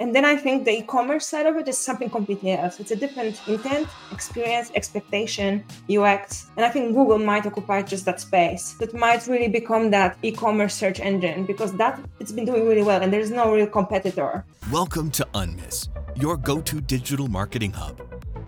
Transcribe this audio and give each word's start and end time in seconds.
And 0.00 0.14
then 0.14 0.24
I 0.24 0.34
think 0.34 0.64
the 0.64 0.78
e-commerce 0.78 1.26
side 1.26 1.44
of 1.44 1.56
it 1.56 1.68
is 1.68 1.76
something 1.76 2.08
completely 2.08 2.52
else. 2.52 2.80
It's 2.80 2.90
a 2.90 2.96
different 2.96 3.38
intent, 3.46 3.86
experience, 4.10 4.70
expectation, 4.74 5.62
UX. 5.90 6.46
And 6.56 6.64
I 6.64 6.70
think 6.70 6.94
Google 6.94 7.18
might 7.18 7.44
occupy 7.44 7.82
just 7.82 8.06
that 8.06 8.18
space. 8.18 8.76
It 8.80 8.94
might 8.94 9.26
really 9.26 9.48
become 9.48 9.90
that 9.90 10.16
e-commerce 10.22 10.74
search 10.74 11.00
engine 11.00 11.44
because 11.44 11.74
that 11.74 12.00
it's 12.18 12.32
been 12.32 12.46
doing 12.46 12.66
really 12.66 12.82
well 12.82 13.02
and 13.02 13.12
there's 13.12 13.30
no 13.30 13.52
real 13.52 13.66
competitor. 13.66 14.46
Welcome 14.72 15.10
to 15.10 15.28
Unmiss, 15.34 15.88
your 16.16 16.38
go-to 16.38 16.80
digital 16.80 17.28
marketing 17.28 17.72
hub. 17.72 18.00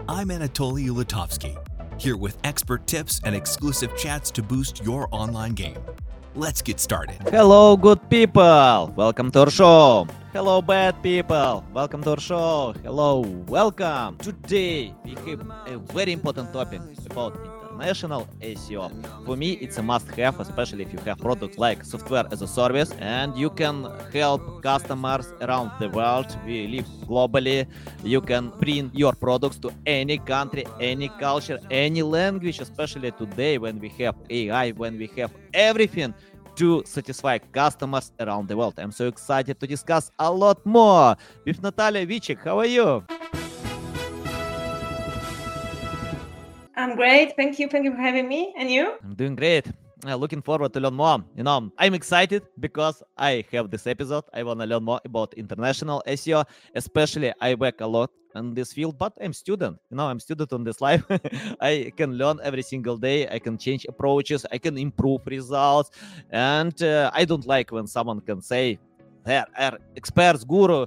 I'm 0.09 0.29
Anatolii 0.29 0.89
Ulitovskyi, 0.89 1.55
here 2.01 2.17
with 2.17 2.39
expert 2.45 2.87
tips 2.87 3.21
and 3.25 3.37
exclusive 3.37 3.95
chats 3.95 4.31
to 4.31 4.43
boost 4.43 4.83
your 4.83 5.07
online 5.11 5.53
game. 5.53 5.77
Let's 6.35 6.63
get 6.63 6.81
started. 6.81 7.21
Hello, 7.29 7.77
good 7.77 8.01
people. 8.09 8.91
Welcome 8.97 9.31
to 9.33 9.41
our 9.41 9.51
show. 9.51 10.07
Hello, 10.33 10.63
bad 10.63 10.97
people. 11.03 11.63
Welcome 11.75 12.03
to 12.05 12.13
our 12.13 12.21
show. 12.21 12.73
Hello, 12.83 13.21
welcome. 13.53 14.17
Today 14.17 14.95
we 15.05 15.13
have 15.29 15.45
a 15.69 15.77
very 15.93 16.13
important 16.13 16.51
topic 16.55 16.81
about 17.11 17.37
international 17.83 18.29
SEO. 18.41 18.91
For 19.27 19.37
me, 19.37 19.53
it's 19.61 19.79
a 19.79 19.83
must-have, 19.83 20.39
especially 20.41 20.85
if 20.85 20.93
you 20.93 21.01
have 21.01 21.19
products 21.19 21.59
like 21.59 21.85
software 21.85 22.25
as 22.31 22.43
a 22.43 22.47
service, 22.47 22.93
and 22.99 23.37
you 23.37 23.51
can 23.51 23.87
help 24.13 24.63
customers 24.63 25.27
around 25.41 25.71
the 25.81 25.89
world. 25.89 26.27
We 26.47 26.69
live 26.69 26.87
globally. 27.09 27.67
You 28.05 28.21
can 28.21 28.53
bring 28.61 28.91
your 28.95 29.13
products 29.13 29.59
to 29.59 29.71
any 29.85 30.19
country, 30.19 30.65
any 30.81 31.09
culture, 31.09 31.59
any 31.71 32.03
language, 32.03 32.61
especially 32.61 33.11
today 33.13 33.59
when 33.59 33.81
we 33.81 33.89
have 34.01 34.15
AI, 34.31 34.71
when 34.71 34.97
we 34.97 35.09
have 35.19 35.33
everything 35.53 36.15
to 36.55 36.83
satisfy 36.85 37.39
customers 37.39 38.13
around 38.21 38.47
the 38.47 38.57
world. 38.57 38.75
I'm 38.79 38.93
so 38.93 39.09
excited 39.09 39.59
to 39.59 39.67
discuss 39.67 40.11
a 40.19 40.31
lot 40.31 40.65
more 40.65 41.17
with 41.47 41.63
Natalia 41.63 42.07
Witczyk. 42.07 42.45
How 42.45 42.59
are 42.61 42.67
you? 42.67 43.05
I'm 46.77 46.97
great. 46.97 47.35
Thank 47.37 47.59
you. 47.59 47.69
Thank 47.69 47.85
you 47.85 47.93
for 47.93 48.01
having 48.01 48.29
me. 48.29 48.55
And 48.57 48.71
you? 48.71 48.95
I'm 49.03 49.15
doing 49.15 49.37
great. 49.37 49.67
Uh, 50.05 50.17
looking 50.17 50.43
forward 50.43 50.73
to 50.73 50.81
learn 50.81 50.95
more. 50.95 51.23
You 51.37 51.45
know, 51.45 51.71
I'm 51.79 51.95
excited 51.95 52.43
because 52.59 53.03
I 53.17 53.45
have 53.53 53.71
this 53.71 53.87
episode. 53.87 54.25
I 54.33 54.43
want 54.43 54.59
to 54.61 54.67
learn 54.67 54.83
more 54.83 55.01
about 55.05 55.35
international 55.35 56.03
SEO. 56.09 56.45
Especially, 56.75 57.33
I 57.41 57.55
work 57.55 57.81
a 57.81 57.87
lot 57.87 58.11
in 58.35 58.55
this 58.55 58.73
field, 58.73 58.99
but 58.99 59.13
I'm 59.21 59.33
student. 59.33 59.79
You 59.91 59.97
know, 59.97 60.07
I'm 60.07 60.19
student 60.19 60.53
on 60.53 60.65
this 60.65 60.81
life. 60.87 61.05
I 61.61 61.93
can 61.97 62.19
learn 62.19 62.41
every 62.43 62.63
single 62.63 62.97
day. 62.97 63.29
I 63.29 63.39
can 63.39 63.57
change 63.57 63.87
approaches. 63.89 64.45
I 64.51 64.59
can 64.59 64.77
improve 64.77 65.21
results, 65.27 65.91
and 66.31 66.83
uh, 66.83 67.11
I 67.15 67.25
don't 67.25 67.47
like 67.47 67.71
when 67.71 67.87
someone 67.87 68.21
can 68.23 68.41
say 68.41 68.81
there 69.25 69.47
are 69.57 69.79
experts, 69.97 70.45
guru. 70.45 70.87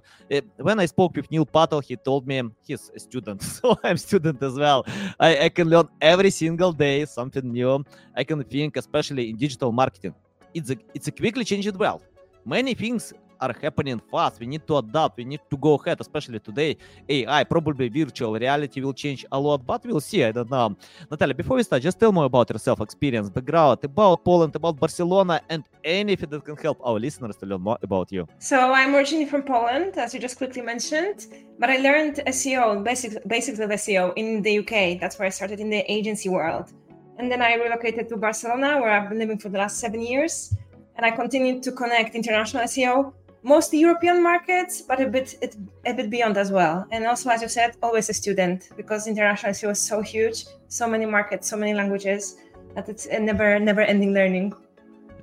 When 0.58 0.80
I 0.80 0.86
spoke 0.86 1.16
with 1.16 1.30
Neil 1.32 1.46
Patel, 1.46 1.80
he 1.80 1.96
told 1.96 2.28
me 2.28 2.42
he's 2.66 2.92
a 2.96 3.00
student, 3.00 3.42
so 3.56 3.78
I'm 3.84 3.98
student 3.98 4.42
as 4.44 4.56
well. 4.56 4.86
I, 5.20 5.46
I 5.46 5.50
can 5.50 5.70
learn 5.70 5.88
every 6.02 6.30
single 6.30 6.72
day 6.72 7.06
something 7.06 7.52
new. 7.52 7.84
I 8.16 8.24
can 8.24 8.44
think, 8.44 8.78
especially 8.78 9.30
in 9.30 9.38
digital 9.38 9.72
marketing. 9.72 10.16
It's 10.54 10.70
a 10.70 10.78
it's 10.94 11.08
a 11.08 11.12
quickly 11.12 11.44
changing 11.44 11.78
world. 11.78 12.04
Many 12.46 12.74
things 12.74 13.14
are 13.40 13.54
happening 13.62 14.02
fast. 14.12 14.40
We 14.40 14.48
need 14.48 14.66
to 14.68 14.78
adapt. 14.78 15.18
We 15.18 15.26
need 15.26 15.42
to 15.50 15.58
go 15.58 15.76
ahead, 15.76 16.00
especially 16.02 16.40
today. 16.40 16.78
AI, 17.08 17.44
probably 17.44 17.90
virtual 17.90 18.34
reality 18.34 18.82
will 18.82 18.94
change 18.94 19.26
a 19.32 19.40
lot, 19.40 19.66
but 19.66 19.86
we'll 19.86 20.00
see. 20.00 20.24
I 20.24 20.32
don't 20.32 20.50
know. 20.50 20.76
Natalia, 21.10 21.36
before 21.36 21.58
we 21.58 21.64
start, 21.64 21.82
just 21.82 22.00
tell 22.00 22.12
more 22.12 22.26
about 22.26 22.50
yourself, 22.50 22.82
experience, 22.82 23.30
background, 23.30 23.80
about 23.84 24.24
Poland, 24.24 24.56
about 24.56 24.80
Barcelona, 24.80 25.42
and 25.50 25.64
anything 25.84 26.30
that 26.30 26.44
can 26.44 26.58
help 26.58 26.80
our 26.84 27.00
listeners 27.00 27.36
to 27.38 27.46
learn 27.46 27.62
more 27.62 27.78
about 27.82 28.12
you. 28.12 28.28
So 28.40 28.74
I'm 28.74 28.96
originally 28.96 29.26
from 29.26 29.44
Poland, 29.44 29.98
as 29.98 30.14
you 30.14 30.20
just 30.20 30.38
quickly 30.38 30.62
mentioned, 30.62 31.28
but 31.60 31.70
I 31.70 31.78
learned 31.78 32.16
SEO, 32.28 32.84
basics, 32.84 33.16
basics 33.28 33.60
of 33.60 33.70
SEO 33.70 34.14
in 34.16 34.42
the 34.42 34.60
UK. 34.60 35.00
That's 35.00 35.18
where 35.20 35.28
I 35.28 35.30
started 35.30 35.60
in 35.60 35.70
the 35.70 35.84
agency 35.92 36.30
world. 36.30 36.72
And 37.18 37.32
then 37.32 37.42
I 37.42 37.56
relocated 37.56 38.10
to 38.10 38.18
Barcelona, 38.18 38.80
where 38.80 38.90
I've 38.90 39.10
been 39.10 39.20
living 39.20 39.38
for 39.38 39.50
the 39.50 39.58
last 39.58 39.80
seven 39.80 40.02
years. 40.02 40.54
And 40.98 41.06
I 41.06 41.12
continued 41.12 41.64
to 41.64 41.72
connect 41.72 42.16
international 42.16 42.64
SEO 42.64 43.14
mostly 43.46 43.80
European 43.80 44.22
markets, 44.22 44.82
but 44.82 45.00
a 45.00 45.08
bit 45.08 45.38
it, 45.42 45.56
a 45.86 45.94
bit 45.94 46.10
beyond 46.10 46.36
as 46.38 46.52
well. 46.52 46.86
And 46.92 47.06
also, 47.06 47.30
as 47.30 47.42
you 47.42 47.48
said, 47.48 47.78
always 47.82 48.10
a 48.10 48.14
student 48.14 48.70
because 48.76 49.08
international 49.08 49.54
SEO 49.54 49.72
is 49.72 49.80
so 49.80 50.02
huge, 50.02 50.46
so 50.68 50.88
many 50.88 51.06
markets, 51.06 51.48
so 51.48 51.56
many 51.56 51.74
languages 51.74 52.38
that 52.74 52.90
it's 52.90 53.06
a 53.06 53.20
never 53.20 53.60
never 53.60 53.82
ending 53.82 54.14
learning. 54.14 54.54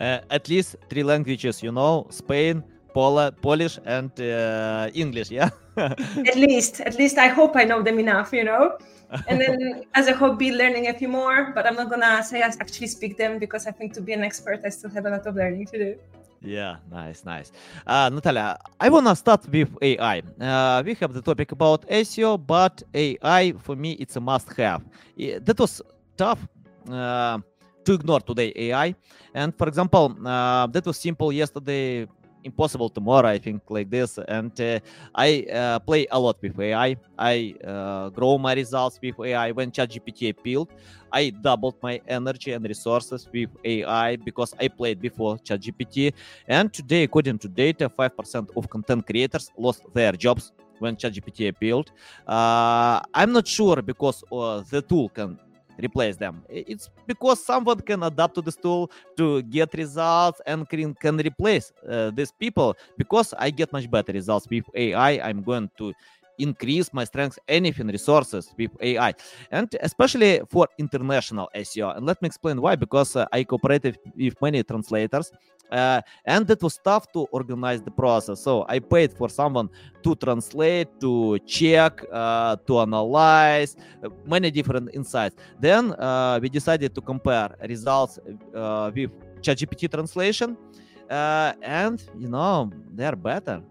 Uh, 0.00 0.20
at 0.30 0.48
least 0.48 0.76
three 0.88 1.02
languages, 1.02 1.62
you 1.62 1.72
know, 1.72 2.06
Spain, 2.10 2.64
Pola, 2.94 3.32
Polish, 3.32 3.78
and 3.84 4.10
uh, 4.20 4.88
English. 4.94 5.30
Yeah. 5.30 5.50
at 5.76 6.36
least, 6.36 6.80
at 6.80 6.98
least 6.98 7.18
I 7.18 7.28
hope 7.28 7.56
I 7.56 7.64
know 7.64 7.82
them 7.82 7.98
enough, 7.98 8.32
you 8.32 8.44
know. 8.44 8.78
and 9.28 9.40
then 9.40 9.84
as 9.94 10.06
a 10.08 10.14
hobby, 10.14 10.52
learning 10.52 10.88
a 10.88 10.94
few 10.94 11.08
more. 11.08 11.52
But 11.54 11.66
I'm 11.66 11.76
not 11.76 11.90
gonna 11.90 12.22
say 12.22 12.42
I 12.42 12.46
actually 12.46 12.88
speak 12.88 13.16
them 13.16 13.38
because 13.38 13.66
I 13.66 13.72
think 13.72 13.92
to 13.94 14.00
be 14.00 14.12
an 14.12 14.22
expert, 14.22 14.60
I 14.64 14.70
still 14.70 14.90
have 14.90 15.06
a 15.06 15.10
lot 15.10 15.26
of 15.26 15.34
learning 15.36 15.66
to 15.66 15.78
do. 15.78 15.98
Yeah, 16.44 16.76
nice, 16.90 17.24
nice. 17.24 17.52
Uh, 17.86 18.10
Natalia, 18.12 18.58
I 18.80 18.88
wanna 18.88 19.14
start 19.14 19.46
with 19.48 19.70
AI. 19.80 20.22
Uh, 20.40 20.82
we 20.84 20.94
have 20.94 21.12
the 21.12 21.22
topic 21.22 21.52
about 21.52 21.86
SEO, 21.88 22.36
but 22.36 22.82
AI 22.94 23.52
for 23.58 23.76
me 23.76 23.92
it's 23.92 24.16
a 24.16 24.20
must-have. 24.20 24.82
That 25.16 25.58
was 25.58 25.80
tough 26.16 26.40
uh, 26.90 27.38
to 27.84 27.92
ignore 27.92 28.20
today 28.20 28.52
AI, 28.56 28.94
and 29.34 29.54
for 29.56 29.68
example, 29.68 30.16
uh, 30.26 30.66
that 30.66 30.84
was 30.84 30.96
simple 30.98 31.32
yesterday 31.32 32.08
impossible 32.44 32.88
tomorrow 32.88 33.28
i 33.28 33.38
think 33.38 33.62
like 33.68 33.90
this. 33.90 34.18
And 34.28 34.58
uh, 34.60 34.80
i 35.14 35.46
uh, 35.52 35.78
play 35.80 36.06
a 36.10 36.18
lot 36.18 36.36
with 36.42 36.58
ai 36.60 36.96
i. 37.18 37.54
Uh, 37.64 38.08
grow 38.10 38.38
my 38.38 38.54
results 38.54 38.98
with 39.02 39.14
ai 39.20 39.50
when 39.52 39.70
chatgpt 39.70 40.30
appealed 40.30 40.68
i 41.12 41.30
doubled 41.30 41.76
my 41.82 42.00
energy 42.08 42.52
and 42.52 42.64
resources 42.66 43.28
with 43.32 43.50
ai 43.64 44.16
because 44.16 44.54
i 44.60 44.68
played 44.68 45.00
before 45.00 45.36
chatgpt. 45.38 46.12
And 46.48 46.72
today 46.72 47.04
according 47.04 47.38
to 47.40 47.48
data 47.48 47.88
5% 47.88 48.48
of 48.56 48.68
content 48.68 49.06
creators 49.06 49.50
lost 49.56 49.82
their 49.94 50.12
jobs 50.12 50.52
when 50.82 50.96
ChatGPT 50.96 51.48
appealed. 51.48 51.90
Uh, 52.26 53.00
I'm 53.14 53.32
not 53.32 53.46
sure 53.46 53.80
because 53.80 54.22
uh, 54.32 54.62
the 54.68 54.82
tool 54.82 55.08
can 55.08 55.38
replace 55.78 56.16
them. 56.16 56.42
It's 56.48 56.90
because 57.06 57.44
someone 57.44 57.80
can 57.80 58.02
adapt 58.02 58.34
to 58.36 58.42
this 58.42 58.56
tool 58.56 58.90
to 59.16 59.42
get 59.42 59.72
results 59.74 60.40
and 60.46 60.68
can, 60.68 60.94
can 60.94 61.16
replace 61.16 61.72
uh, 61.88 62.10
these 62.10 62.32
people. 62.32 62.76
Because 62.98 63.34
I 63.38 63.50
get 63.50 63.72
much 63.72 63.90
better 63.90 64.12
results 64.12 64.46
with 64.50 64.64
AI, 64.74 65.12
I'm 65.28 65.42
going 65.42 65.70
to 65.78 65.92
increase 66.38 66.92
my 66.92 67.04
strengths, 67.04 67.38
anything, 67.48 67.88
resources 67.88 68.52
with 68.58 68.70
AI, 68.80 69.14
and 69.50 69.74
especially 69.80 70.40
for 70.50 70.68
international 70.78 71.48
SEO. 71.54 71.96
And 71.96 72.06
let 72.06 72.20
me 72.22 72.26
explain 72.26 72.60
why. 72.60 72.76
Because 72.76 73.16
uh, 73.16 73.26
I 73.32 73.44
cooperated 73.44 73.98
with 74.16 74.40
many 74.40 74.62
translators, 74.62 75.30
uh, 75.70 76.02
and 76.26 76.48
it 76.50 76.62
was 76.62 76.78
tough 76.84 77.10
to 77.12 77.20
organize 77.32 77.82
the 77.82 77.90
process. 77.90 78.40
So 78.40 78.64
I 78.68 78.78
paid 78.78 79.12
for 79.12 79.28
someone 79.28 79.70
to 80.02 80.14
translate, 80.16 80.88
to 81.00 81.38
check, 81.46 82.04
uh, 82.12 82.56
to 82.66 82.80
analyze 82.80 83.76
uh, 84.04 84.08
many 84.26 84.50
different 84.50 84.90
insights. 84.92 85.36
Then 85.58 85.92
uh, 85.94 86.38
we 86.42 86.48
decided 86.48 86.94
to 86.94 87.00
compare 87.00 87.56
results 87.66 88.18
uh, 88.54 88.90
with 88.94 89.10
ChatGPT 89.40 89.90
translation, 89.90 90.56
and 91.08 92.02
you 92.18 92.28
know 92.28 92.70
they're 92.94 93.16
better. 93.16 93.62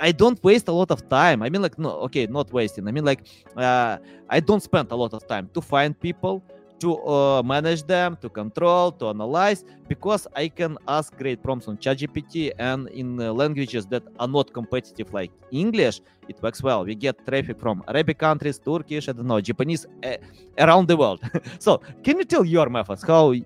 I 0.00 0.12
don't 0.12 0.42
waste 0.42 0.68
a 0.68 0.72
lot 0.72 0.90
of 0.90 1.08
time. 1.08 1.42
I 1.42 1.48
mean, 1.50 1.62
like, 1.62 1.78
no, 1.78 1.90
okay, 2.06 2.26
not 2.26 2.52
wasting. 2.52 2.88
I 2.88 2.92
mean, 2.92 3.04
like, 3.04 3.26
uh, 3.56 3.98
I 4.28 4.40
don't 4.40 4.62
spend 4.62 4.90
a 4.90 4.96
lot 4.96 5.14
of 5.14 5.26
time 5.26 5.48
to 5.54 5.60
find 5.60 5.98
people, 5.98 6.42
to 6.80 6.96
uh, 7.04 7.42
manage 7.42 7.82
them, 7.84 8.16
to 8.20 8.28
control, 8.28 8.92
to 8.92 9.08
analyze, 9.08 9.64
because 9.88 10.26
I 10.34 10.48
can 10.48 10.76
ask 10.88 11.16
great 11.16 11.42
prompts 11.42 11.68
on 11.68 11.76
ChatGPT 11.78 12.52
and 12.58 12.88
in 12.88 13.20
uh, 13.20 13.32
languages 13.32 13.86
that 13.86 14.02
are 14.18 14.28
not 14.28 14.52
competitive 14.52 15.12
like 15.12 15.30
English, 15.50 16.00
it 16.28 16.40
works 16.42 16.62
well. 16.62 16.84
We 16.84 16.94
get 16.94 17.24
traffic 17.26 17.58
from 17.60 17.82
Arabic 17.88 18.18
countries, 18.18 18.58
Turkish, 18.58 19.08
I 19.08 19.12
don't 19.12 19.26
know, 19.26 19.40
Japanese, 19.40 19.86
uh, 20.02 20.16
around 20.58 20.88
the 20.88 20.96
world. 20.96 21.20
so, 21.58 21.80
can 22.02 22.18
you 22.18 22.24
tell 22.24 22.44
your 22.44 22.68
methods 22.68 23.02
how 23.02 23.32
uh, 23.32 23.36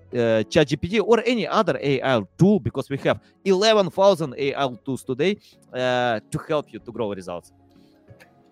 ChatGPT 0.53 1.01
or 1.03 1.21
any 1.25 1.47
other 1.47 1.77
AI 1.81 2.21
tool, 2.37 2.59
because 2.59 2.89
we 2.89 2.97
have 2.97 3.19
11,000 3.45 4.33
AI 4.37 4.69
tools 4.85 5.03
today, 5.03 5.37
uh, 5.73 6.19
to 6.31 6.37
help 6.47 6.71
you 6.71 6.79
to 6.79 6.91
grow 6.91 7.13
results? 7.13 7.51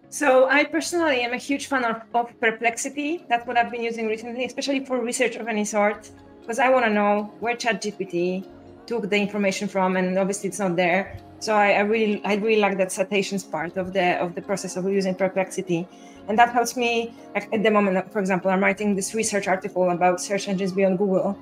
So 0.10 0.48
I 0.48 0.64
personally 0.64 1.22
am 1.22 1.34
a 1.34 1.38
huge 1.38 1.68
fan 1.68 1.84
of, 1.84 2.02
of 2.14 2.40
Perplexity. 2.40 3.26
That's 3.28 3.46
what 3.46 3.58
I've 3.58 3.70
been 3.70 3.84
using 3.84 4.08
recently, 4.08 4.46
especially 4.46 4.86
for 4.86 5.02
research 5.02 5.36
of 5.36 5.48
any 5.48 5.66
sort, 5.66 6.10
because 6.42 6.60
I 6.60 6.70
want 6.70 6.86
to 6.86 6.92
know 6.92 7.34
where 7.42 7.56
ChatGPT 7.56 8.48
took 8.86 9.10
the 9.10 9.18
information 9.18 9.68
from, 9.68 9.98
and 9.98 10.18
obviously 10.18 10.48
it's 10.48 10.60
not 10.60 10.78
there. 10.78 11.18
So 11.40 11.54
I, 11.54 11.72
I, 11.74 11.80
really, 11.82 12.22
I 12.24 12.36
really 12.36 12.62
like 12.62 12.78
that 12.78 12.92
citations 12.92 13.44
part 13.44 13.76
of 13.76 13.92
the 13.92 14.18
of 14.24 14.34
the 14.34 14.42
process 14.42 14.78
of 14.78 14.90
using 14.90 15.14
Perplexity, 15.14 15.86
and 16.30 16.40
that 16.40 16.54
helps 16.54 16.78
me. 16.78 17.14
Like 17.36 17.54
at 17.54 17.62
the 17.62 17.70
moment, 17.70 18.12
for 18.14 18.20
example, 18.20 18.50
I'm 18.50 18.62
writing 18.62 18.96
this 18.96 19.14
research 19.14 19.48
article 19.48 19.90
about 19.92 20.22
search 20.22 20.48
engines 20.48 20.72
beyond 20.72 21.00
Google, 21.00 21.38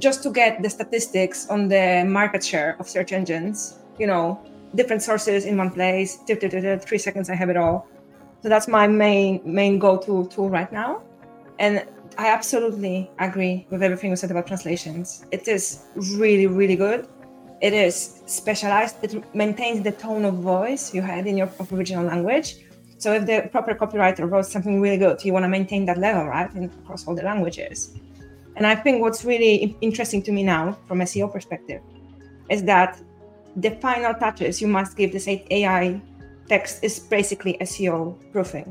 just 0.00 0.24
to 0.24 0.32
get 0.32 0.62
the 0.62 0.68
statistics 0.68 1.48
on 1.48 1.68
the 1.68 2.04
market 2.06 2.44
share 2.44 2.76
of 2.80 2.88
search 2.88 3.12
engines. 3.12 3.78
You 3.98 4.08
know, 4.08 4.40
different 4.74 5.02
sources 5.02 5.44
in 5.44 5.56
one 5.56 5.70
place. 5.70 6.18
Three 6.26 6.98
seconds, 6.98 7.30
I 7.30 7.36
have 7.36 7.50
it 7.50 7.56
all. 7.56 7.86
So 8.42 8.48
that's 8.48 8.68
my 8.68 8.86
main 8.86 9.40
main 9.44 9.78
go-to 9.78 10.26
tool 10.28 10.48
right 10.48 10.70
now. 10.72 11.02
And 11.58 11.84
I 12.18 12.28
absolutely 12.28 13.10
agree 13.18 13.66
with 13.70 13.82
everything 13.82 14.10
you 14.10 14.16
said 14.16 14.30
about 14.30 14.46
translations. 14.46 15.24
It 15.30 15.46
is 15.46 15.84
really, 16.16 16.46
really 16.46 16.76
good. 16.76 17.06
It 17.60 17.74
is 17.74 18.22
specialized. 18.26 18.96
It 19.02 19.12
maintains 19.34 19.82
the 19.82 19.92
tone 19.92 20.24
of 20.24 20.34
voice 20.34 20.94
you 20.94 21.02
had 21.02 21.26
in 21.26 21.36
your 21.36 21.50
original 21.72 22.04
language. 22.04 22.56
So 22.96 23.12
if 23.12 23.26
the 23.26 23.48
proper 23.50 23.74
copywriter 23.74 24.30
wrote 24.30 24.46
something 24.46 24.80
really 24.80 24.98
good, 24.98 25.24
you 25.24 25.32
want 25.32 25.44
to 25.44 25.48
maintain 25.48 25.84
that 25.86 25.98
level, 25.98 26.26
right? 26.26 26.52
And 26.54 26.70
across 26.82 27.06
all 27.06 27.14
the 27.14 27.22
languages. 27.22 27.94
And 28.56 28.66
I 28.66 28.74
think 28.74 29.00
what's 29.00 29.24
really 29.24 29.76
interesting 29.80 30.22
to 30.22 30.32
me 30.32 30.42
now, 30.42 30.76
from 30.86 31.00
a 31.00 31.04
SEO 31.04 31.32
perspective, 31.32 31.80
is 32.48 32.64
that 32.64 33.00
the 33.56 33.70
final 33.76 34.12
touches 34.14 34.60
you 34.60 34.68
must 34.68 34.96
give 34.96 35.12
this 35.12 35.28
AI 35.28 36.00
text 36.50 36.82
is 36.82 36.98
basically 36.98 37.56
SEO 37.70 37.98
proofing. 38.32 38.70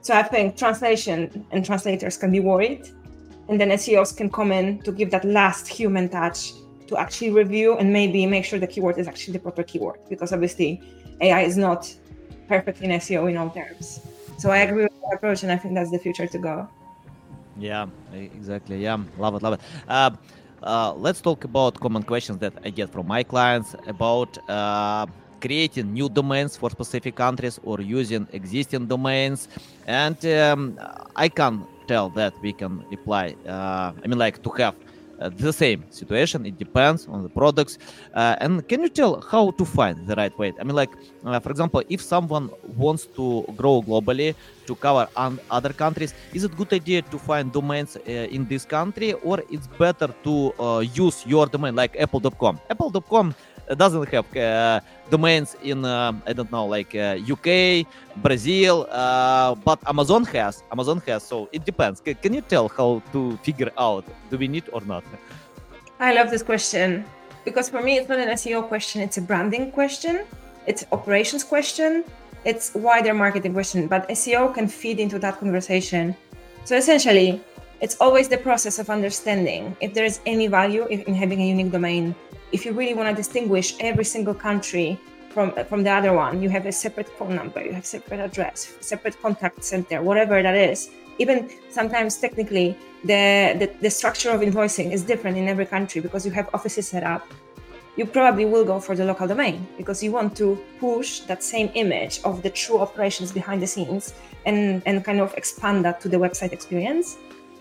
So 0.00 0.14
I 0.14 0.22
think 0.22 0.56
translation 0.56 1.18
and 1.50 1.60
translators 1.70 2.16
can 2.16 2.30
be 2.30 2.40
worried, 2.50 2.82
and 3.48 3.60
then 3.60 3.68
SEOs 3.82 4.16
can 4.16 4.30
come 4.30 4.50
in 4.52 4.66
to 4.86 4.90
give 4.92 5.10
that 5.10 5.24
last 5.24 5.64
human 5.68 6.08
touch 6.08 6.52
to 6.86 6.96
actually 6.96 7.30
review 7.42 7.76
and 7.78 7.92
maybe 7.92 8.20
make 8.26 8.44
sure 8.48 8.58
the 8.58 8.72
keyword 8.74 8.96
is 9.02 9.06
actually 9.08 9.34
the 9.34 9.42
proper 9.46 9.64
keyword 9.70 9.98
because 10.08 10.32
obviously 10.32 10.70
AI 11.20 11.42
is 11.50 11.56
not 11.56 11.80
perfect 12.48 12.80
in 12.80 12.90
SEO 13.04 13.28
in 13.30 13.36
all 13.36 13.50
terms. 13.50 14.00
So 14.38 14.46
I 14.50 14.58
agree 14.66 14.84
with 14.84 15.00
that 15.02 15.14
approach, 15.18 15.42
and 15.42 15.50
I 15.52 15.58
think 15.60 15.74
that's 15.74 15.90
the 15.90 15.98
future 16.06 16.28
to 16.34 16.38
go. 16.38 16.68
Yeah, 17.58 17.86
exactly. 18.38 18.76
Yeah, 18.86 18.98
love 19.18 19.34
it, 19.34 19.42
love 19.42 19.54
it. 19.58 19.60
Uh, 19.88 20.10
uh, 20.62 20.92
let's 20.94 21.20
talk 21.20 21.44
about 21.44 21.72
common 21.80 22.02
questions 22.12 22.38
that 22.38 22.54
I 22.64 22.70
get 22.70 22.88
from 22.94 23.06
my 23.06 23.22
clients 23.22 23.74
about 23.86 24.30
uh, 24.48 25.06
creating 25.40 25.92
new 25.92 26.08
domains 26.08 26.56
for 26.56 26.70
specific 26.70 27.16
countries 27.16 27.58
or 27.64 27.80
using 27.80 28.26
existing 28.32 28.86
domains. 28.86 29.48
And 29.86 30.18
um, 30.26 30.78
I 31.16 31.28
can 31.28 31.66
tell 31.86 32.08
that 32.10 32.34
we 32.42 32.52
can 32.52 32.84
apply, 32.92 33.34
uh, 33.46 33.92
I 34.02 34.06
mean, 34.06 34.18
like 34.18 34.42
to 34.42 34.50
have 34.50 34.74
uh, 35.20 35.28
the 35.28 35.52
same 35.52 35.84
situation. 35.90 36.46
It 36.46 36.56
depends 36.58 37.06
on 37.06 37.22
the 37.22 37.28
products. 37.28 37.78
Uh, 38.14 38.36
and 38.40 38.66
can 38.66 38.80
you 38.80 38.88
tell 38.88 39.20
how 39.20 39.50
to 39.52 39.64
find 39.64 40.06
the 40.06 40.14
right 40.16 40.36
way? 40.38 40.52
I 40.58 40.64
mean, 40.64 40.74
like, 40.74 40.90
uh, 41.24 41.38
for 41.40 41.50
example, 41.50 41.82
if 41.88 42.00
someone 42.00 42.48
wants 42.76 43.06
to 43.16 43.44
grow 43.56 43.82
globally 43.82 44.34
to 44.66 44.74
cover 44.74 45.08
other 45.50 45.72
countries, 45.72 46.14
is 46.32 46.44
it 46.44 46.56
good 46.56 46.72
idea 46.72 47.02
to 47.02 47.18
find 47.18 47.52
domains 47.52 47.96
uh, 47.96 48.10
in 48.36 48.46
this 48.46 48.64
country 48.64 49.12
or 49.12 49.42
it's 49.50 49.66
better 49.66 50.08
to 50.24 50.54
uh, 50.58 50.78
use 50.78 51.26
your 51.26 51.46
domain 51.46 51.74
like 51.76 51.96
apple.com? 52.00 52.58
Apple.com 52.70 53.34
doesn't 53.78 54.08
have 54.08 54.36
uh, 54.36 54.80
domains 55.10 55.56
in 55.62 55.84
uh, 55.84 56.12
I 56.26 56.32
don't 56.32 56.50
know 56.50 56.66
like 56.66 56.94
UK, 56.94 57.48
uh, 57.48 57.84
Brazil, 58.16 58.86
but 59.64 59.78
Amazon 59.86 60.24
has. 60.24 60.62
Amazon 60.72 61.02
has. 61.06 61.22
So 61.22 61.48
it 61.52 61.64
depends. 61.64 62.02
C- 62.04 62.14
can 62.14 62.34
you 62.34 62.42
tell 62.42 62.68
how 62.68 63.02
to 63.12 63.36
figure 63.38 63.70
out 63.78 64.04
do 64.30 64.38
we 64.38 64.48
need 64.48 64.64
or 64.72 64.80
not? 64.82 65.04
I 65.98 66.14
love 66.14 66.30
this 66.30 66.42
question 66.42 67.04
because 67.44 67.68
for 67.68 67.82
me 67.82 67.98
it's 67.98 68.08
not 68.08 68.18
an 68.18 68.28
SEO 68.28 68.66
question. 68.68 69.02
It's 69.02 69.18
a 69.18 69.22
branding 69.22 69.70
question. 69.72 70.24
It's 70.66 70.84
operations 70.92 71.44
question. 71.44 72.04
It's 72.44 72.74
wider 72.74 73.14
marketing 73.14 73.52
question. 73.52 73.86
But 73.86 74.08
SEO 74.08 74.54
can 74.54 74.66
feed 74.66 74.98
into 74.98 75.18
that 75.18 75.38
conversation. 75.38 76.16
So 76.64 76.76
essentially, 76.76 77.40
it's 77.80 77.96
always 78.00 78.28
the 78.28 78.36
process 78.36 78.78
of 78.78 78.90
understanding 78.90 79.76
if 79.80 79.94
there 79.94 80.04
is 80.04 80.20
any 80.26 80.46
value 80.46 80.86
in 80.86 81.14
having 81.14 81.40
a 81.40 81.48
unique 81.48 81.72
domain 81.72 82.14
if 82.52 82.64
you 82.64 82.72
really 82.72 82.94
want 82.94 83.08
to 83.08 83.14
distinguish 83.14 83.74
every 83.80 84.04
single 84.04 84.34
country 84.34 84.98
from 85.30 85.52
from 85.64 85.82
the 85.84 85.90
other 85.90 86.12
one, 86.12 86.42
you 86.42 86.48
have 86.50 86.66
a 86.66 86.72
separate 86.72 87.08
phone 87.08 87.36
number, 87.36 87.62
you 87.64 87.72
have 87.72 87.86
separate 87.86 88.20
address, 88.20 88.74
separate 88.80 89.20
contact 89.22 89.62
center, 89.62 90.02
whatever 90.02 90.42
that 90.42 90.56
is. 90.56 90.90
Even 91.18 91.50
sometimes 91.68 92.16
technically, 92.16 92.76
the, 93.04 93.54
the, 93.58 93.70
the 93.80 93.90
structure 93.90 94.30
of 94.30 94.40
invoicing 94.40 94.90
is 94.90 95.02
different 95.02 95.36
in 95.36 95.48
every 95.48 95.66
country 95.66 96.00
because 96.00 96.24
you 96.24 96.32
have 96.32 96.48
offices 96.54 96.88
set 96.88 97.02
up. 97.02 97.26
You 97.96 98.06
probably 98.06 98.46
will 98.46 98.64
go 98.64 98.80
for 98.80 98.96
the 98.96 99.04
local 99.04 99.26
domain 99.26 99.66
because 99.76 100.02
you 100.02 100.12
want 100.12 100.34
to 100.38 100.58
push 100.78 101.20
that 101.20 101.42
same 101.42 101.70
image 101.74 102.20
of 102.24 102.42
the 102.42 102.48
true 102.48 102.78
operations 102.78 103.32
behind 103.32 103.62
the 103.62 103.66
scenes 103.66 104.14
and, 104.46 104.82
and 104.86 105.04
kind 105.04 105.20
of 105.20 105.34
expand 105.34 105.84
that 105.84 106.00
to 106.00 106.08
the 106.08 106.16
website 106.16 106.52
experience. 106.52 107.18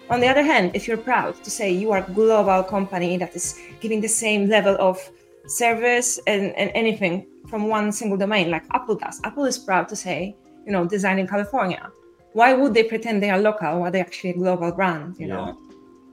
On 0.09 0.19
the 0.19 0.27
other 0.27 0.41
hand, 0.43 0.71
if 0.73 0.87
you're 0.87 0.97
proud 0.97 1.35
to 1.43 1.51
say 1.51 1.71
you 1.71 1.91
are 1.91 1.99
a 1.99 2.11
global 2.13 2.63
company 2.63 3.15
that 3.17 3.35
is 3.35 3.59
giving 3.79 4.01
the 4.01 4.07
same 4.07 4.49
level 4.49 4.75
of 4.79 4.97
service 5.45 6.19
and, 6.25 6.51
and 6.55 6.71
anything 6.73 7.27
from 7.47 7.67
one 7.67 7.91
single 7.91 8.17
domain, 8.17 8.49
like 8.49 8.63
Apple 8.73 8.95
does, 8.95 9.21
Apple 9.23 9.45
is 9.45 9.57
proud 9.57 9.87
to 9.89 9.95
say, 9.95 10.35
you 10.65 10.71
know, 10.71 10.85
design 10.85 11.19
in 11.19 11.27
California. 11.27 11.91
Why 12.33 12.53
would 12.53 12.73
they 12.73 12.83
pretend 12.83 13.21
they 13.21 13.29
are 13.29 13.39
local 13.39 13.79
while 13.79 13.91
they're 13.91 14.05
actually 14.05 14.31
a 14.31 14.37
global 14.37 14.71
brand, 14.71 15.15
you 15.19 15.27
yeah. 15.27 15.35
know? 15.35 15.59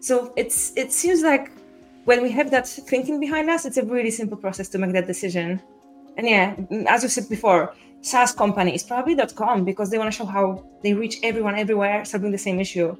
So 0.00 0.32
it's 0.37 0.76
it 0.76 0.93
seems 0.93 1.22
like 1.22 1.50
when 2.04 2.22
we 2.22 2.31
have 2.32 2.50
that 2.50 2.69
thinking 2.69 3.19
behind 3.19 3.48
us, 3.48 3.64
it's 3.64 3.78
a 3.78 3.84
really 3.84 4.10
simple 4.10 4.37
process 4.37 4.69
to 4.70 4.78
make 4.78 4.93
that 4.93 5.06
decision. 5.06 5.60
And 6.19 6.28
yeah, 6.28 6.54
as 6.87 7.02
you 7.02 7.08
said 7.08 7.28
before, 7.28 7.75
SaaS 8.02 8.32
companies, 8.32 8.82
probably 8.84 9.16
.com, 9.34 9.64
because 9.64 9.90
they 9.90 9.98
want 9.98 10.12
to 10.12 10.16
show 10.16 10.26
how 10.26 10.64
they 10.82 10.94
reach 10.94 11.19
everyone 11.22 11.56
everywhere, 11.56 12.04
solving 12.04 12.31
the 12.31 12.38
same 12.38 12.60
issue 12.60 12.96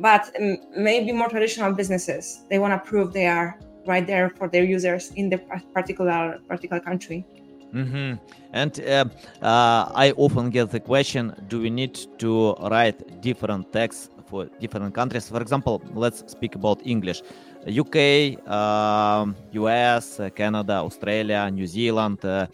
but 0.00 0.30
maybe 0.76 1.12
more 1.12 1.28
traditional 1.28 1.72
businesses 1.72 2.44
they 2.48 2.58
want 2.58 2.72
to 2.72 2.88
prove 2.88 3.12
they 3.12 3.26
are 3.26 3.58
right 3.86 4.06
there 4.06 4.30
for 4.30 4.48
their 4.48 4.64
users 4.64 5.12
in 5.16 5.28
the 5.28 5.38
particular 5.74 6.38
particular 6.48 6.80
country 6.80 7.24
mm-hmm. 7.72 8.14
and 8.52 8.80
uh, 8.80 9.04
uh, 9.42 9.90
i 9.94 10.12
often 10.16 10.50
get 10.50 10.70
the 10.70 10.80
question 10.80 11.34
do 11.48 11.60
we 11.60 11.70
need 11.70 11.98
to 12.18 12.54
write 12.70 13.20
different 13.20 13.72
texts 13.72 14.08
for 14.26 14.46
different 14.60 14.94
countries 14.94 15.28
for 15.28 15.40
example 15.40 15.82
let's 15.94 16.24
speak 16.30 16.54
about 16.54 16.80
english 16.84 17.22
UK, 17.68 18.40
um, 18.48 19.36
US, 19.52 20.18
uh, 20.18 20.30
Canada, 20.30 20.80
Australia, 20.80 21.50
New 21.50 21.66
Zealand, 21.66 22.24
uh, 22.24 22.46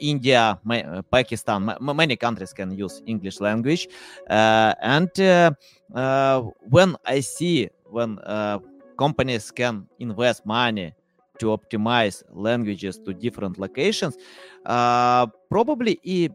India, 0.00 0.58
Pakistan, 1.10 1.76
many 1.80 2.16
countries 2.16 2.54
can 2.54 2.70
use 2.70 3.02
English 3.06 3.40
language. 3.40 3.88
Uh, 5.94 6.42
when 6.60 6.96
I 7.04 7.20
see 7.20 7.68
when 7.84 8.18
uh, 8.20 8.58
companies 8.98 9.50
can 9.50 9.88
invest 9.98 10.46
money 10.46 10.94
to 11.38 11.46
optimize 11.46 12.22
languages 12.30 12.98
to 13.04 13.14
different 13.14 13.58
locations, 13.58 14.16
uh, 14.66 15.26
probably 15.50 15.98
it 16.04 16.32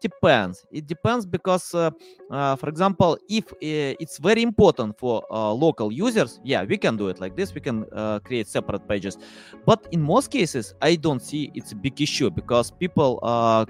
depends. 0.00 0.64
It 0.70 0.86
depends 0.86 1.26
because 1.26 1.72
uh, 1.74 1.90
uh, 2.30 2.56
for 2.56 2.68
example 2.68 3.16
if 3.28 3.44
uh, 3.52 3.94
it's 4.02 4.18
very 4.18 4.42
important 4.42 4.98
for 4.98 5.22
uh, 5.30 5.52
local 5.52 5.92
users 5.92 6.38
yeah 6.42 6.64
we 6.64 6.78
can 6.78 6.96
do 6.96 7.08
it 7.08 7.20
like 7.20 7.34
this. 7.36 7.54
We 7.54 7.60
can 7.60 7.84
uh, 7.92 8.18
create 8.20 8.48
separate 8.48 8.86
pages. 8.88 9.16
But 9.64 9.86
in 9.90 10.02
most 10.02 10.30
cases 10.30 10.74
i 10.82 10.96
don't 10.96 11.22
see 11.22 11.50
it's 11.54 11.72
a 11.72 11.76
big 11.76 12.00
issue 12.00 12.30
because 12.30 12.70
people 12.70 13.18
uh, 13.22 13.64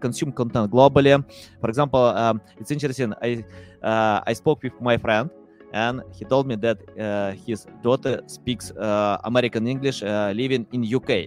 consume 0.00 0.32
content 0.32 0.70
globally. 0.70 1.14
For 1.60 1.68
example 1.68 2.00
um, 2.00 2.40
it's 2.58 2.70
interesting. 2.70 3.12
I 3.22 3.44
i 3.82 4.32
spoke 4.32 4.62
with 4.62 4.72
my 4.80 4.96
friend 4.98 5.30
and 5.74 6.00
he 6.16 6.24
told 6.24 6.46
me 6.46 6.54
that 6.54 6.78
uh, 6.98 7.32
his 7.46 7.66
daughter 7.82 8.22
speaks 8.26 8.70
uh, 8.70 9.18
American 9.24 9.66
English 9.66 10.02
uh, 10.04 10.32
living 10.34 10.64
in 10.72 10.84
UK 10.86 11.26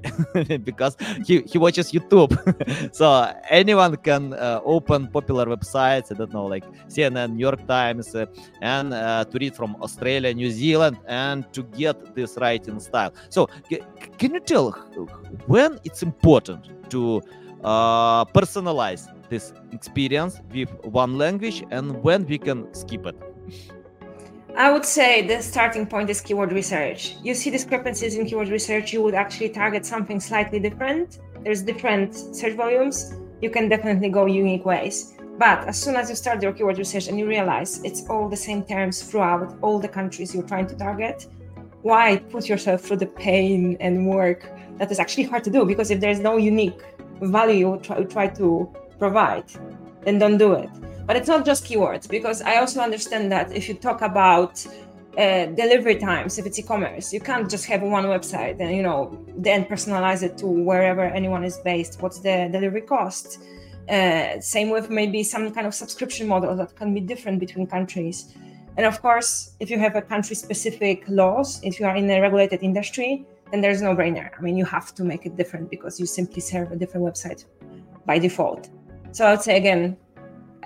because 0.63 0.96
he, 1.25 1.42
he 1.42 1.58
watches 1.58 1.92
YouTube. 1.92 2.32
so 2.96 3.30
anyone 3.50 3.98
can 3.98 4.34
uh, 4.34 4.62
open 4.63 5.08
popular 5.08 5.46
websites, 5.46 6.12
I 6.12 6.16
don't 6.16 6.34
know, 6.34 6.46
like 6.46 6.63
CNN, 6.88 7.34
New 7.36 7.42
York 7.42 7.68
Times, 7.68 8.16
uh, 8.16 8.25
and 8.62 8.94
uh, 8.94 9.25
to 9.25 9.38
read 9.38 9.54
from 9.54 9.75
Australia, 9.82 10.34
New 10.34 10.50
Zealand, 10.50 10.98
and 11.08 11.46
to 11.51 11.63
get 11.63 12.16
this 12.16 12.38
writing 12.39 12.80
style. 12.80 13.13
So 13.30 13.50
c- 13.70 13.82
can 14.18 14.34
you 14.34 14.39
tell 14.39 14.72
when 15.48 15.77
it's 15.84 16.01
important 16.04 16.70
to 16.92 17.22
personalize 18.34 19.08
this 19.30 19.51
experience 19.74 20.39
with 20.54 20.70
one 20.86 21.18
language 21.18 21.66
and 21.70 22.01
when 22.01 22.25
we 22.25 22.38
can 22.38 22.74
skip 22.74 23.06
it? 23.06 23.16
I 24.57 24.71
would 24.71 24.85
say 24.85 25.21
the 25.21 25.39
starting 25.43 25.85
point 25.85 26.09
is 26.09 26.19
keyword 26.19 26.51
research. 26.51 27.15
You 27.21 27.35
see 27.35 27.51
discrepancies 27.51 28.17
in 28.17 28.25
keyword 28.25 28.47
research, 28.47 28.91
you 28.91 29.03
would 29.03 29.13
actually 29.13 29.49
target 29.49 29.85
something 29.85 30.19
slightly 30.19 30.59
different. 30.59 31.19
There's 31.43 31.61
different 31.61 32.15
search 32.35 32.55
volumes. 32.55 33.13
You 33.39 33.51
can 33.51 33.69
definitely 33.69 34.09
go 34.09 34.25
unique 34.25 34.65
ways. 34.65 35.13
But 35.37 35.67
as 35.67 35.79
soon 35.79 35.95
as 35.95 36.09
you 36.09 36.15
start 36.15 36.41
your 36.41 36.53
keyword 36.53 36.79
research 36.79 37.07
and 37.07 37.19
you 37.19 37.27
realize 37.27 37.83
it's 37.83 38.09
all 38.09 38.27
the 38.27 38.35
same 38.35 38.63
terms 38.63 39.03
throughout 39.03 39.59
all 39.61 39.77
the 39.77 39.87
countries 39.87 40.33
you're 40.33 40.47
trying 40.47 40.65
to 40.69 40.75
target, 40.75 41.27
why 41.83 42.17
put 42.17 42.49
yourself 42.49 42.81
through 42.81 42.97
the 42.97 43.05
pain 43.05 43.77
and 43.79 44.07
work 44.07 44.51
that 44.79 44.91
is 44.91 44.97
actually 44.97 45.25
hard 45.25 45.43
to 45.43 45.51
do? 45.51 45.65
Because 45.65 45.91
if 45.91 45.99
there's 45.99 46.19
no 46.19 46.37
unique 46.37 46.81
value 47.21 47.73
you 47.73 47.79
try, 47.83 48.03
try 48.05 48.27
to 48.29 48.67
provide, 48.97 49.51
then 50.01 50.17
don't 50.17 50.39
do 50.39 50.53
it. 50.53 50.69
But 51.07 51.15
it's 51.15 51.29
not 51.29 51.45
just 51.45 51.63
keywords, 51.63 52.07
because 52.07 52.41
I 52.41 52.57
also 52.57 52.81
understand 52.81 53.31
that 53.31 53.55
if 53.55 53.67
you 53.69 53.75
talk 53.75 54.01
about 54.01 54.53
uh, 55.17 55.47
delivery 55.47 55.95
times 55.95 56.37
if 56.37 56.45
it's 56.45 56.59
e-commerce 56.59 57.11
you 57.11 57.19
can't 57.19 57.49
just 57.49 57.65
have 57.65 57.81
one 57.81 58.05
website 58.05 58.59
and 58.59 58.75
you 58.75 58.83
know 58.83 59.17
then 59.35 59.65
personalize 59.65 60.21
it 60.21 60.37
to 60.37 60.45
wherever 60.45 61.01
anyone 61.01 61.43
is 61.43 61.57
based. 61.57 61.99
What's 62.01 62.19
the 62.19 62.49
delivery 62.51 62.81
cost? 62.81 63.39
Uh, 63.89 64.39
same 64.39 64.69
with 64.69 64.91
maybe 64.91 65.23
some 65.23 65.51
kind 65.51 65.65
of 65.65 65.73
subscription 65.73 66.27
model 66.27 66.55
that 66.57 66.75
can 66.75 66.93
be 66.93 66.99
different 66.99 67.39
between 67.39 67.65
countries. 67.65 68.35
And 68.75 68.85
of 68.85 69.01
course 69.01 69.55
if 69.59 69.71
you 69.71 69.79
have 69.79 69.95
a 69.95 70.03
country 70.03 70.35
specific 70.35 71.03
laws 71.07 71.59
if 71.63 71.79
you 71.79 71.87
are 71.87 71.95
in 71.95 72.07
a 72.11 72.21
regulated 72.21 72.61
industry 72.61 73.25
then 73.49 73.59
there's 73.61 73.81
no 73.81 73.95
brainer. 73.95 74.29
I 74.37 74.41
mean 74.41 74.55
you 74.55 74.65
have 74.65 74.93
to 74.93 75.03
make 75.03 75.25
it 75.25 75.35
different 75.35 75.71
because 75.71 75.99
you 75.99 76.05
simply 76.05 76.41
serve 76.41 76.71
a 76.71 76.75
different 76.75 77.03
website 77.07 77.45
by 78.05 78.19
default. 78.19 78.69
So 79.13 79.25
i'd 79.25 79.41
say 79.41 79.57
again 79.57 79.97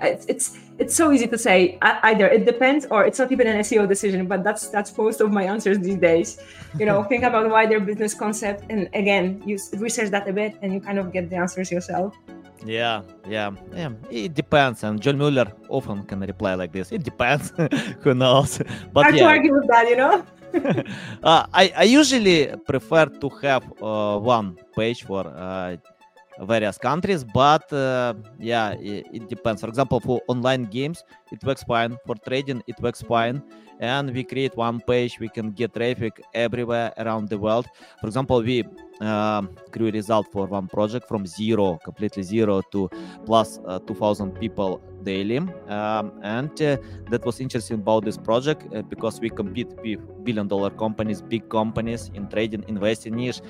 it's, 0.02 0.26
it's 0.26 0.58
it's 0.78 0.94
so 0.94 1.12
easy 1.12 1.26
to 1.26 1.38
say 1.38 1.78
either 1.82 2.26
it 2.28 2.44
depends 2.44 2.86
or 2.90 3.04
it's 3.04 3.18
not 3.18 3.30
even 3.30 3.46
an 3.46 3.58
SEO 3.60 3.88
decision, 3.88 4.26
but 4.26 4.42
that's 4.42 4.68
that's 4.68 4.96
most 4.96 5.20
of 5.20 5.32
my 5.32 5.44
answers 5.44 5.78
these 5.78 5.96
days. 5.96 6.40
You 6.78 6.86
know, 6.86 7.02
think 7.10 7.24
about 7.24 7.48
wider 7.48 7.80
business 7.80 8.14
concept 8.14 8.64
and 8.70 8.88
again, 8.94 9.42
you 9.46 9.58
research 9.78 10.10
that 10.10 10.28
a 10.28 10.32
bit 10.32 10.56
and 10.62 10.72
you 10.72 10.80
kind 10.80 10.98
of 10.98 11.12
get 11.12 11.30
the 11.30 11.36
answers 11.36 11.70
yourself. 11.70 12.16
Yeah, 12.64 13.02
yeah, 13.28 13.50
yeah. 13.74 13.90
It 14.10 14.34
depends, 14.34 14.84
and 14.84 15.00
John 15.00 15.18
Mueller 15.18 15.50
often 15.68 16.04
can 16.04 16.20
reply 16.20 16.54
like 16.54 16.72
this. 16.72 16.92
It 16.92 17.02
depends. 17.02 17.52
Who 18.02 18.14
knows? 18.14 18.62
But 18.92 19.02
Hard 19.02 19.16
yeah. 19.16 19.22
to 19.22 19.28
argue 19.28 19.52
with 19.54 19.66
that, 19.68 19.88
you 19.88 19.96
know. 19.96 20.24
uh, 21.24 21.46
I 21.52 21.72
I 21.76 21.82
usually 21.84 22.54
prefer 22.66 23.06
to 23.06 23.28
have 23.42 23.64
uh, 23.82 24.18
one 24.18 24.56
page 24.76 25.04
for 25.04 25.26
uh, 25.26 25.76
various 26.44 26.78
countries 26.78 27.24
but 27.24 27.72
uh, 27.72 28.14
yeah 28.38 28.70
it, 28.72 29.06
it, 29.12 29.28
depends. 29.28 29.60
For 29.60 29.68
example 29.68 30.00
for 30.00 30.20
online 30.28 30.64
games 30.64 31.04
it 31.30 31.42
works 31.44 31.62
fine. 31.62 31.98
For 32.06 32.14
trading 32.16 32.62
it 32.66 32.80
works 32.80 33.02
fine. 33.02 33.42
And 33.80 34.14
we 34.14 34.22
create 34.22 34.56
one 34.56 34.80
page 34.80 35.18
we 35.18 35.28
can 35.28 35.50
get 35.50 35.74
traffic 35.74 36.22
everywhere 36.34 36.92
around 36.98 37.28
the 37.28 37.38
world. 37.38 37.66
For 38.00 38.06
example 38.06 38.42
we 38.42 38.64
grew 39.70 39.90
result 39.90 40.30
for 40.30 40.46
one 40.46 40.68
project 40.68 41.08
from 41.08 41.26
zero 41.26 41.78
completely 41.84 42.22
zero 42.22 42.62
to 42.70 42.88
plus, 43.26 43.58
uh, 43.66 43.80
2000 43.80 44.38
people 44.38 44.80
daily. 45.02 45.38
Um, 45.38 46.12
and 46.22 46.62
uh, 46.62 46.76
that 47.10 47.24
was 47.24 47.40
interesting 47.40 47.78
about 47.78 48.04
this 48.04 48.16
project 48.16 48.72
uh, 48.74 48.82
because 48.82 49.20
we 49.20 49.30
compete 49.30 49.72
with 49.82 50.24
billion 50.24 50.46
dollar 50.46 50.70
companies 50.70 51.20
big 51.20 51.48
companies 51.48 52.10
in 52.14 52.28
trading 52.28 52.64
investing 52.68 53.16
niche 53.16 53.40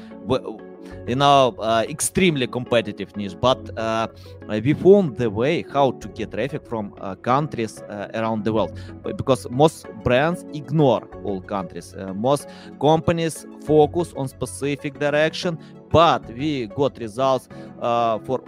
you 1.06 1.16
know 1.16 1.54
uh, 1.58 1.84
extremely 1.88 2.46
competitive 2.46 3.16
niche 3.16 3.36
but 3.40 3.58
uh, 3.78 4.06
we 4.48 4.72
found 4.74 5.16
the 5.16 5.30
way 5.30 5.64
how 5.72 5.90
to 5.92 6.08
get 6.08 6.30
traffic 6.30 6.66
from 6.66 6.94
uh, 7.00 7.14
countries 7.16 7.80
uh, 7.82 8.08
around 8.14 8.44
the 8.44 8.52
world. 8.52 8.78
Because 9.16 9.46
most 9.50 9.86
brands 10.04 10.44
ignore 10.54 11.08
all 11.24 11.40
countries. 11.40 11.94
Uh, 11.94 12.12
most 12.14 12.48
companies 12.80 13.46
focus 13.64 14.12
on 14.16 14.28
specific 14.28 14.98
direction 14.98 15.58
but 15.90 16.26
we 16.34 16.66
got 16.68 16.98
results 16.98 17.48
uh, 17.80 18.18
for 18.20 18.42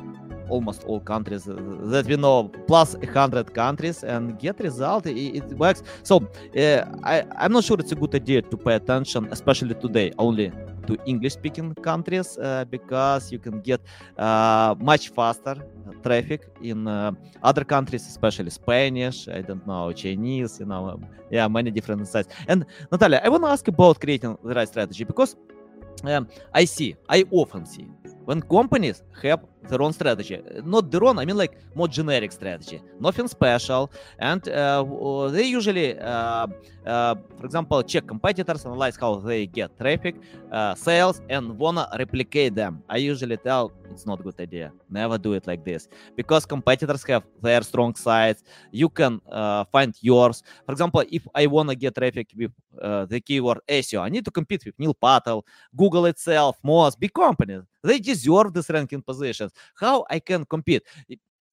almost 0.49 0.85
all 0.85 1.01
countries 1.01 1.45
that 1.45 2.05
we 2.07 2.17
know 2.17 2.51
plus 2.67 2.95
100 2.97 3.55
countries 3.55 4.05
and 4.05 4.39
get 4.39 4.61
result 4.61 5.07
it, 5.07 5.17
it 5.17 5.45
works. 5.59 5.83
So 6.03 6.17
uh, 6.57 6.85
I, 7.03 7.25
i'm 7.39 7.53
not 7.53 7.65
sure 7.65 7.79
it's 7.79 7.93
a 7.93 7.95
good 7.95 8.15
idea 8.15 8.43
to 8.43 8.57
pay 8.57 8.75
attention 8.75 9.29
especially 9.31 9.75
today 9.75 10.13
only 10.19 10.53
to 10.87 10.97
English 11.07 11.35
speaking 11.35 11.75
countries 11.83 12.39
uh, 12.39 12.65
because 12.71 13.33
you 13.33 13.39
can 13.39 13.61
get 13.61 13.81
uh, 14.19 14.75
much 14.79 15.11
faster 15.11 15.57
traffic 16.03 16.43
in 16.63 16.87
uh, 16.87 17.13
other 17.43 17.65
countries, 17.65 18.07
especially 18.07 18.51
Spanish, 18.51 19.29
I 19.29 19.43
don't 19.43 19.67
know, 19.67 19.93
Chinese, 19.93 20.61
you 20.61 20.67
know, 20.67 20.91
um, 20.91 21.07
yeah, 21.31 21.49
many 21.49 21.71
different 21.71 22.07
sites. 22.09 22.29
And 22.49 22.65
Natalia, 22.91 23.21
I 23.25 23.29
want 23.29 23.43
to 23.45 23.49
ask 23.49 23.67
about 23.69 24.01
creating 24.01 24.37
the 24.43 24.55
right 24.55 24.69
strategy 24.69 25.05
because 25.05 25.37
um, 26.05 26.29
I 26.53 26.65
see, 26.65 26.97
I 27.09 27.25
often 27.31 27.67
see 27.67 27.89
when 28.25 28.41
companies 28.43 29.03
have 29.23 29.41
their 29.69 29.81
own 29.83 29.93
strategy. 29.93 30.41
Not 30.65 30.91
their 30.91 31.05
own, 31.05 31.19
I 31.19 31.25
mean 31.25 31.37
like 31.37 31.59
more 31.75 31.89
generic 31.89 32.33
strategy, 32.33 32.83
nothing 33.01 33.29
special. 33.29 33.91
And 34.19 34.47
uh, 34.49 35.29
they 35.29 35.45
usually, 35.45 35.99
uh, 35.99 36.47
uh, 36.87 37.15
for 37.37 37.47
example, 37.47 37.83
check 37.83 38.07
competitors, 38.07 38.65
analyze 38.65 38.97
how 38.97 39.17
they 39.17 39.47
get 39.47 39.77
traffic, 39.79 40.17
uh, 40.53 40.75
sales, 40.75 41.21
and 41.29 41.59
wanna 41.59 41.89
replicate 41.99 42.55
them. 42.55 42.83
I 42.89 42.99
usually 42.99 43.37
tell 43.37 43.73
it's 43.91 44.07
not 44.07 44.21
a 44.21 44.23
good 44.23 44.41
idea. 44.41 44.73
Never 44.91 45.19
do 45.19 45.33
it 45.35 45.47
like 45.47 45.65
this 45.65 45.89
because 46.17 46.45
competitors 46.47 47.05
have 47.05 47.25
their 47.41 47.63
strong 47.63 47.95
sides. 47.95 48.43
You 48.71 48.89
can 48.89 49.21
uh, 49.31 49.65
find 49.65 49.95
yours. 50.01 50.43
For 50.67 50.73
example, 50.73 51.05
if 51.11 51.27
I 51.35 51.47
wanna 51.47 51.75
get 51.75 51.95
traffic 51.95 52.29
with 52.37 52.53
uh, 52.81 53.07
the 53.07 53.21
keyword 53.21 53.61
SEO, 53.69 54.01
I 54.03 54.09
need 54.09 54.25
to 54.25 54.31
compete 54.31 54.65
with 54.65 54.75
Neil 54.79 54.95
Patel, 54.95 55.45
Google 55.77 56.07
itself, 56.07 56.59
Moz, 56.65 56.99
big 56.99 57.13
companies. 57.13 57.63
They 57.85 58.01
deserve 58.01 58.53
this 58.53 58.71
ranking 58.71 59.03
positions 59.03 59.53
how 59.77 60.07
I 60.11 60.19
can 60.19 60.45
compete. 60.45 60.83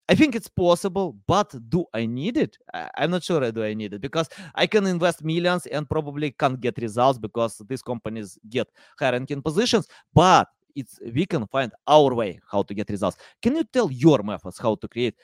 I 0.10 0.16
think 0.16 0.36
it's 0.36 0.50
possible, 0.50 1.16
but 1.28 1.54
do 1.70 1.86
I 1.94 2.06
need 2.06 2.36
it? 2.36 2.58
I'm 2.98 3.12
not 3.12 3.24
sure 3.24 3.52
do 3.52 3.64
I 3.64 3.74
need 3.74 3.94
it 3.94 4.02
because 4.02 4.28
I 4.56 4.68
can 4.68 4.86
invest 4.86 5.24
millions 5.24 5.68
and 5.68 5.90
probably 5.90 6.32
can't 6.32 6.60
get 6.60 6.78
results 6.80 7.20
because 7.20 7.62
these 7.70 7.82
companies 7.82 8.38
get 8.50 8.68
high 9.00 9.12
ranking 9.12 9.42
positions, 9.42 9.88
but 10.14 10.48
it's 10.76 11.00
we 11.14 11.26
can 11.26 11.48
find 11.48 11.72
our 11.88 12.14
way 12.14 12.40
how 12.50 12.64
to 12.64 12.74
get 12.74 12.90
results. 12.90 13.18
Can 13.42 13.56
you 13.56 13.64
tell 13.64 13.92
your 13.92 14.24
methods 14.24 14.58
how 14.58 14.76
to 14.76 14.88
create 14.88 15.16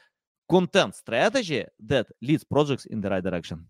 content 0.50 0.96
strategy 0.96 1.66
that 1.86 2.08
leads 2.22 2.44
projects 2.44 2.86
in 2.86 3.02
the 3.02 3.10
right 3.10 3.24
direction? 3.24 3.66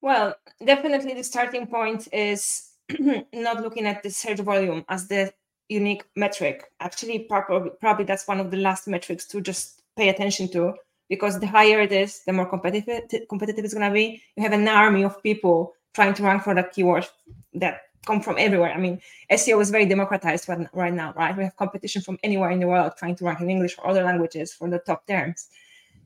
Well, 0.00 0.34
definitely 0.64 1.14
the 1.14 1.24
starting 1.24 1.66
point 1.66 2.08
is 2.12 2.70
not 3.32 3.62
looking 3.62 3.86
at 3.86 4.02
the 4.02 4.10
search 4.10 4.40
volume 4.40 4.84
as 4.88 5.08
the 5.08 5.32
unique 5.68 6.04
metric. 6.14 6.64
Actually, 6.80 7.20
probably, 7.20 7.70
probably 7.80 8.04
that's 8.04 8.28
one 8.28 8.40
of 8.40 8.50
the 8.50 8.56
last 8.56 8.86
metrics 8.88 9.26
to 9.26 9.40
just 9.40 9.82
pay 9.96 10.08
attention 10.08 10.48
to 10.52 10.74
because 11.08 11.38
the 11.38 11.46
higher 11.46 11.80
it 11.80 11.92
is, 11.92 12.22
the 12.26 12.32
more 12.32 12.46
competitive 12.46 13.04
competitive 13.28 13.64
it's 13.64 13.74
going 13.74 13.88
to 13.88 13.94
be. 13.94 14.22
You 14.36 14.42
have 14.42 14.52
an 14.52 14.66
army 14.68 15.04
of 15.04 15.22
people 15.22 15.74
trying 15.94 16.14
to 16.14 16.22
rank 16.22 16.42
for 16.42 16.54
that 16.54 16.72
keyword 16.72 17.06
that 17.54 17.82
come 18.06 18.20
from 18.20 18.36
everywhere. 18.38 18.72
I 18.72 18.78
mean, 18.78 19.00
SEO 19.30 19.60
is 19.60 19.70
very 19.70 19.86
democratized 19.86 20.48
right, 20.48 20.68
right 20.72 20.92
now, 20.92 21.12
right? 21.16 21.36
We 21.36 21.44
have 21.44 21.56
competition 21.56 22.02
from 22.02 22.18
anywhere 22.22 22.50
in 22.50 22.60
the 22.60 22.66
world 22.66 22.92
trying 22.96 23.16
to 23.16 23.24
rank 23.24 23.40
in 23.40 23.50
English 23.50 23.76
or 23.78 23.88
other 23.88 24.04
languages 24.04 24.52
for 24.52 24.68
the 24.70 24.78
top 24.78 25.06
terms. 25.06 25.48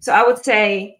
So 0.00 0.12
I 0.12 0.22
would 0.22 0.42
say 0.42 0.99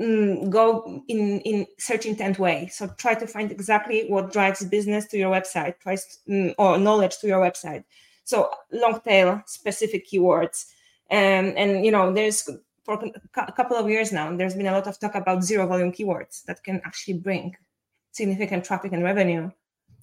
mm, 0.00 0.48
go 0.50 1.02
in 1.08 1.40
in 1.40 1.66
search 1.78 2.06
intent 2.06 2.38
way. 2.38 2.68
So 2.68 2.86
try 2.98 3.14
to 3.14 3.26
find 3.26 3.50
exactly 3.50 4.06
what 4.08 4.32
drives 4.32 4.64
business 4.64 5.06
to 5.06 5.18
your 5.18 5.32
website 5.32 5.78
tries 5.80 6.18
mm, 6.28 6.54
or 6.58 6.78
knowledge 6.78 7.18
to 7.18 7.26
your 7.26 7.40
website. 7.40 7.84
So 8.24 8.50
long 8.72 9.00
tail 9.00 9.42
specific 9.46 10.08
keywords. 10.08 10.66
Um, 11.10 11.54
and 11.56 11.84
you 11.84 11.90
know 11.90 12.12
there's 12.12 12.48
for 12.84 13.02
a 13.36 13.52
couple 13.52 13.76
of 13.76 13.88
years 13.88 14.12
now 14.12 14.34
there's 14.36 14.54
been 14.54 14.66
a 14.66 14.72
lot 14.72 14.86
of 14.86 14.98
talk 14.98 15.14
about 15.14 15.42
zero 15.42 15.66
volume 15.66 15.92
keywords 15.92 16.44
that 16.44 16.62
can 16.62 16.80
actually 16.84 17.14
bring 17.14 17.56
significant 18.12 18.64
traffic 18.64 18.92
and 18.92 19.02
revenue. 19.02 19.50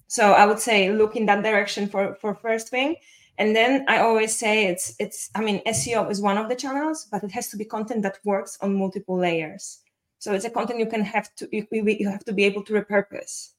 So 0.08 0.32
i 0.32 0.44
would 0.46 0.60
say 0.60 0.92
look 0.92 1.16
in 1.16 1.26
that 1.26 1.42
direction 1.42 1.88
for 1.88 2.16
for 2.20 2.34
first 2.34 2.68
thing. 2.68 2.96
And 3.38 3.54
then 3.54 3.84
i 3.86 3.98
always 3.98 4.34
say 4.34 4.66
it's 4.66 4.96
it's 4.98 5.30
i 5.34 5.40
mean 5.40 5.62
seo 5.68 6.10
is 6.10 6.20
one 6.20 6.38
of 6.38 6.48
the 6.48 6.56
channels 6.56 7.06
but 7.10 7.22
it 7.22 7.30
has 7.32 7.48
to 7.50 7.56
be 7.56 7.64
content 7.66 8.02
that 8.02 8.18
works 8.24 8.58
on 8.62 8.78
multiple 8.78 9.18
layers 9.18 9.82
so 10.18 10.32
it's 10.32 10.44
a 10.44 10.50
content 10.50 10.78
you 10.78 10.86
can 10.86 11.02
have 11.02 11.34
to 11.36 11.48
you, 11.52 11.66
you 11.70 12.08
have 12.08 12.24
to 12.24 12.32
be 12.32 12.44
able 12.44 12.62
to 12.64 12.72
repurpose. 12.72 13.50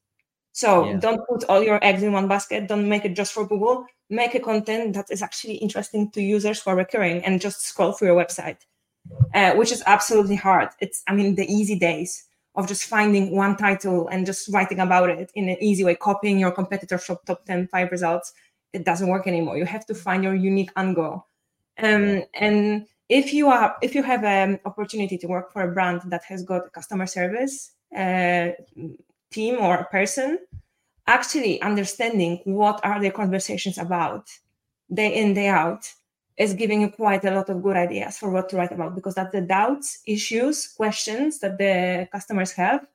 So 0.52 0.86
yeah. 0.86 0.98
don't 0.98 1.22
put 1.30 1.44
all 1.50 1.62
your 1.62 1.84
eggs 1.84 2.02
in 2.02 2.14
one 2.14 2.28
basket. 2.28 2.68
Don't 2.68 2.90
make 2.90 3.06
it 3.06 3.16
just 3.16 3.32
for 3.32 3.46
Google. 3.48 3.86
Make 4.10 4.34
a 4.34 4.40
content 4.40 4.96
that 4.96 5.06
is 5.12 5.22
actually 5.22 5.56
interesting 5.56 6.10
to 6.12 6.22
users 6.22 6.62
who 6.62 6.72
are 6.72 6.76
recurring 6.76 7.24
and 7.24 7.40
just 7.40 7.62
scroll 7.62 7.92
through 7.92 8.08
your 8.08 8.24
website, 8.24 8.58
uh, 9.36 9.54
which 9.54 9.72
is 9.72 9.84
absolutely 9.86 10.36
hard. 10.36 10.70
It's 10.80 11.04
I 11.08 11.14
mean 11.14 11.36
the 11.36 11.46
easy 11.46 11.78
days 11.78 12.24
of 12.56 12.68
just 12.68 12.86
finding 12.86 13.36
one 13.36 13.56
title 13.56 14.08
and 14.08 14.26
just 14.26 14.52
writing 14.52 14.80
about 14.80 15.12
it 15.12 15.32
in 15.36 15.48
an 15.48 15.58
easy 15.62 15.84
way, 15.84 15.94
copying 15.94 16.40
your 16.40 16.52
competitor's 16.52 17.06
top 17.06 17.46
10 17.46 17.68
five 17.68 17.92
results. 17.92 18.34
It 18.74 18.84
doesn't 18.84 19.10
work 19.10 19.28
anymore. 19.28 19.58
You 19.58 19.66
have 19.66 19.86
to 19.86 19.94
find 19.94 20.24
your 20.24 20.34
unique 20.34 20.72
angle. 20.76 21.28
Um, 21.78 22.24
and 22.34 22.88
if 23.10 23.34
you 23.34 23.48
are 23.48 23.76
if 23.82 23.96
you 23.96 24.04
have 24.04 24.24
an 24.24 24.60
opportunity 24.66 25.18
to 25.18 25.28
work 25.28 25.52
for 25.52 25.62
a 25.62 25.72
brand 25.72 26.02
that 26.06 26.24
has 26.24 26.44
got 26.44 26.68
a 26.68 26.70
customer 26.70 27.06
service 27.06 27.72
uh, 27.96 28.50
team 29.32 29.58
or 29.60 29.76
a 29.76 29.86
person 29.86 30.40
actually 31.08 31.62
understanding 31.62 32.42
what 32.44 32.80
are 32.84 33.00
their 33.00 33.12
conversations 33.12 33.78
about 33.78 34.30
day 34.94 35.16
in 35.16 35.34
day 35.34 35.48
out 35.48 35.90
is 36.38 36.54
giving 36.54 36.82
you 36.82 36.90
quite 36.90 37.24
a 37.26 37.32
lot 37.32 37.50
of 37.50 37.64
good 37.64 37.76
ideas 37.76 38.18
for 38.18 38.30
what 38.30 38.48
to 38.50 38.58
write 38.58 38.72
about 38.72 38.94
because 38.94 39.16
that's 39.16 39.32
the 39.32 39.42
doubts 39.42 40.00
issues 40.06 40.68
questions 40.68 41.40
that 41.40 41.58
the 41.58 42.08
customers 42.12 42.52
have. 42.52 42.86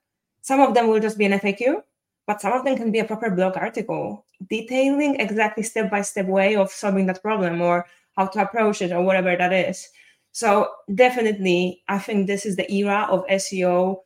Some 0.43 0.61
of 0.61 0.75
them 0.75 0.89
will 0.89 1.01
just 1.01 1.19
be 1.19 1.25
an 1.25 1.33
faq 1.33 1.83
but 2.27 2.41
some 2.41 2.53
of 2.53 2.65
them 2.65 2.77
can 2.77 2.93
be 2.93 3.01
a 3.01 3.05
proper 3.05 3.31
blog 3.31 3.57
article 3.57 4.25
detailing 4.49 5.17
exactly 5.19 5.63
step 5.63 5.91
by 5.91 6.03
step 6.03 6.27
way 6.27 6.55
of 6.55 6.71
solving 6.71 7.07
that 7.07 7.23
problem 7.23 7.61
or 7.61 7.87
how 8.17 8.27
to 8.27 8.41
approach 8.41 8.83
it 8.83 8.93
or 8.93 9.03
whatever 9.03 9.35
that 9.37 9.53
is 9.53 9.89
so 10.33 10.69
definitely, 10.95 11.83
I 11.89 11.99
think 11.99 12.27
this 12.27 12.47
is 12.47 12.57
the 12.57 12.71
era 12.73 13.07
of 13.11 13.25
SEO 13.29 14.03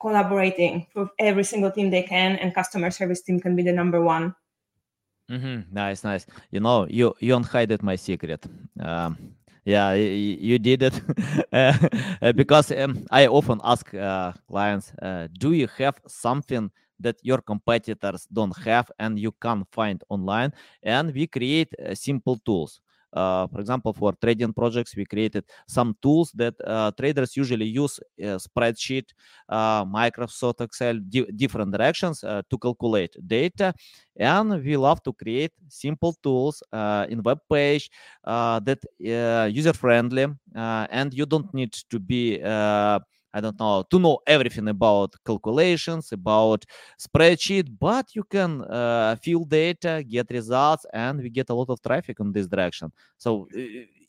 collaborating 0.00 0.86
for 0.92 1.10
every 1.18 1.44
single 1.44 1.70
team 1.70 1.90
they 1.90 2.02
can, 2.02 2.36
and 2.36 2.54
customer 2.54 2.90
service 2.90 3.22
team 3.22 3.40
can 3.40 3.54
be 3.56 3.62
the 3.62 3.72
number 3.72 4.00
one. 4.00 4.34
Mm-hmm. 5.30 5.72
Nice, 5.72 6.02
nice. 6.02 6.26
You 6.50 6.60
know, 6.60 6.86
you 6.88 7.14
you 7.20 7.36
unhided 7.36 7.82
my 7.82 7.96
secret. 7.96 8.44
Um, 8.80 9.16
yeah, 9.64 9.92
you, 9.92 10.36
you 10.40 10.58
did 10.58 10.82
it 10.82 11.00
uh, 11.52 12.32
because 12.32 12.72
um, 12.72 13.06
I 13.10 13.26
often 13.28 13.60
ask 13.62 13.94
uh, 13.94 14.32
clients, 14.48 14.92
uh, 15.02 15.28
"Do 15.38 15.52
you 15.52 15.68
have 15.78 16.00
something 16.08 16.70
that 16.98 17.16
your 17.22 17.40
competitors 17.42 18.26
don't 18.32 18.56
have 18.64 18.90
and 18.98 19.18
you 19.18 19.32
can't 19.40 19.66
find 19.70 20.02
online?" 20.08 20.52
And 20.82 21.14
we 21.14 21.26
create 21.28 21.72
uh, 21.78 21.94
simple 21.94 22.38
tools. 22.38 22.80
Uh, 23.12 23.46
for 23.48 23.60
example, 23.60 23.92
for 23.92 24.12
trading 24.20 24.52
projects, 24.52 24.94
we 24.96 25.04
created 25.04 25.44
some 25.66 25.96
tools 26.00 26.32
that 26.34 26.54
uh, 26.64 26.90
traders 26.92 27.36
usually 27.36 27.66
use 27.66 27.98
uh, 28.22 28.38
spreadsheet, 28.38 29.06
uh, 29.48 29.84
Microsoft 29.84 30.60
Excel, 30.60 30.98
di- 31.08 31.30
different 31.34 31.72
directions 31.72 32.22
uh, 32.24 32.42
to 32.48 32.58
calculate 32.58 33.16
data. 33.26 33.74
And 34.16 34.62
we 34.64 34.76
love 34.76 35.02
to 35.04 35.12
create 35.12 35.52
simple 35.68 36.14
tools 36.22 36.62
uh, 36.72 37.06
in 37.08 37.22
web 37.22 37.38
page 37.50 37.90
that 38.24 38.78
user 38.98 39.72
friendly, 39.72 40.26
and 40.54 41.14
you 41.14 41.26
don't 41.26 41.52
need 41.54 41.72
to 41.72 41.98
be 41.98 42.40
I 43.32 43.40
don't 43.40 43.58
know, 43.58 43.84
to 43.90 43.98
know 43.98 44.18
everything 44.26 44.68
about 44.68 45.14
calculations, 45.24 46.12
about 46.12 46.64
spreadsheet, 46.98 47.68
but 47.78 48.14
you 48.14 48.24
can 48.24 48.62
uh, 48.62 49.16
fill 49.22 49.44
data, 49.44 50.04
get 50.06 50.30
results, 50.30 50.84
and 50.92 51.20
we 51.20 51.30
get 51.30 51.50
a 51.50 51.54
lot 51.54 51.70
of 51.70 51.80
traffic 51.80 52.18
in 52.20 52.32
this 52.32 52.46
direction. 52.48 52.92
So, 53.18 53.48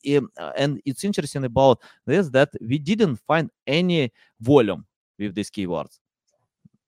uh, 0.07 0.51
and 0.57 0.81
it's 0.85 1.03
interesting 1.03 1.45
about 1.45 1.79
this 2.05 2.29
that 2.29 2.49
we 2.61 2.79
didn't 2.79 3.17
find 3.17 3.49
any 3.67 4.11
volume 4.39 4.85
with 5.19 5.35
these 5.35 5.51
keywords. 5.51 5.99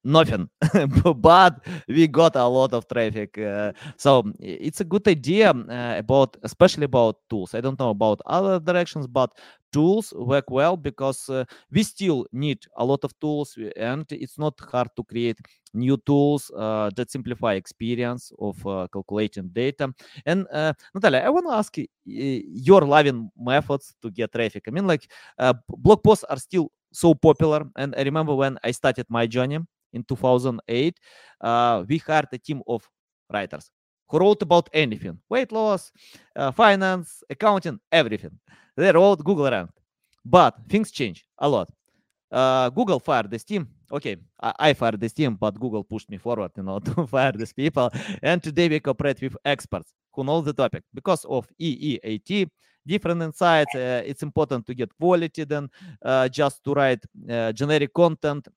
Nothing. 0.03 0.49
But 1.15 1.65
we 1.87 2.07
got 2.07 2.35
a 2.35 2.45
lot 2.45 2.73
of 2.73 2.87
traffic 2.89 3.37
uh, 3.37 3.71
so 3.95 4.23
it's 4.39 4.81
a 4.81 4.83
good 4.83 5.07
idea 5.07 5.51
uh, 5.51 5.95
about 5.97 6.35
especially 6.43 6.83
about 6.83 7.15
tools. 7.29 7.53
I 7.55 7.61
don't 7.61 7.79
know 7.79 7.91
about 7.91 8.19
other 8.25 8.59
directions 8.59 9.07
but 9.07 9.31
tools 9.73 10.13
work 10.15 10.49
well 10.49 10.77
because 10.77 11.27
uh, 11.29 11.43
we 11.71 11.83
still 11.83 12.25
need 12.31 12.59
a 12.77 12.85
lot 12.85 13.03
of 13.03 13.11
tools 13.19 13.57
and 13.75 14.05
it's 14.11 14.37
not 14.37 14.53
hard 14.71 14.89
to 14.95 15.03
create 15.03 15.37
new 15.73 15.97
tools 16.05 16.51
uh, 16.55 16.89
that 16.95 17.09
simplify 17.11 17.53
experience 17.55 18.31
of 18.39 18.55
uh, 18.67 18.87
calculating 18.93 19.49
data. 19.51 19.91
And 20.25 20.47
uh, 20.53 20.73
natalia 20.93 21.19
i 21.25 21.29
want 21.29 21.47
to 21.47 21.53
ask 21.53 21.75
your 22.05 22.81
loving 22.81 23.29
methods 23.37 23.95
to 24.01 24.11
get 24.11 24.31
traffic. 24.31 24.63
I 24.67 24.71
mean 24.71 24.87
like 24.87 25.09
blog 25.67 26.03
posts 26.03 26.23
are 26.29 26.37
still 26.37 26.71
so 26.91 27.15
popular 27.15 27.65
and 27.75 27.95
i 27.97 28.03
remember 28.03 28.35
when 28.35 28.55
i 28.63 28.69
started 28.69 29.07
my 29.09 29.25
journey 29.25 29.57
in 29.93 30.03
2008, 30.03 30.99
uh, 31.41 31.83
we 31.87 31.97
hired 31.99 32.27
a 32.31 32.37
team 32.37 32.61
of 32.67 32.87
writers 33.31 33.69
who 34.09 34.19
wrote 34.19 34.41
about 34.41 34.69
anything 34.73 35.17
weight 35.29 35.51
loss, 35.51 35.91
uh, 36.35 36.51
finance, 36.51 37.23
accounting, 37.29 37.79
everything. 37.91 38.37
They 38.75 38.91
wrote 38.91 39.23
Google 39.23 39.49
ranked. 39.49 39.79
But 40.25 40.55
things 40.69 40.91
change 40.91 41.25
a 41.37 41.49
lot. 41.49 41.69
Uh, 42.31 42.69
Google 42.69 42.99
fired 42.99 43.29
this 43.29 43.43
team. 43.43 43.67
Okay, 43.91 44.15
I, 44.41 44.53
I, 44.59 44.73
fired 44.73 44.99
this 44.99 45.13
team, 45.13 45.35
but 45.35 45.59
Google 45.59 45.83
pushed 45.83 46.09
me 46.09 46.17
forward, 46.17 46.51
you 46.57 46.63
know, 46.63 46.79
to 46.87 47.05
fire 47.05 47.31
these 47.31 47.53
people. 47.53 47.91
And 48.23 48.41
today 48.41 48.69
we 48.69 48.79
cooperate 48.79 49.21
with 49.21 49.37
experts 49.45 49.93
who 50.11 50.23
know 50.23 50.41
the 50.41 50.53
topic 50.53 50.83
because 50.93 51.25
of 51.25 51.47
EEAT, 51.61 52.49
different 52.87 53.21
insights. 53.21 53.75
Uh, 53.75 54.01
it's 54.05 54.23
important 54.23 54.65
to 54.65 54.73
get 54.73 54.89
quality 54.97 55.43
than 55.43 55.69
uh, 56.03 56.27
just 56.27 56.63
to 56.63 56.73
write 56.73 57.03
uh, 57.29 57.51
generic 57.51 57.93
content 57.93 58.47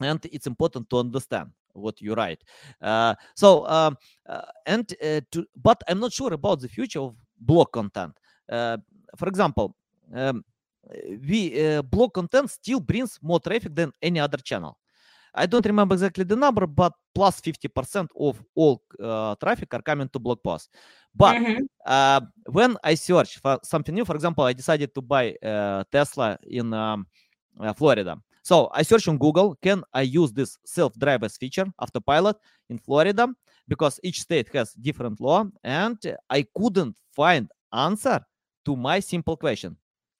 and 0.00 0.24
it's 0.32 0.46
important 0.46 0.88
to 0.90 0.98
understand 0.98 1.50
what 1.72 2.00
you 2.00 2.14
write. 2.14 2.42
Uh, 2.80 3.14
so 3.34 3.66
um, 3.66 3.96
uh, 4.28 4.42
and 4.66 4.94
uh, 5.02 5.20
to, 5.30 5.46
but 5.62 5.82
i'm 5.88 6.00
not 6.00 6.12
sure 6.12 6.32
about 6.32 6.60
the 6.60 6.68
future 6.68 7.00
of 7.00 7.14
blog 7.40 7.70
content. 7.72 8.16
Uh, 8.48 8.76
for 9.16 9.28
example 9.28 9.74
um, 10.14 10.44
we 11.28 11.64
uh, 11.64 11.82
blog 11.82 12.12
content 12.12 12.50
still 12.50 12.80
brings 12.80 13.18
more 13.22 13.40
traffic 13.40 13.74
than 13.74 13.92
any 14.02 14.20
other 14.20 14.38
channel. 14.38 14.78
I 15.34 15.46
don't 15.46 15.64
remember 15.64 15.94
exactly 15.94 16.24
the 16.24 16.36
number 16.36 16.66
but 16.66 16.92
plus 17.14 17.40
50% 17.40 18.08
of 18.18 18.42
all 18.54 18.82
uh, 19.02 19.34
traffic 19.36 19.72
are 19.72 19.80
coming 19.80 20.08
to 20.10 20.18
blog 20.18 20.42
posts 20.42 20.68
but 21.14 21.36
mm-hmm. 21.36 22.26
when 22.52 22.76
i 22.82 22.94
search 22.94 23.38
for 23.38 23.58
something 23.62 23.94
new 23.94 24.04
for 24.04 24.14
example 24.14 24.44
i 24.44 24.52
decided 24.52 24.94
to 24.94 25.00
buy 25.00 25.34
tesla 25.90 26.38
in 26.46 26.72
um, 26.72 27.06
florida 27.76 28.16
so 28.42 28.68
I 28.72 28.82
search 28.82 29.08
on 29.08 29.18
Google, 29.18 29.56
can 29.62 29.82
I 29.94 30.02
use 30.02 30.32
this 30.32 30.58
self-drivers 30.64 31.36
feature, 31.36 31.66
autopilot 31.78 32.36
in 32.68 32.78
Florida? 32.78 33.28
Because 33.68 34.00
each 34.02 34.20
state 34.20 34.48
has 34.52 34.72
different 34.74 35.20
law 35.20 35.46
and 35.62 35.98
I 36.28 36.46
couldn't 36.56 36.96
find 37.14 37.48
answer 37.72 38.20
to 38.64 38.76
my 38.76 39.00
simple 39.00 39.36
question. 39.36 39.76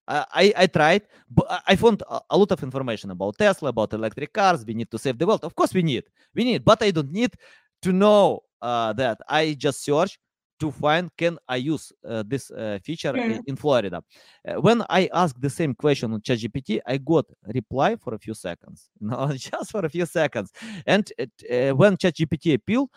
I, 0.09 0.53
I 0.57 0.67
tried, 0.67 1.03
but 1.31 1.63
I 1.67 1.77
found 1.77 2.03
a 2.09 2.37
lot 2.37 2.51
of 2.51 2.63
information 2.63 3.11
about 3.11 3.39
Tesla, 3.39 3.69
about 3.69 3.93
electric 3.93 4.33
cars. 4.33 4.65
We 4.65 4.75
need 4.75 4.91
to 4.91 4.99
save 4.99 5.17
the 5.17 5.27
world. 5.27 5.45
Of 5.45 5.55
course, 5.55 5.73
we 5.73 5.83
need, 5.83 6.05
we 6.35 6.45
need, 6.45 6.65
but 6.65 6.83
I 6.83 6.91
don't 6.91 7.11
need 7.11 7.35
to 7.83 7.93
know 7.93 8.41
uh, 8.61 8.93
that. 8.95 9.19
I 9.29 9.55
just 9.55 9.85
search 9.85 10.19
to 10.63 10.71
find 10.71 11.11
can 11.17 11.39
I 11.49 11.57
use 11.57 11.93
uh, 12.09 12.23
this 12.25 12.51
uh, 12.53 12.79
feature 12.85 13.13
mm. 13.13 13.41
in 13.47 13.57
Florida. 13.57 14.01
Uh, 14.47 14.61
when 14.61 14.85
I 14.89 15.11
asked 15.13 15.41
the 15.41 15.51
same 15.51 15.75
question 15.75 16.13
on 16.13 16.21
ChatGPT, 16.21 16.81
I 16.87 16.99
got 16.99 17.27
reply 17.53 17.97
for 17.97 18.15
a 18.15 18.19
few 18.19 18.35
seconds, 18.35 18.89
no, 19.01 19.33
just 19.51 19.73
for 19.73 19.85
a 19.85 19.89
few 19.89 20.07
seconds. 20.07 20.53
And 20.87 21.05
it, 21.19 21.33
uh, 21.51 21.75
when 21.75 21.97
ChatGPT 21.97 22.55
appeal, 22.55 22.89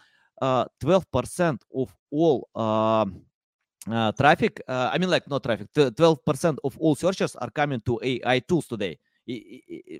12% 0.41 0.61
uh, 0.83 1.81
of 1.81 1.95
all 2.11 2.47
um, 2.55 3.21
uh, 3.91 4.11
traffic, 4.11 4.61
I 4.67 4.97
mean, 4.99 5.09
like 5.09 5.27
not 5.27 5.41
traffic, 5.43 5.67
12% 5.73 6.57
of 6.63 6.77
all 6.77 6.93
searches 6.93 7.35
are 7.35 7.49
coming 7.49 7.81
to 7.81 7.99
AI 8.03 8.39
tools 8.39 8.67
today 8.67 8.99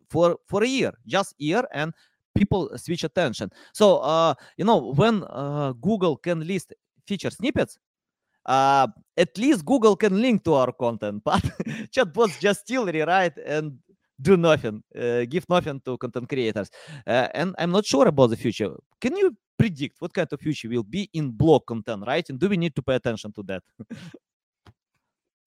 for 0.08 0.38
for 0.46 0.64
a 0.64 0.68
year, 0.68 0.94
just 1.08 1.34
year, 1.40 1.64
and 1.72 1.94
people 2.36 2.70
switch 2.78 3.04
attention. 3.04 3.50
So 3.74 3.98
uh, 3.98 4.36
you 4.58 4.66
know 4.66 4.94
when 4.94 5.24
uh, 5.24 5.74
Google 5.82 6.18
can 6.18 6.46
list 6.46 6.74
feature 7.08 7.30
snippets, 7.30 7.78
uh, 8.46 8.88
at 9.18 9.38
least 9.38 9.66
Google 9.66 9.96
can 9.96 10.22
link 10.22 10.44
to 10.44 10.54
our 10.54 10.72
content, 10.72 11.22
but 11.26 11.44
chatbots 11.92 12.40
just 12.40 12.62
still 12.62 12.86
rewrite 12.86 13.38
and 13.38 13.78
do 14.22 14.38
nothing, 14.38 14.82
uh, 14.98 15.26
give 15.26 15.48
nothing 15.50 15.82
to 15.86 15.98
content 15.98 16.30
creators. 16.30 16.70
Uh, 17.06 17.28
and 17.34 17.56
I'm 17.58 17.72
not 17.72 17.86
sure 17.86 18.08
about 18.08 18.30
the 18.30 18.38
future. 18.38 18.72
Can 19.02 19.16
you 19.18 19.36
predict 19.58 20.00
what 20.00 20.14
kind 20.14 20.28
of 20.32 20.40
future 20.40 20.70
will 20.70 20.84
be 20.84 21.10
in 21.14 21.32
blog 21.32 21.66
content 21.66 22.04
writing? 22.06 22.38
Do 22.38 22.48
we 22.48 22.58
need 22.58 22.76
to 22.76 22.82
pay 22.82 22.96
attention 22.96 23.32
to 23.34 23.44
that? 23.44 23.64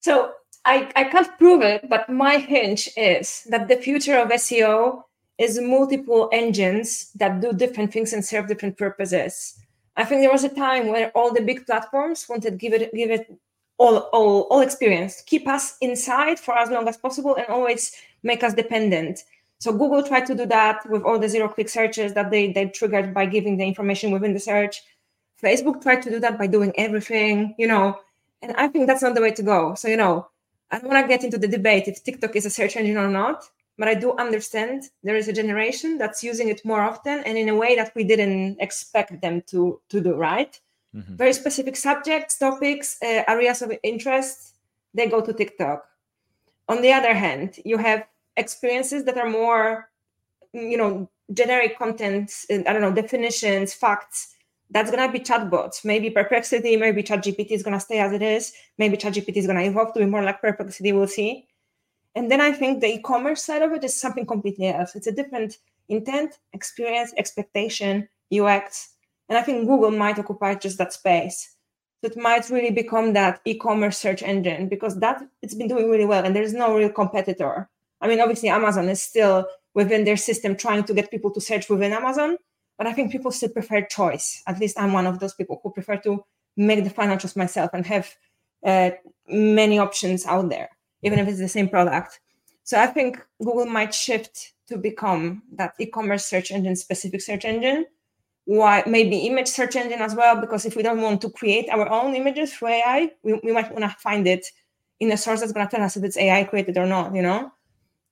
so 0.01 0.31
I, 0.65 0.91
I 0.95 1.05
can't 1.05 1.37
prove 1.37 1.61
it, 1.61 1.89
but 1.89 2.09
my 2.09 2.37
hinge 2.37 2.89
is 2.97 3.43
that 3.49 3.67
the 3.67 3.77
future 3.77 4.17
of 4.17 4.29
SEO 4.29 5.03
is 5.37 5.59
multiple 5.59 6.29
engines 6.33 7.11
that 7.13 7.39
do 7.39 7.53
different 7.53 7.93
things 7.93 8.13
and 8.13 8.23
serve 8.23 8.47
different 8.47 8.77
purposes. 8.77 9.55
I 9.99 10.05
think 10.05 10.21
there 10.21 10.31
was 10.31 10.45
a 10.45 10.49
time 10.49 10.87
where 10.87 11.11
all 11.11 11.33
the 11.33 11.41
big 11.41 11.65
platforms 11.65 12.25
wanted 12.29 12.51
to 12.51 12.55
give 12.55 12.71
it 12.71 12.93
give 12.93 13.11
it 13.11 13.37
all 13.77 13.97
all 14.13 14.47
all 14.49 14.61
experience, 14.61 15.21
keep 15.25 15.45
us 15.45 15.75
inside 15.81 16.39
for 16.39 16.57
as 16.57 16.69
long 16.69 16.87
as 16.87 16.95
possible, 16.95 17.35
and 17.35 17.45
always 17.47 17.91
make 18.23 18.41
us 18.41 18.53
dependent. 18.53 19.25
So 19.59 19.73
Google 19.73 20.01
tried 20.01 20.25
to 20.27 20.35
do 20.35 20.45
that 20.45 20.89
with 20.89 21.03
all 21.03 21.19
the 21.19 21.27
zero 21.27 21.49
click 21.49 21.67
searches 21.67 22.13
that 22.13 22.31
they 22.31 22.53
they 22.53 22.67
triggered 22.67 23.13
by 23.13 23.25
giving 23.25 23.57
the 23.57 23.65
information 23.65 24.11
within 24.11 24.33
the 24.33 24.39
search. 24.39 24.81
Facebook 25.43 25.81
tried 25.83 26.01
to 26.03 26.09
do 26.09 26.19
that 26.21 26.37
by 26.37 26.47
doing 26.47 26.71
everything, 26.77 27.53
you 27.57 27.67
know, 27.67 27.99
and 28.41 28.53
I 28.53 28.69
think 28.69 28.87
that's 28.87 29.01
not 29.01 29.15
the 29.15 29.21
way 29.21 29.31
to 29.31 29.43
go. 29.43 29.75
So 29.75 29.89
you 29.89 29.97
know, 29.97 30.29
I 30.71 30.79
don't 30.79 30.89
want 30.89 31.03
to 31.03 31.09
get 31.09 31.25
into 31.25 31.37
the 31.37 31.47
debate 31.47 31.89
if 31.89 32.05
TikTok 32.05 32.37
is 32.37 32.45
a 32.45 32.49
search 32.49 32.77
engine 32.77 32.97
or 32.97 33.09
not 33.09 33.43
but 33.79 33.87
I 33.87 33.95
do 33.95 34.11
understand 34.17 34.89
there 35.03 35.15
is 35.15 35.29
a 35.29 35.33
generation 35.33 35.97
that's 35.97 36.21
using 36.21 36.49
it 36.49 36.63
more 36.65 36.81
often 36.81 37.23
and 37.25 37.37
in 37.37 37.47
a 37.47 37.55
way 37.55 37.77
that 37.77 37.93
we 37.95 38.03
didn't 38.03 38.57
expect 38.59 39.21
them 39.21 39.41
to 39.47 39.79
to 39.89 40.01
do. 40.01 40.13
Right? 40.15 40.59
Mm-hmm. 40.93 41.15
Very 41.15 41.33
specific 41.33 41.75
subjects, 41.77 42.37
topics, 42.37 42.97
uh, 43.01 43.23
areas 43.27 43.61
of 43.61 43.71
interest, 43.83 44.55
they 44.93 45.07
go 45.07 45.21
to 45.21 45.31
TikTok. 45.33 45.87
On 46.67 46.81
the 46.81 46.91
other 46.91 47.13
hand, 47.13 47.59
you 47.63 47.77
have 47.77 48.05
experiences 48.37 49.05
that 49.05 49.17
are 49.17 49.29
more, 49.29 49.89
you 50.51 50.77
know, 50.77 51.09
generic 51.33 51.77
content. 51.77 52.31
Uh, 52.51 52.63
I 52.67 52.73
don't 52.73 52.81
know 52.81 52.93
definitions, 52.93 53.73
facts. 53.73 54.35
That's 54.71 54.91
gonna 54.91 55.11
be 55.11 55.19
chatbots. 55.19 55.85
Maybe 55.85 56.09
Perplexity, 56.09 56.75
maybe 56.75 57.01
ChatGPT 57.01 57.51
is 57.51 57.63
gonna 57.63 57.79
stay 57.79 57.99
as 57.99 58.11
it 58.11 58.21
is. 58.21 58.51
Maybe 58.77 58.97
ChatGPT 58.97 59.37
is 59.37 59.47
gonna 59.47 59.63
evolve 59.63 59.93
to 59.93 59.99
be 59.99 60.05
more 60.05 60.23
like 60.23 60.41
Perplexity. 60.41 60.91
We'll 60.91 61.07
see 61.07 61.47
and 62.15 62.29
then 62.29 62.41
I 62.41 62.51
think 62.51 62.81
the 62.81 62.87
e-commerce 62.87 63.43
side 63.43 63.61
of 63.61 63.71
it 63.71 63.83
is 63.83 63.99
something 63.99 64.25
completely 64.25 64.67
else. 64.67 64.95
It's 64.95 65.07
a 65.07 65.11
different 65.11 65.57
intent, 65.89 66.39
experience, 66.53 67.13
expectation, 67.17 68.07
UX. 68.33 68.95
And 69.27 69.37
I 69.37 69.41
think 69.41 69.67
Google 69.67 69.91
might 69.91 70.19
occupy 70.19 70.55
just 70.55 70.77
that 70.79 70.93
space. 70.93 71.55
So 72.01 72.11
it 72.11 72.17
might 72.17 72.49
really 72.49 72.71
become 72.71 73.13
that 73.13 73.41
e-commerce 73.45 73.97
search 73.97 74.23
engine 74.23 74.69
because 74.69 74.99
that 74.99 75.21
it's 75.41 75.55
been 75.55 75.67
doing 75.67 75.89
really 75.89 76.05
well 76.05 76.23
and 76.23 76.35
there's 76.35 76.53
no 76.53 76.75
real 76.75 76.89
competitor. 76.89 77.69
I 78.01 78.07
mean, 78.07 78.21
obviously 78.21 78.49
Amazon 78.49 78.87
is 78.87 79.01
still 79.01 79.45
within 79.73 80.05
their 80.05 80.17
system 80.17 80.55
trying 80.55 80.85
to 80.85 80.93
get 80.93 81.11
people 81.11 81.31
to 81.31 81.41
search 81.41 81.69
within 81.69 81.91
Amazon. 81.93 82.37
But 82.77 82.87
I 82.87 82.93
think 82.93 83.11
people 83.11 83.31
still 83.31 83.49
prefer 83.49 83.81
choice. 83.81 84.41
At 84.47 84.59
least 84.59 84.79
I'm 84.79 84.93
one 84.93 85.05
of 85.05 85.19
those 85.19 85.33
people 85.33 85.59
who 85.61 85.71
prefer 85.71 85.97
to 85.97 86.23
make 86.55 86.83
the 86.83 86.89
final 86.89 87.17
choice 87.17 87.35
myself 87.35 87.71
and 87.73 87.85
have 87.85 88.15
uh, 88.65 88.91
many 89.27 89.77
options 89.77 90.25
out 90.25 90.49
there, 90.49 90.69
even 91.03 91.19
if 91.19 91.27
it's 91.27 91.39
the 91.39 91.47
same 91.47 91.69
product. 91.69 92.19
So 92.63 92.79
I 92.79 92.87
think 92.87 93.25
Google 93.43 93.65
might 93.65 93.93
shift 93.93 94.53
to 94.67 94.77
become 94.77 95.43
that 95.53 95.73
e-commerce 95.79 96.25
search 96.25 96.51
engine 96.51 96.75
specific 96.75 97.21
search 97.21 97.45
engine. 97.45 97.85
Why 98.45 98.83
maybe 98.85 99.17
image 99.27 99.47
search 99.47 99.75
engine 99.75 100.01
as 100.01 100.15
well? 100.15 100.39
Because 100.39 100.65
if 100.65 100.75
we 100.75 100.83
don't 100.83 101.01
want 101.01 101.21
to 101.21 101.29
create 101.29 101.69
our 101.69 101.89
own 101.89 102.15
images 102.15 102.53
through 102.53 102.69
AI, 102.69 103.11
we, 103.23 103.39
we 103.43 103.51
might 103.51 103.71
want 103.71 103.83
to 103.83 103.95
find 103.99 104.27
it 104.27 104.45
in 104.99 105.11
a 105.11 105.17
source 105.17 105.39
that's 105.39 105.51
going 105.51 105.67
to 105.67 105.75
tell 105.75 105.85
us 105.85 105.97
if 105.97 106.03
it's 106.03 106.17
AI 106.17 106.43
created 106.43 106.77
or 106.77 106.85
not, 106.85 107.15
you 107.15 107.21
know? 107.21 107.51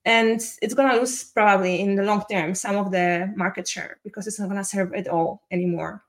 And 0.04 0.40
it's 0.62 0.74
going 0.74 0.90
to 0.90 0.96
lose 0.98 1.24
probably 1.24 1.80
in 1.80 1.96
the 1.96 2.02
long 2.02 2.24
term 2.30 2.54
some 2.54 2.76
of 2.76 2.90
the 2.90 3.32
market 3.36 3.68
share 3.68 3.98
because 4.04 4.26
it's 4.26 4.40
not 4.40 4.48
going 4.48 4.60
to 4.60 4.64
serve 4.64 4.94
it 4.94 5.08
all 5.08 5.42
anymore. 5.50 6.02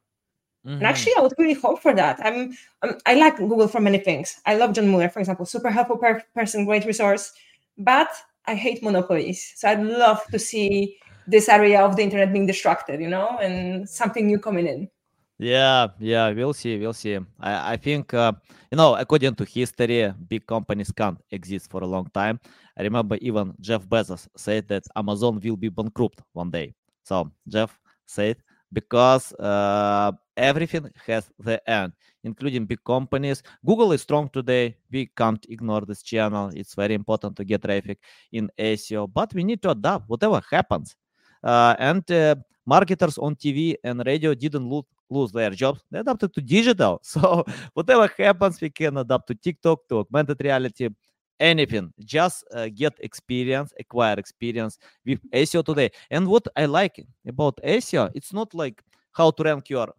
Mm-hmm. 0.66 0.78
And 0.78 0.84
actually, 0.84 1.14
I 1.18 1.22
would 1.22 1.34
really 1.38 1.54
hope 1.54 1.82
for 1.82 1.94
that. 1.96 2.20
I'm, 2.24 2.58
I'm, 2.82 2.98
i 3.06 3.14
like 3.16 3.38
Google 3.38 3.68
for 3.68 3.80
many 3.80 3.98
things. 3.98 4.42
I 4.46 4.56
love 4.56 4.74
John 4.74 4.90
Mueller, 4.90 5.10
for 5.10 5.20
example, 5.20 5.46
super 5.46 5.70
helpful 5.70 5.98
per- 5.98 6.24
person, 6.36 6.66
great 6.66 6.86
resource. 6.86 7.32
But 7.78 8.10
I 8.46 8.56
hate 8.56 8.84
monopolies. 8.84 9.54
So 9.56 9.70
I'd 9.70 9.82
love 9.82 10.26
to 10.32 10.40
see 10.40 10.98
this 11.28 11.48
area 11.48 11.82
of 11.82 11.96
the 11.96 12.04
internet 12.04 12.34
being 12.34 12.48
distracted, 12.48 13.00
you 13.00 13.08
know, 13.08 13.38
and 13.38 13.88
something 13.88 14.26
new 14.26 14.40
coming 14.40 14.68
in. 14.68 14.90
Yeah, 15.38 15.88
yeah, 16.00 16.32
we'll 16.32 16.54
see, 16.54 16.78
we'll 16.78 16.92
see. 16.92 17.18
I, 17.40 17.74
I 17.74 17.78
think, 17.78 18.14
uh, 18.14 18.34
you 18.70 18.76
know, 18.76 18.96
according 18.96 19.36
to 19.36 19.46
history, 19.46 20.14
big 20.28 20.46
companies 20.46 20.92
can't 20.92 21.18
exist 21.32 21.72
for 21.72 21.82
a 21.82 21.88
long 21.88 22.10
time. 22.14 22.42
I 22.78 22.84
remember 22.84 23.18
even 23.22 23.54
Jeff 23.62 23.88
Bezos 23.88 24.28
said 24.36 24.68
that 24.68 24.84
Amazon 24.98 25.40
will 25.42 25.56
be 25.56 25.70
bankrupt 25.70 26.22
one 26.34 26.52
day. 26.52 26.74
So 27.04 27.32
Jeff 27.48 27.80
said 28.06 28.38
because 28.72 29.34
uh, 29.34 30.12
everything 30.38 30.90
has 31.08 31.30
the 31.40 31.58
end, 31.70 31.94
including 32.24 32.66
big 32.66 32.84
companies. 32.84 33.44
Google 33.66 33.92
is 33.92 34.02
strong 34.02 34.30
today. 34.30 34.76
We 34.92 35.08
can't 35.16 35.44
ignore 35.50 35.82
this 35.82 36.02
channel. 36.02 36.52
It's 36.54 36.76
very 36.76 36.94
important 36.94 37.36
to 37.38 37.44
get 37.44 37.64
traffic 37.64 38.00
in 38.32 38.50
SEO, 38.58 39.12
but 39.12 39.34
we 39.34 39.44
need 39.44 39.62
to 39.64 39.72
adapt 39.72 40.10
whatever 40.10 40.42
happens. 40.50 40.96
Uh, 41.44 41.76
and 41.80 42.10
uh, 42.12 42.36
marketers 42.66 43.18
on 43.18 43.36
TV 43.36 43.76
and 43.84 44.04
radio 44.06 44.34
didn't 44.34 44.70
lose, 44.70 44.86
lose 45.10 45.32
their 45.32 45.52
jobs. 45.52 45.82
They 45.90 46.00
adapted 46.00 46.34
to 46.34 46.42
digital. 46.42 47.02
So 47.04 47.46
whatever 47.74 48.12
happens, 48.18 48.62
we 48.62 48.70
can 48.70 48.98
adapt 48.98 49.28
to 49.28 49.36
TikTok, 49.36 49.88
to 49.90 50.00
augmented 50.00 50.38
reality, 50.44 50.90
anything 51.40 51.94
just 52.04 52.44
uh, 52.54 52.68
get 52.74 52.94
experience 53.00 53.74
acquire 53.80 54.16
experience 54.20 54.78
with 55.06 55.20
seo 55.32 55.64
today. 55.64 55.90
And 56.12 56.28
what 56.28 56.48
i 56.56 56.66
like 56.66 57.06
about 57.28 57.58
seo 57.64 58.10
it's 58.14 58.34
not 58.34 58.54
like 58.54 58.82
how 59.14 59.32
to 59.32 59.44
rank 59.44 59.70
your 59.70 59.94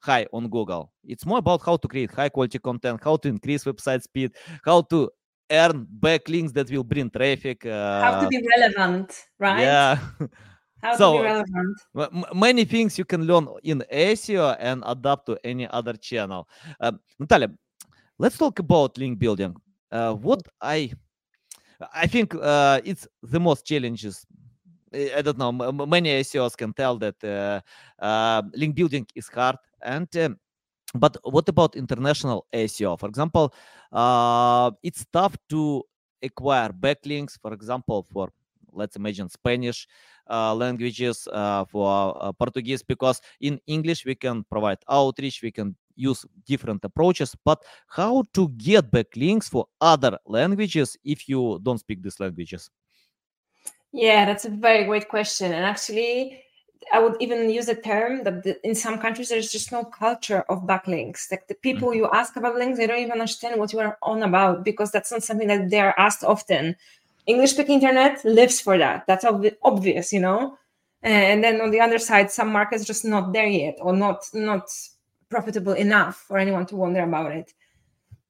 high 0.00 0.26
on 0.32 0.48
google. 0.48 0.92
It's 1.04 1.24
more 1.24 1.38
about 1.38 1.62
how 1.64 1.76
to 1.76 1.88
create 1.88 2.10
high 2.10 2.28
quality 2.28 2.58
content 2.58 3.00
how 3.02 3.16
to 3.16 3.28
increase 3.28 3.64
website 3.64 4.02
speed 4.02 4.32
how 4.64 4.82
to 4.82 5.10
earn 5.50 5.86
backlinks 6.00 6.52
that 6.54 6.70
will 6.70 6.84
bring 6.84 7.10
traffic 7.10 7.64
uh, 7.66 8.02
how 8.02 8.20
to 8.20 8.28
be 8.28 8.42
relevant 8.56 9.26
right? 9.38 9.60
yeah. 9.60 9.98
How 10.82 10.96
so, 10.96 11.12
to 11.12 11.18
be 11.18 11.24
relevant. 11.24 11.78
m- 11.96 12.38
many 12.38 12.64
things 12.64 12.98
you 12.98 13.04
can 13.04 13.22
learn 13.26 13.46
in 13.62 13.84
seo 13.92 14.56
and 14.58 14.82
adapt 14.86 15.26
to 15.26 15.38
any 15.44 15.68
other 15.68 15.92
channel. 15.94 16.48
Uh, 16.80 16.92
natalia 17.18 17.50
let's 18.18 18.38
talk 18.38 18.58
about 18.58 18.98
link 18.98 19.18
building. 19.18 19.54
uh, 19.54 19.61
what 19.92 20.42
I 20.60 20.92
I 21.94 22.06
think 22.06 22.34
uh, 22.34 22.80
it's 22.84 23.08
the 23.22 23.40
most 23.40 23.66
challenges. 23.66 24.26
I 24.94 25.22
don't 25.22 25.38
know. 25.38 25.52
Many 25.52 26.10
SEOs 26.20 26.56
can 26.56 26.72
tell 26.74 26.98
that 26.98 27.16
uh, 27.24 27.60
uh, 28.02 28.42
link 28.54 28.74
building 28.74 29.06
is 29.14 29.28
hard, 29.28 29.56
and 29.82 30.08
um, 30.18 30.38
but 30.94 31.16
what 31.24 31.48
about 31.48 31.76
international 31.76 32.46
SEO? 32.52 32.98
For 32.98 33.08
example, 33.08 33.54
uh, 33.90 34.70
it's 34.82 35.06
tough 35.12 35.36
to 35.48 35.82
acquire 36.22 36.68
backlinks. 36.68 37.38
For 37.40 37.54
example, 37.54 38.06
for 38.12 38.28
let's 38.72 38.96
imagine 38.96 39.28
Spanish 39.30 39.88
uh, 40.28 40.54
languages 40.54 41.26
uh, 41.32 41.64
for 41.64 42.16
uh, 42.20 42.32
Portuguese, 42.32 42.82
because 42.82 43.20
in 43.40 43.58
English 43.66 44.04
we 44.04 44.14
can 44.14 44.44
provide 44.44 44.78
outreach, 44.90 45.40
we 45.42 45.50
can 45.50 45.74
use 45.96 46.24
different 46.46 46.84
approaches 46.84 47.34
but 47.44 47.62
how 47.86 48.22
to 48.32 48.48
get 48.50 48.90
backlinks 48.90 49.48
for 49.48 49.66
other 49.80 50.18
languages 50.26 50.96
if 51.04 51.28
you 51.28 51.60
don't 51.62 51.78
speak 51.78 52.02
these 52.02 52.20
languages? 52.20 52.70
Yeah 53.92 54.24
that's 54.24 54.44
a 54.44 54.50
very 54.50 54.84
great 54.84 55.08
question 55.08 55.52
and 55.52 55.64
actually 55.64 56.42
i 56.92 56.98
would 56.98 57.16
even 57.20 57.48
use 57.50 57.66
the 57.66 57.74
term 57.74 58.24
that 58.24 58.42
the, 58.42 58.66
in 58.66 58.74
some 58.74 58.98
countries 58.98 59.28
there's 59.28 59.52
just 59.52 59.72
no 59.72 59.84
culture 59.84 60.44
of 60.48 60.62
backlinks. 60.62 61.30
Like 61.30 61.46
the 61.48 61.54
people 61.54 61.88
mm-hmm. 61.88 61.98
you 61.98 62.10
ask 62.12 62.36
about 62.36 62.56
links 62.56 62.78
they 62.78 62.86
don't 62.86 62.98
even 62.98 63.12
understand 63.12 63.58
what 63.58 63.72
you 63.72 63.80
are 63.80 63.98
on 64.02 64.22
about 64.22 64.64
because 64.64 64.90
that's 64.90 65.12
not 65.12 65.22
something 65.22 65.48
that 65.48 65.70
they're 65.70 65.98
asked 65.98 66.24
often. 66.24 66.76
English 67.26 67.52
speaking 67.52 67.76
internet 67.76 68.24
lives 68.24 68.60
for 68.60 68.78
that. 68.78 69.04
That's 69.06 69.24
ob- 69.24 69.54
obvious 69.62 70.12
you 70.12 70.20
know? 70.20 70.58
And 71.02 71.42
then 71.42 71.60
on 71.60 71.70
the 71.70 71.80
other 71.80 71.98
side 71.98 72.30
some 72.30 72.48
markets 72.52 72.84
just 72.84 73.04
not 73.04 73.32
there 73.32 73.46
yet 73.46 73.78
or 73.80 73.94
not 73.94 74.24
not 74.32 74.68
profitable 75.32 75.72
enough 75.72 76.16
for 76.28 76.36
anyone 76.38 76.66
to 76.66 76.76
wonder 76.76 77.02
about 77.02 77.32
it. 77.32 77.48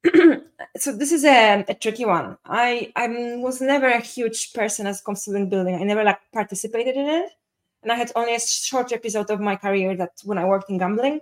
so 0.77 0.97
this 0.97 1.13
is 1.13 1.25
a, 1.25 1.65
a, 1.69 1.75
tricky 1.75 2.05
one. 2.05 2.39
I 2.47 2.93
I 2.97 3.07
was 3.47 3.61
never 3.61 3.89
a 3.89 4.01
huge 4.01 4.53
person 4.53 4.87
as 4.87 5.03
comes 5.03 5.27
building. 5.27 5.75
I 5.75 5.85
never 5.85 6.05
like 6.05 6.21
participated 6.33 6.97
in 6.97 7.07
it, 7.21 7.31
and 7.83 7.91
I 7.93 7.97
had 7.97 8.13
only 8.15 8.35
a 8.35 8.41
short 8.41 8.93
episode 8.93 9.31
of 9.31 9.41
my 9.41 9.57
career 9.57 9.97
that 9.97 10.13
when 10.25 10.39
I 10.39 10.45
worked 10.45 10.71
in 10.71 10.79
gambling, 10.79 11.21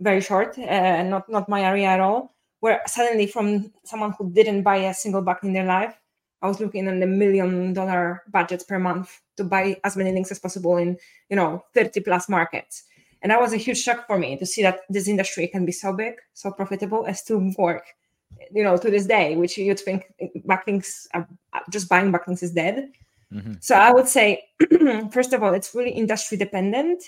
very 0.00 0.20
short, 0.20 0.58
uh, 0.58 1.02
not 1.02 1.28
not 1.28 1.48
my 1.48 1.62
area 1.62 1.88
at 1.88 2.00
all. 2.00 2.34
Where 2.60 2.80
suddenly 2.86 3.26
from 3.26 3.72
someone 3.84 4.12
who 4.16 4.30
didn't 4.30 4.62
buy 4.62 4.76
a 4.76 4.94
single 4.94 5.22
buck 5.22 5.42
in 5.42 5.52
their 5.52 5.66
life, 5.76 5.94
I 6.42 6.48
was 6.48 6.60
looking 6.60 6.86
at 6.88 7.00
the 7.00 7.06
million 7.06 7.72
dollar 7.72 8.22
budgets 8.30 8.64
per 8.64 8.78
month 8.78 9.20
to 9.36 9.44
buy 9.44 9.80
as 9.82 9.96
many 9.96 10.12
links 10.12 10.30
as 10.30 10.38
possible 10.38 10.76
in 10.76 10.96
you 11.28 11.36
know 11.36 11.64
30 11.74 12.00
plus 12.00 12.28
markets 12.28 12.84
and 13.22 13.30
that 13.30 13.40
was 13.40 13.52
a 13.52 13.56
huge 13.56 13.80
shock 13.80 14.06
for 14.06 14.18
me 14.18 14.36
to 14.36 14.44
see 14.44 14.62
that 14.62 14.80
this 14.88 15.08
industry 15.08 15.46
can 15.46 15.64
be 15.64 15.72
so 15.72 15.92
big, 15.92 16.14
so 16.34 16.50
profitable, 16.50 17.04
and 17.04 17.16
still 17.16 17.40
work, 17.56 17.86
you 18.52 18.64
know, 18.64 18.76
to 18.76 18.90
this 18.90 19.06
day, 19.06 19.36
which 19.36 19.56
you'd 19.56 19.78
think 19.78 20.12
backlinks, 20.46 21.06
are, 21.14 21.26
just 21.70 21.88
buying 21.88 22.12
backlinks 22.12 22.42
is 22.42 22.52
dead. 22.52 22.90
Mm-hmm. 23.32 23.54
So 23.60 23.76
I 23.76 23.92
would 23.92 24.08
say, 24.08 24.44
first 25.10 25.32
of 25.32 25.42
all, 25.42 25.54
it's 25.54 25.74
really 25.74 25.92
industry 25.92 26.36
dependent. 26.36 27.02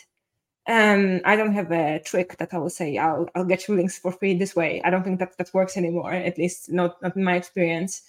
Um, 0.66 1.20
I 1.24 1.36
don't 1.36 1.52
have 1.52 1.72
a 1.72 2.00
trick 2.04 2.38
that 2.38 2.54
I 2.54 2.58
will 2.58 2.70
say 2.70 2.96
I'll, 2.96 3.28
I'll 3.34 3.44
get 3.44 3.68
you 3.68 3.74
links 3.74 3.98
for 3.98 4.12
free 4.12 4.34
this 4.34 4.56
way. 4.56 4.80
I 4.82 4.90
don't 4.90 5.02
think 5.02 5.18
that 5.18 5.36
that 5.36 5.52
works 5.52 5.76
anymore, 5.76 6.12
at 6.12 6.38
least 6.38 6.72
not, 6.72 7.02
not 7.02 7.16
in 7.16 7.24
my 7.24 7.34
experience. 7.34 8.02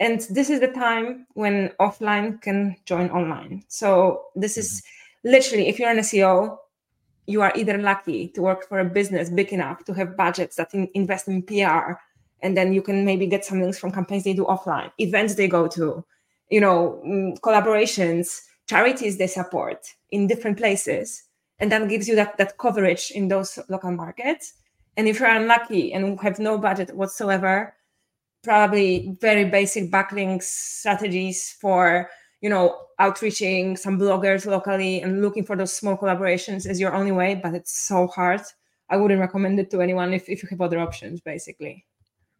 And 0.00 0.20
this 0.30 0.50
is 0.50 0.58
the 0.58 0.68
time 0.68 1.26
when 1.34 1.70
offline 1.80 2.42
can 2.42 2.76
join 2.84 3.08
online. 3.10 3.62
So 3.68 4.24
this 4.34 4.58
is 4.58 4.82
mm-hmm. 4.82 5.30
literally, 5.30 5.68
if 5.68 5.78
you're 5.78 5.88
an 5.88 5.98
SEO, 5.98 6.58
you 7.26 7.42
are 7.42 7.52
either 7.54 7.78
lucky 7.78 8.28
to 8.28 8.42
work 8.42 8.68
for 8.68 8.80
a 8.80 8.84
business 8.84 9.30
big 9.30 9.52
enough 9.52 9.84
to 9.84 9.94
have 9.94 10.16
budgets 10.16 10.56
that 10.56 10.74
in, 10.74 10.88
invest 10.94 11.28
in 11.28 11.42
PR, 11.42 11.94
and 12.40 12.56
then 12.56 12.72
you 12.72 12.82
can 12.82 13.04
maybe 13.04 13.26
get 13.26 13.44
some 13.44 13.60
links 13.60 13.78
from 13.78 13.92
campaigns 13.92 14.24
they 14.24 14.32
do 14.32 14.44
offline, 14.44 14.90
events 14.98 15.36
they 15.36 15.48
go 15.48 15.68
to, 15.68 16.04
you 16.50 16.60
know, 16.60 17.00
mm, 17.06 17.38
collaborations, 17.40 18.42
charities 18.68 19.18
they 19.18 19.26
support 19.26 19.86
in 20.10 20.26
different 20.26 20.58
places, 20.58 21.24
and 21.58 21.70
that 21.70 21.88
gives 21.88 22.08
you 22.08 22.16
that 22.16 22.36
that 22.38 22.58
coverage 22.58 23.12
in 23.12 23.28
those 23.28 23.58
local 23.68 23.92
markets. 23.92 24.54
And 24.96 25.08
if 25.08 25.20
you're 25.20 25.28
unlucky 25.28 25.92
and 25.92 26.20
have 26.20 26.38
no 26.38 26.58
budget 26.58 26.94
whatsoever, 26.94 27.74
probably 28.42 29.16
very 29.20 29.44
basic 29.44 29.90
backlinks 29.90 30.42
strategies 30.42 31.56
for 31.60 32.10
you 32.42 32.50
know 32.50 32.76
outreaching 32.98 33.76
some 33.76 33.98
bloggers 33.98 34.44
locally 34.44 35.00
and 35.00 35.22
looking 35.22 35.44
for 35.44 35.56
those 35.56 35.72
small 35.72 35.96
collaborations 35.96 36.68
is 36.68 36.78
your 36.78 36.92
only 36.92 37.12
way 37.12 37.34
but 37.34 37.54
it's 37.54 37.72
so 37.72 38.06
hard. 38.08 38.42
I 38.90 38.98
wouldn't 38.98 39.20
recommend 39.20 39.58
it 39.58 39.70
to 39.70 39.80
anyone 39.80 40.12
if, 40.12 40.28
if 40.28 40.42
you 40.42 40.48
have 40.50 40.60
other 40.60 40.78
options 40.78 41.20
basically. 41.22 41.86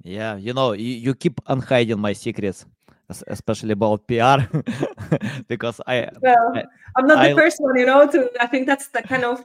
Yeah 0.02 0.36
you 0.36 0.52
know 0.52 0.72
you, 0.72 0.94
you 1.06 1.14
keep 1.14 1.40
unhiding 1.46 1.98
my 1.98 2.12
secrets 2.12 2.66
especially 3.28 3.72
about 3.72 4.06
pr 4.06 4.40
because 5.48 5.80
i 5.86 6.08
well 6.22 6.52
I, 6.54 6.64
i'm 6.96 7.06
not 7.06 7.22
the 7.28 7.34
first 7.34 7.60
one 7.60 7.78
you 7.78 7.84
know 7.84 8.10
to 8.10 8.30
i 8.40 8.46
think 8.46 8.66
that's 8.66 8.88
the 8.88 9.02
kind 9.02 9.24
of 9.24 9.44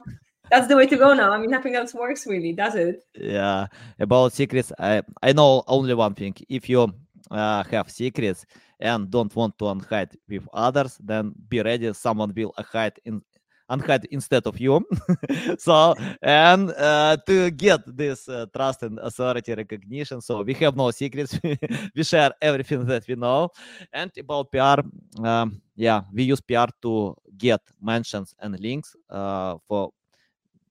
that's 0.50 0.66
the 0.66 0.76
way 0.76 0.86
to 0.86 0.96
go 0.96 1.12
now. 1.12 1.30
I 1.30 1.38
mean 1.38 1.50
nothing 1.50 1.74
else 1.74 1.92
works 1.92 2.26
really 2.26 2.52
does 2.52 2.74
it? 2.74 3.04
Yeah 3.14 3.66
about 3.98 4.32
secrets 4.32 4.72
i 4.78 5.02
i 5.22 5.32
know 5.32 5.62
only 5.66 5.94
one 5.94 6.14
thing. 6.14 6.34
If 6.48 6.68
you 6.68 6.92
uh, 7.30 7.64
have 7.64 7.90
secrets 7.90 8.46
and 8.80 9.10
don't 9.10 9.34
want 9.34 9.58
to 9.58 9.64
unhide 9.64 10.14
with 10.28 10.48
others, 10.52 10.98
then 11.02 11.32
be 11.48 11.60
ready. 11.60 11.92
Someone 11.92 12.32
will 12.34 12.54
hide 12.56 12.98
in 13.04 13.22
unhide 13.70 14.06
instead 14.10 14.46
of 14.46 14.58
you. 14.58 14.84
so 15.58 15.94
and 16.22 16.70
uh, 16.70 17.16
to 17.26 17.50
get 17.50 17.80
this 17.86 18.28
uh, 18.28 18.46
trust 18.54 18.82
and 18.82 18.98
authority 19.00 19.54
recognition, 19.54 20.20
so 20.20 20.42
we 20.42 20.54
have 20.54 20.76
no 20.76 20.90
secrets. 20.90 21.38
we 21.94 22.02
share 22.02 22.32
everything 22.40 22.84
that 22.86 23.06
we 23.06 23.14
know. 23.14 23.50
And 23.92 24.10
about 24.18 24.50
PR, 24.50 24.80
um, 25.24 25.60
yeah, 25.76 26.02
we 26.12 26.24
use 26.24 26.40
PR 26.40 26.70
to 26.82 27.14
get 27.36 27.60
mentions 27.80 28.34
and 28.40 28.58
links 28.58 28.96
uh, 29.10 29.56
for 29.66 29.92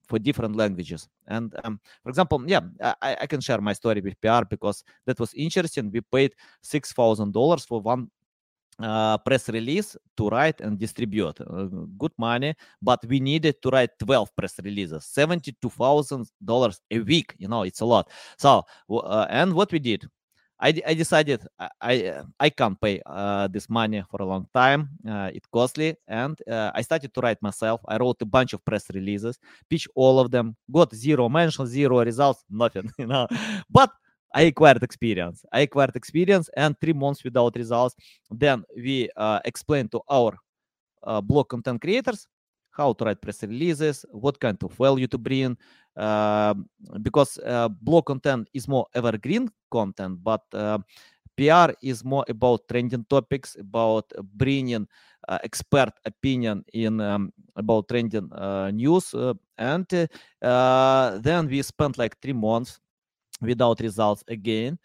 for 0.08 0.20
different 0.20 0.56
languages. 0.56 1.08
And 1.28 1.56
um, 1.64 1.80
for 2.04 2.10
example, 2.10 2.44
yeah, 2.48 2.62
I, 3.02 3.18
I 3.22 3.28
can 3.28 3.42
share 3.42 3.62
my 3.62 3.74
story 3.74 4.02
with 4.02 4.20
PR 4.22 4.46
because 4.50 4.84
that 5.06 5.20
was 5.20 5.34
interesting. 5.34 5.92
We 5.92 6.02
paid 6.02 6.34
six 6.62 6.94
thousand 6.94 7.34
dollars 7.34 7.66
for 7.66 7.82
one 7.82 8.10
uh, 8.80 9.18
press 9.18 9.50
release 9.50 9.98
to 10.16 10.30
write 10.30 10.62
and 10.62 10.78
distribute. 10.78 11.40
Uh, 11.42 11.66
good 11.98 12.12
money, 12.18 12.54
but 12.82 13.04
we 13.08 13.20
needed 13.20 13.62
to 13.62 13.70
write 13.70 13.90
12 14.00 14.36
press 14.36 14.60
releases, 14.64 15.04
$72,000 15.04 16.80
a 16.92 17.00
week. 17.00 17.34
You 17.38 17.48
know, 17.48 17.64
it's 17.64 17.82
a 17.82 17.86
lot. 17.86 18.10
So, 18.38 18.64
uh, 18.90 19.26
and 19.30 19.54
what 19.54 19.72
we 19.72 19.80
did, 19.80 20.08
I, 20.60 20.74
I 20.86 20.94
decided 20.96 21.46
I, 21.60 21.70
I, 21.82 22.22
I 22.40 22.50
can't 22.50 22.80
pay 22.82 23.02
uh, 23.06 23.48
this 23.48 23.70
money 23.70 24.04
for 24.10 24.22
a 24.22 24.26
long 24.26 24.48
time. 24.54 24.90
Uh, 25.08 25.30
it's 25.34 25.48
costly, 25.52 25.96
and 26.08 26.38
uh, 26.50 26.72
I 26.74 26.82
started 26.82 27.14
to 27.14 27.22
write 27.22 27.42
myself. 27.42 27.82
I 27.88 27.98
wrote 27.98 28.22
a 28.22 28.26
bunch 28.26 28.54
of 28.54 28.66
press 28.66 28.86
releases, 28.94 29.38
pitch 29.70 29.88
all 29.96 30.20
of 30.20 30.32
them, 30.32 30.56
got 30.72 30.94
zero 30.96 31.30
mentions, 31.30 31.70
zero 31.70 32.04
results, 32.04 32.44
nothing. 32.50 32.92
You 32.98 33.06
know, 33.08 33.28
but 33.70 33.92
I 34.34 34.42
acquired 34.44 34.82
experience. 34.84 35.46
I 35.52 35.62
acquired 35.62 35.96
experience, 35.96 36.50
and 36.58 36.80
three 36.80 36.94
months 36.94 37.24
without 37.24 37.56
results. 37.56 37.96
Then 38.32 38.64
we 38.76 39.10
uh, 39.16 39.40
explained 39.46 39.92
to 39.92 40.02
our 40.10 40.38
uh, 41.04 41.22
blog 41.22 41.50
content 41.50 41.82
creators 41.82 42.28
how 42.78 42.94
to 42.94 43.06
write 43.06 43.22
press 43.22 43.42
releases, 43.44 44.06
what 44.12 44.40
kind 44.40 44.62
of 44.64 44.72
value 44.74 45.08
to 45.08 45.18
bring, 45.18 45.58
uh, 45.98 46.54
because 47.02 47.40
uh, 47.40 47.68
blog 47.68 48.06
content 48.06 48.48
is 48.54 48.68
more 48.68 48.86
evergreen 48.94 49.50
content, 49.72 50.24
but 50.24 50.44
uh, 50.54 50.78
PR 51.36 51.74
is 51.82 52.06
more 52.06 52.24
about 52.30 52.62
trending 52.70 53.06
topics, 53.10 53.58
about 53.60 54.06
bringing 54.36 54.88
uh, 55.28 55.40
expert 55.44 55.92
opinion 56.06 56.64
in 56.74 57.02
um, 57.02 57.34
about 57.56 57.88
trending 57.90 58.32
uh, 58.34 58.72
news, 58.72 59.14
uh, 59.14 59.34
and 59.58 59.88
then 59.90 61.48
we 61.48 61.62
spent 61.62 61.98
like 61.98 62.20
three 62.22 62.34
months 62.34 62.80
without 63.42 63.80
results 63.82 64.24
again 64.30 64.80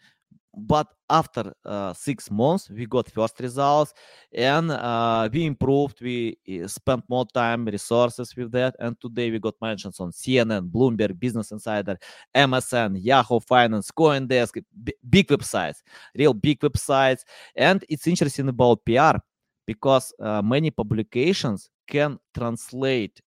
but 0.55 0.87
after 1.09 1.53
uh, 1.65 1.93
six 1.93 2.29
months 2.29 2.69
we 2.69 2.85
got 2.85 3.09
first 3.09 3.39
results 3.39 3.93
and 4.33 4.71
uh, 4.71 5.27
we 5.31 5.45
improved 5.45 5.99
we 6.01 6.37
eh, 6.47 6.67
spent 6.67 7.03
more 7.09 7.25
time 7.33 7.65
resources 7.65 8.35
with 8.35 8.51
that 8.51 8.75
and 8.79 8.99
today 9.01 9.31
we 9.31 9.39
got 9.39 9.55
mentions 9.61 9.99
on 9.99 10.11
cnn 10.11 10.69
bloomberg 10.69 11.19
business 11.19 11.51
insider 11.51 11.97
msn 12.35 12.97
yahoo 13.01 13.39
finance 13.39 13.89
coindesk 13.91 14.61
b- 14.83 14.93
big 15.09 15.27
websites 15.27 15.81
real 16.15 16.33
big 16.33 16.59
websites 16.59 17.23
and 17.55 17.83
it's 17.89 18.07
interesting 18.07 18.47
about 18.47 18.83
pr 18.85 19.17
because 19.65 20.13
uh, 20.19 20.41
many 20.41 20.69
publications 20.69 21.69
can 21.87 22.19
translate 22.33 23.21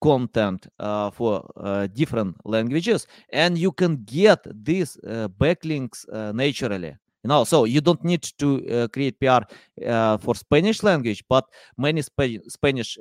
content 0.00 0.66
uh, 0.78 1.10
for 1.10 1.48
uh, 1.56 1.86
different 1.88 2.36
languages 2.44 3.06
and 3.32 3.58
you 3.58 3.72
can 3.72 4.02
get 4.04 4.38
these 4.64 4.96
uh, 5.06 5.28
backlinks 5.38 6.06
uh, 6.12 6.32
naturally. 6.32 6.96
You 7.22 7.28
know 7.28 7.44
so 7.44 7.64
you 7.64 7.80
don't 7.82 8.02
need 8.02 8.22
to 8.38 8.66
uh, 8.66 8.88
create 8.88 9.20
pr 9.20 9.44
uh, 9.86 10.16
for 10.16 10.34
spanish 10.34 10.82
language 10.82 11.22
but 11.28 11.44
many 11.76 12.00
Sp- 12.00 12.40
spanish 12.48 12.98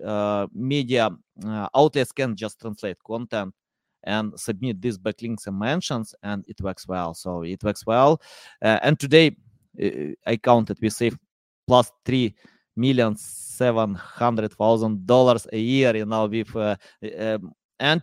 media 0.54 1.10
outlets 1.74 2.12
can 2.12 2.36
just 2.36 2.60
translate 2.60 2.98
content 3.06 3.54
and 4.04 4.38
submit 4.38 4.82
these 4.82 4.98
backlinks 4.98 5.48
and 5.48 5.58
mentions 5.58 6.14
and 6.24 6.44
it 6.48 6.62
works 6.62 6.88
well. 6.88 7.14
So 7.14 7.44
it 7.44 7.64
works 7.64 7.86
well. 7.86 8.22
And 8.62 9.00
today 9.00 9.36
i 10.26 10.36
counted 10.36 10.78
we 10.82 10.90
save 10.90 11.18
plus 11.68 11.92
three 12.04 12.36
million 12.76 13.16
seven 13.60 13.90
hundred 13.96 14.52
thousand 14.54 15.06
dollars 15.14 15.44
a 15.60 15.62
year 15.74 15.92
you 15.96 16.06
know 16.06 16.26
with 16.26 16.56
uh, 16.56 16.76
um, 17.20 17.54
and 17.80 18.02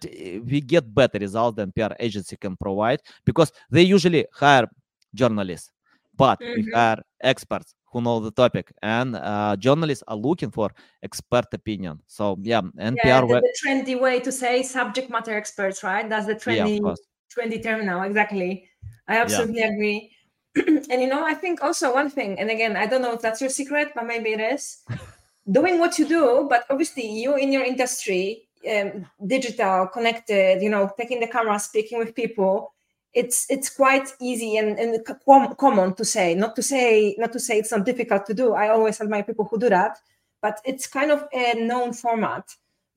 we 0.51 0.61
get 0.61 0.93
better 0.95 1.19
results 1.19 1.57
than 1.57 1.73
PR 1.73 1.93
agency 2.01 2.37
can 2.37 2.57
provide 2.57 3.01
because 3.25 3.53
they 3.71 3.83
usually 3.83 4.27
hire 4.33 4.67
journalists, 5.15 5.71
but 6.17 6.41
mm-hmm. 6.41 6.63
we 6.67 6.73
hire 6.73 7.03
experts 7.21 7.75
who 7.93 8.01
know 8.01 8.21
the 8.21 8.31
topic, 8.31 8.73
and 8.83 9.17
uh, 9.17 9.57
journalists 9.57 10.05
are 10.09 10.17
looking 10.17 10.51
for 10.51 10.71
expert 11.03 11.47
opinion. 11.53 12.01
So 12.07 12.37
yeah, 12.43 12.63
NPR. 12.79 13.05
Yeah, 13.05 13.21
the, 13.21 13.41
the 13.41 13.57
trendy 13.65 14.01
way 14.01 14.21
to 14.21 14.33
say 14.33 14.63
subject 14.63 15.11
matter 15.11 15.37
experts, 15.37 15.83
right? 15.83 16.09
That's 16.09 16.27
the 16.27 16.35
trendy 16.35 16.81
yeah, 16.83 16.95
trendy 17.35 17.63
term 17.63 17.87
now. 17.87 18.03
Exactly. 18.03 18.69
I 19.09 19.19
absolutely 19.19 19.61
yeah. 19.61 19.73
agree. 19.73 20.11
and 20.91 21.01
you 21.03 21.07
know, 21.07 21.25
I 21.25 21.35
think 21.35 21.63
also 21.63 21.95
one 21.95 22.11
thing, 22.11 22.41
and 22.41 22.51
again, 22.51 22.77
I 22.77 22.87
don't 22.87 23.03
know 23.03 23.13
if 23.13 23.21
that's 23.21 23.41
your 23.41 23.51
secret, 23.51 23.93
but 23.95 24.07
maybe 24.07 24.31
it 24.33 24.41
is. 24.41 24.83
doing 25.51 25.79
what 25.79 25.99
you 25.99 26.07
do, 26.07 26.47
but 26.49 26.65
obviously 26.71 27.07
you 27.07 27.37
in 27.37 27.53
your 27.53 27.65
industry, 27.65 28.49
um, 28.71 29.07
digital, 29.27 29.87
connected, 29.87 30.63
you 30.63 30.71
know, 30.71 30.91
taking 30.99 31.21
the 31.21 31.29
camera, 31.29 31.59
speaking 31.59 31.99
with 31.99 32.15
people, 32.15 32.73
it's 33.17 33.47
it's 33.49 33.71
quite 33.71 34.13
easy 34.21 34.59
and, 34.59 34.79
and 34.79 35.03
common 35.57 35.95
to 35.95 36.05
say. 36.05 36.35
Not 36.35 36.55
to 36.57 36.63
say 36.63 37.17
not 37.19 37.33
to 37.33 37.41
say 37.41 37.59
it's 37.59 37.73
not 37.73 37.87
difficult 37.87 38.27
to 38.27 38.35
do. 38.35 38.53
I 38.53 38.69
always 38.69 39.01
admire 39.01 39.25
people 39.25 39.47
who 39.47 39.59
do 39.59 39.71
that, 39.71 39.99
but 40.43 40.61
it's 40.65 40.87
kind 40.87 41.11
of 41.11 41.25
a 41.33 41.55
known 41.55 41.95
format. 41.95 42.45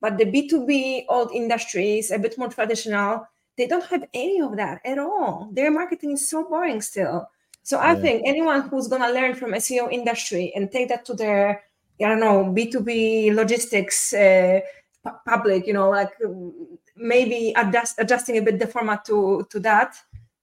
But 0.00 0.18
the 0.18 0.26
B2B 0.26 1.06
old 1.08 1.30
industries, 1.32 2.10
a 2.10 2.18
bit 2.18 2.36
more 2.36 2.48
traditional, 2.48 3.26
they 3.56 3.66
don't 3.66 3.84
have 3.84 4.04
any 4.12 4.40
of 4.40 4.56
that 4.56 4.80
at 4.84 4.98
all. 4.98 5.48
Their 5.52 5.70
marketing 5.70 6.12
is 6.12 6.28
so 6.28 6.44
boring 6.44 6.82
still. 6.82 7.26
So 7.62 7.78
I 7.78 7.92
yeah. 7.94 8.00
think 8.00 8.22
anyone 8.26 8.68
who's 8.68 8.88
gonna 8.88 9.12
learn 9.12 9.34
from 9.34 9.52
SEO 9.52 9.90
industry 9.90 10.52
and 10.54 10.70
take 10.70 10.88
that 10.88 11.06
to 11.06 11.14
their 11.14 11.62
I 12.02 12.08
don't 12.08 12.20
know, 12.20 12.44
B2B 12.44 13.34
logistics 13.34 14.12
uh, 14.12 14.60
public, 15.26 15.66
you 15.66 15.72
know, 15.72 15.90
like 15.90 16.10
maybe 16.96 17.52
adjust, 17.56 17.96
adjusting 17.98 18.38
a 18.38 18.42
bit 18.42 18.58
the 18.58 18.66
format 18.66 19.04
to, 19.06 19.46
to 19.50 19.60
that. 19.60 19.96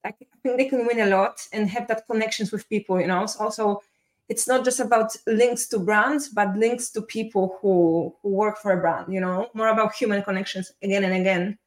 I 0.04 0.12
think 0.12 0.56
they 0.56 0.66
can 0.66 0.86
win 0.86 1.00
a 1.00 1.06
lot 1.06 1.46
and 1.52 1.68
have 1.68 1.88
that 1.88 2.06
connections 2.06 2.52
with 2.52 2.68
people, 2.68 3.00
you 3.00 3.06
know. 3.06 3.26
So 3.26 3.44
also, 3.44 3.82
it's 4.28 4.46
not 4.46 4.64
just 4.64 4.78
about 4.78 5.16
links 5.26 5.66
to 5.68 5.78
brands, 5.78 6.28
but 6.28 6.56
links 6.56 6.90
to 6.90 7.02
people 7.02 7.58
who, 7.60 8.14
who 8.22 8.28
work 8.28 8.58
for 8.58 8.72
a 8.72 8.80
brand, 8.80 9.12
you 9.12 9.20
know, 9.20 9.48
more 9.54 9.68
about 9.68 9.94
human 9.94 10.22
connections 10.22 10.72
again 10.82 11.04
and 11.04 11.14
again. 11.14 11.58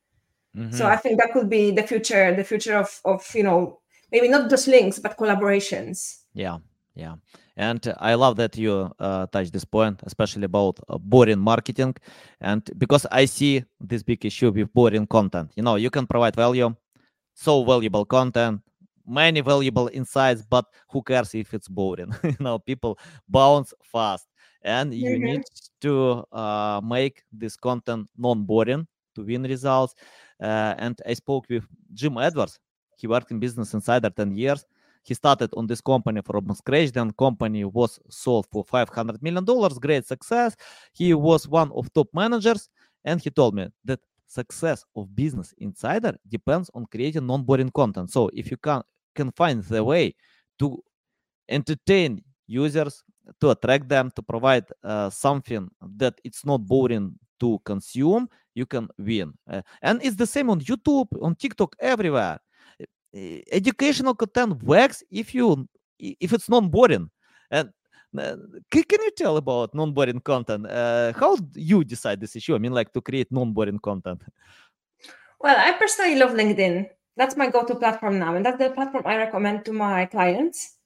Mm-hmm. 0.55 0.75
So 0.75 0.85
I 0.85 0.95
think 0.95 1.19
that 1.19 1.33
could 1.33 1.49
be 1.49 1.71
the 1.71 1.83
future, 1.83 2.35
the 2.35 2.43
future 2.43 2.77
of, 2.77 2.99
of, 3.05 3.25
you 3.33 3.43
know, 3.43 3.79
maybe 4.11 4.27
not 4.27 4.49
just 4.49 4.67
links, 4.67 4.99
but 4.99 5.17
collaborations. 5.17 6.19
Yeah. 6.33 6.57
Yeah. 6.95 7.15
And 7.61 7.93
I 7.99 8.15
love 8.15 8.37
that 8.37 8.57
you 8.57 8.91
uh, 8.97 9.27
touch 9.27 9.51
this 9.51 9.65
point, 9.65 10.01
especially 10.01 10.45
about 10.45 10.79
uh, 10.89 10.97
boring 10.97 11.37
marketing. 11.37 11.95
And 12.39 12.67
because 12.79 13.05
I 13.11 13.25
see 13.25 13.63
this 13.79 14.01
big 14.01 14.25
issue 14.25 14.49
with 14.49 14.73
boring 14.73 15.05
content, 15.05 15.51
you 15.55 15.61
know, 15.61 15.75
you 15.75 15.91
can 15.91 16.07
provide 16.07 16.35
value, 16.35 16.75
so 17.35 17.63
valuable 17.63 18.03
content, 18.03 18.61
many 19.05 19.41
valuable 19.41 19.91
insights, 19.93 20.41
but 20.41 20.65
who 20.89 21.03
cares 21.03 21.35
if 21.35 21.53
it's 21.53 21.67
boring? 21.67 22.11
you 22.23 22.35
know, 22.39 22.57
people 22.57 22.97
bounce 23.29 23.75
fast, 23.83 24.25
and 24.63 24.91
you 24.91 25.11
mm-hmm. 25.11 25.25
need 25.25 25.43
to 25.81 26.25
uh, 26.31 26.81
make 26.83 27.21
this 27.31 27.55
content 27.55 28.09
non-boring 28.17 28.87
to 29.13 29.21
win 29.23 29.43
results. 29.43 29.93
Uh, 30.41 30.73
and 30.79 30.99
I 31.05 31.13
spoke 31.13 31.45
with 31.47 31.67
Jim 31.93 32.17
Edwards. 32.17 32.57
He 32.97 33.05
worked 33.05 33.29
in 33.29 33.39
Business 33.39 33.75
Insider 33.75 34.09
10 34.09 34.35
years 34.35 34.65
he 35.03 35.13
started 35.13 35.49
on 35.55 35.67
this 35.67 35.81
company 35.81 36.21
from 36.21 36.53
scratch. 36.53 36.91
Then 36.91 37.11
company 37.11 37.65
was 37.65 37.99
sold 38.09 38.47
for 38.51 38.63
500 38.63 39.21
million 39.21 39.43
dollars. 39.43 39.79
Great 39.79 40.05
success. 40.05 40.55
He 40.93 41.13
was 41.13 41.47
one 41.47 41.71
of 41.71 41.91
top 41.93 42.09
managers, 42.13 42.69
and 43.03 43.19
he 43.19 43.29
told 43.29 43.55
me 43.55 43.67
that 43.85 43.99
success 44.27 44.85
of 44.95 45.13
Business 45.15 45.53
Insider 45.57 46.15
depends 46.27 46.69
on 46.73 46.85
creating 46.85 47.25
non-boring 47.25 47.71
content. 47.71 48.11
So 48.11 48.29
if 48.33 48.51
you 48.51 48.57
can 48.57 48.83
can 49.13 49.31
find 49.31 49.63
the 49.63 49.83
way 49.83 50.15
to 50.59 50.81
entertain 51.49 52.23
users, 52.47 53.03
to 53.41 53.49
attract 53.49 53.89
them, 53.89 54.11
to 54.15 54.21
provide 54.21 54.65
uh, 54.83 55.09
something 55.09 55.69
that 55.97 56.13
it's 56.23 56.45
not 56.45 56.65
boring 56.65 57.13
to 57.39 57.59
consume, 57.65 58.29
you 58.53 58.65
can 58.65 58.87
win. 58.97 59.33
Uh, 59.49 59.61
and 59.81 60.01
it's 60.03 60.15
the 60.15 60.27
same 60.27 60.49
on 60.49 60.61
YouTube, 60.61 61.07
on 61.21 61.35
TikTok, 61.35 61.75
everywhere 61.79 62.39
educational 63.13 64.15
content 64.15 64.63
works 64.63 65.03
if 65.11 65.35
you 65.35 65.67
if 65.99 66.33
it's 66.33 66.49
non-boring. 66.49 67.09
And 67.51 67.69
uh, 68.17 68.37
can, 68.71 68.83
can 68.83 69.01
you 69.01 69.11
tell 69.11 69.37
about 69.37 69.75
non-boring 69.75 70.21
content? 70.21 70.65
Uh, 70.65 71.13
how 71.13 71.37
you 71.53 71.83
decide 71.83 72.19
this 72.19 72.35
issue? 72.35 72.55
I 72.55 72.57
mean 72.57 72.73
like 72.73 72.91
to 72.93 73.01
create 73.01 73.31
non-boring 73.31 73.79
content. 73.79 74.21
Well 75.39 75.57
i 75.57 75.71
personally 75.73 76.15
love 76.15 76.31
linkedin. 76.31 76.89
That's 77.17 77.35
my 77.35 77.49
go-to 77.49 77.75
platform 77.75 78.19
now 78.19 78.35
and 78.35 78.45
that's 78.45 78.57
the 78.57 78.69
platform 78.69 79.03
i 79.05 79.17
recommend 79.17 79.65
to 79.65 79.73
my 79.73 80.05
clients. 80.05 80.77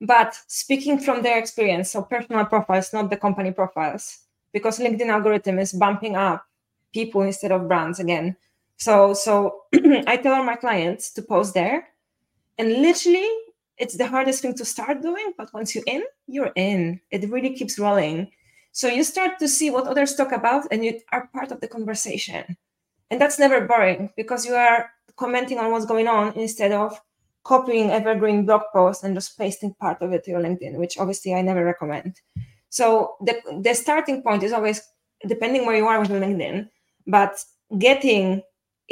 But 0.00 0.36
speaking 0.48 0.98
from 0.98 1.22
their 1.22 1.38
experience 1.38 1.92
so 1.92 2.02
personal 2.02 2.44
profiles 2.44 2.92
not 2.92 3.10
the 3.10 3.16
company 3.16 3.52
profiles 3.52 4.18
because 4.52 4.78
linkedin 4.78 5.08
algorithm 5.08 5.58
is 5.58 5.72
bumping 5.72 6.16
up 6.16 6.44
people 6.92 7.22
instead 7.22 7.52
of 7.52 7.68
brands 7.68 8.00
again 8.00 8.36
so 8.76 9.14
so 9.14 9.64
I 10.06 10.16
tell 10.16 10.42
my 10.44 10.56
clients 10.56 11.12
to 11.12 11.22
post 11.22 11.54
there, 11.54 11.88
and 12.58 12.68
literally 12.82 13.28
it's 13.78 13.96
the 13.96 14.06
hardest 14.06 14.42
thing 14.42 14.54
to 14.54 14.64
start 14.64 15.02
doing, 15.02 15.32
but 15.36 15.52
once 15.52 15.74
you're 15.74 15.84
in, 15.86 16.04
you're 16.26 16.52
in. 16.54 17.00
It 17.10 17.28
really 17.30 17.54
keeps 17.54 17.78
rolling. 17.78 18.30
So 18.72 18.86
you 18.86 19.04
start 19.04 19.38
to 19.40 19.48
see 19.48 19.70
what 19.70 19.86
others 19.86 20.14
talk 20.14 20.32
about 20.32 20.66
and 20.70 20.84
you 20.84 21.00
are 21.10 21.28
part 21.32 21.52
of 21.52 21.60
the 21.60 21.68
conversation. 21.68 22.56
And 23.10 23.20
that's 23.20 23.38
never 23.38 23.66
boring 23.66 24.10
because 24.16 24.46
you 24.46 24.54
are 24.54 24.90
commenting 25.16 25.58
on 25.58 25.70
what's 25.70 25.84
going 25.84 26.08
on 26.08 26.32
instead 26.34 26.72
of 26.72 26.98
copying 27.44 27.90
evergreen 27.90 28.46
blog 28.46 28.62
posts 28.72 29.02
and 29.02 29.14
just 29.14 29.36
pasting 29.36 29.74
part 29.74 30.00
of 30.00 30.12
it 30.12 30.24
to 30.24 30.30
your 30.30 30.40
LinkedIn, 30.40 30.76
which 30.76 30.96
obviously 30.96 31.34
I 31.34 31.42
never 31.42 31.64
recommend. 31.64 32.20
So 32.70 33.16
the, 33.20 33.40
the 33.62 33.74
starting 33.74 34.22
point 34.22 34.42
is 34.42 34.52
always 34.52 34.80
depending 35.26 35.66
where 35.66 35.76
you 35.76 35.86
are 35.86 36.00
with 36.00 36.10
LinkedIn, 36.10 36.68
but 37.06 37.44
getting 37.78 38.42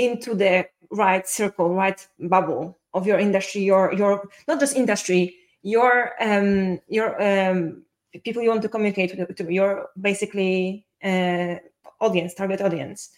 into 0.06 0.34
the 0.34 0.66
right 0.90 1.26
circle, 1.28 1.74
right 1.74 2.00
bubble 2.18 2.78
of 2.92 3.06
your 3.06 3.18
industry, 3.18 3.62
your 3.62 3.92
your 3.94 4.28
not 4.48 4.60
just 4.60 4.76
industry, 4.76 5.36
your 5.62 6.12
um 6.20 6.80
your 6.88 7.10
um 7.22 7.82
people 8.24 8.42
you 8.42 8.50
want 8.50 8.62
to 8.62 8.68
communicate 8.68 9.16
with, 9.16 9.36
to 9.36 9.52
your 9.52 9.88
basically 10.00 10.86
uh, 11.04 11.56
audience, 12.00 12.34
target 12.34 12.60
audience. 12.60 13.10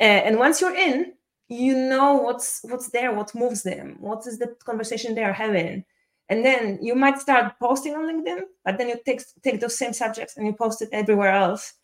Uh, 0.00 0.22
and 0.26 0.38
once 0.38 0.60
you're 0.60 0.74
in, 0.74 1.12
you 1.48 1.74
know 1.74 2.14
what's 2.14 2.60
what's 2.64 2.90
there, 2.90 3.12
what 3.12 3.34
moves 3.34 3.62
them, 3.62 3.96
what 4.00 4.26
is 4.26 4.38
the 4.38 4.48
conversation 4.64 5.14
they 5.14 5.24
are 5.24 5.32
having. 5.32 5.84
And 6.30 6.44
then 6.44 6.78
you 6.80 6.94
might 6.94 7.18
start 7.18 7.54
posting 7.60 7.94
on 7.94 8.08
LinkedIn, 8.08 8.40
but 8.64 8.78
then 8.78 8.88
you 8.88 8.96
take 9.04 9.22
take 9.42 9.60
those 9.60 9.78
same 9.78 9.92
subjects 9.92 10.36
and 10.36 10.46
you 10.46 10.54
post 10.54 10.82
it 10.82 10.88
everywhere 10.90 11.32
else, 11.32 11.74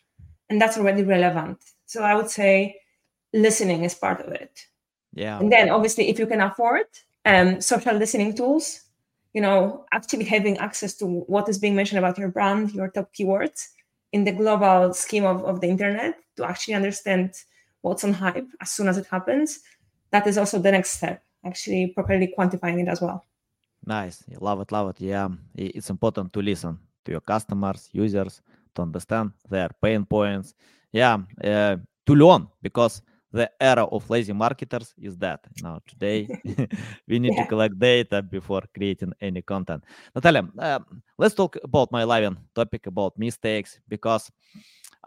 and 0.49 0.59
that's 0.59 0.77
already 0.77 1.03
relevant. 1.03 1.59
So 1.85 2.03
I 2.03 2.15
would 2.15 2.29
say 2.29 2.80
listening 3.33 3.83
is 3.83 3.95
part 3.95 4.21
of 4.21 4.31
it. 4.31 4.65
Yeah. 5.13 5.39
And 5.39 5.51
then 5.51 5.69
obviously, 5.69 6.09
if 6.09 6.19
you 6.19 6.27
can 6.27 6.41
afford 6.41 6.85
um, 7.25 7.61
social 7.61 7.95
listening 7.95 8.35
tools, 8.35 8.81
you 9.33 9.41
know, 9.41 9.85
actually 9.91 10.25
having 10.25 10.57
access 10.57 10.93
to 10.95 11.05
what 11.05 11.47
is 11.49 11.57
being 11.57 11.75
mentioned 11.75 11.99
about 11.99 12.17
your 12.17 12.29
brand, 12.29 12.71
your 12.73 12.89
top 12.89 13.13
keywords 13.13 13.67
in 14.11 14.23
the 14.23 14.31
global 14.31 14.93
scheme 14.93 15.25
of, 15.25 15.43
of 15.45 15.61
the 15.61 15.67
internet 15.67 16.17
to 16.35 16.45
actually 16.45 16.73
understand 16.73 17.33
what's 17.81 18.03
on 18.03 18.13
hype 18.13 18.47
as 18.61 18.71
soon 18.71 18.87
as 18.87 18.97
it 18.97 19.07
happens. 19.07 19.59
That 20.11 20.27
is 20.27 20.37
also 20.37 20.59
the 20.59 20.71
next 20.71 20.91
step, 20.91 21.23
actually 21.45 21.87
properly 21.87 22.33
quantifying 22.37 22.81
it 22.81 22.87
as 22.89 23.01
well. 23.01 23.25
Nice. 23.85 24.23
Love 24.39 24.61
it, 24.61 24.71
love 24.71 24.89
it. 24.89 25.01
Yeah. 25.01 25.29
It's 25.55 25.89
important 25.89 26.33
to 26.33 26.41
listen 26.41 26.77
to 27.05 27.11
your 27.11 27.21
customers, 27.21 27.89
users, 27.91 28.41
to 28.75 28.81
understand 28.81 29.31
their 29.49 29.69
pain 29.81 30.05
points. 30.05 30.53
Yeah. 30.91 31.17
Uh, 31.43 31.77
to 32.05 32.15
learn 32.15 32.47
because 32.61 33.01
the 33.31 33.49
era 33.59 33.85
of 33.85 34.09
lazy 34.09 34.33
marketers 34.33 34.93
is 34.97 35.17
that 35.17 35.39
now 35.57 35.79
today 35.87 36.27
we 37.07 37.19
need 37.19 37.33
yeah. 37.33 37.43
to 37.43 37.47
collect 37.47 37.77
data 37.79 38.21
before 38.21 38.63
creating 38.73 39.13
any 39.21 39.41
content 39.41 39.83
natalia 40.15 40.43
uh, 40.59 40.79
let's 41.17 41.35
talk 41.35 41.57
about 41.63 41.91
my 41.91 42.03
living 42.03 42.37
topic 42.53 42.87
about 42.87 43.17
mistakes 43.17 43.79
because 43.87 44.31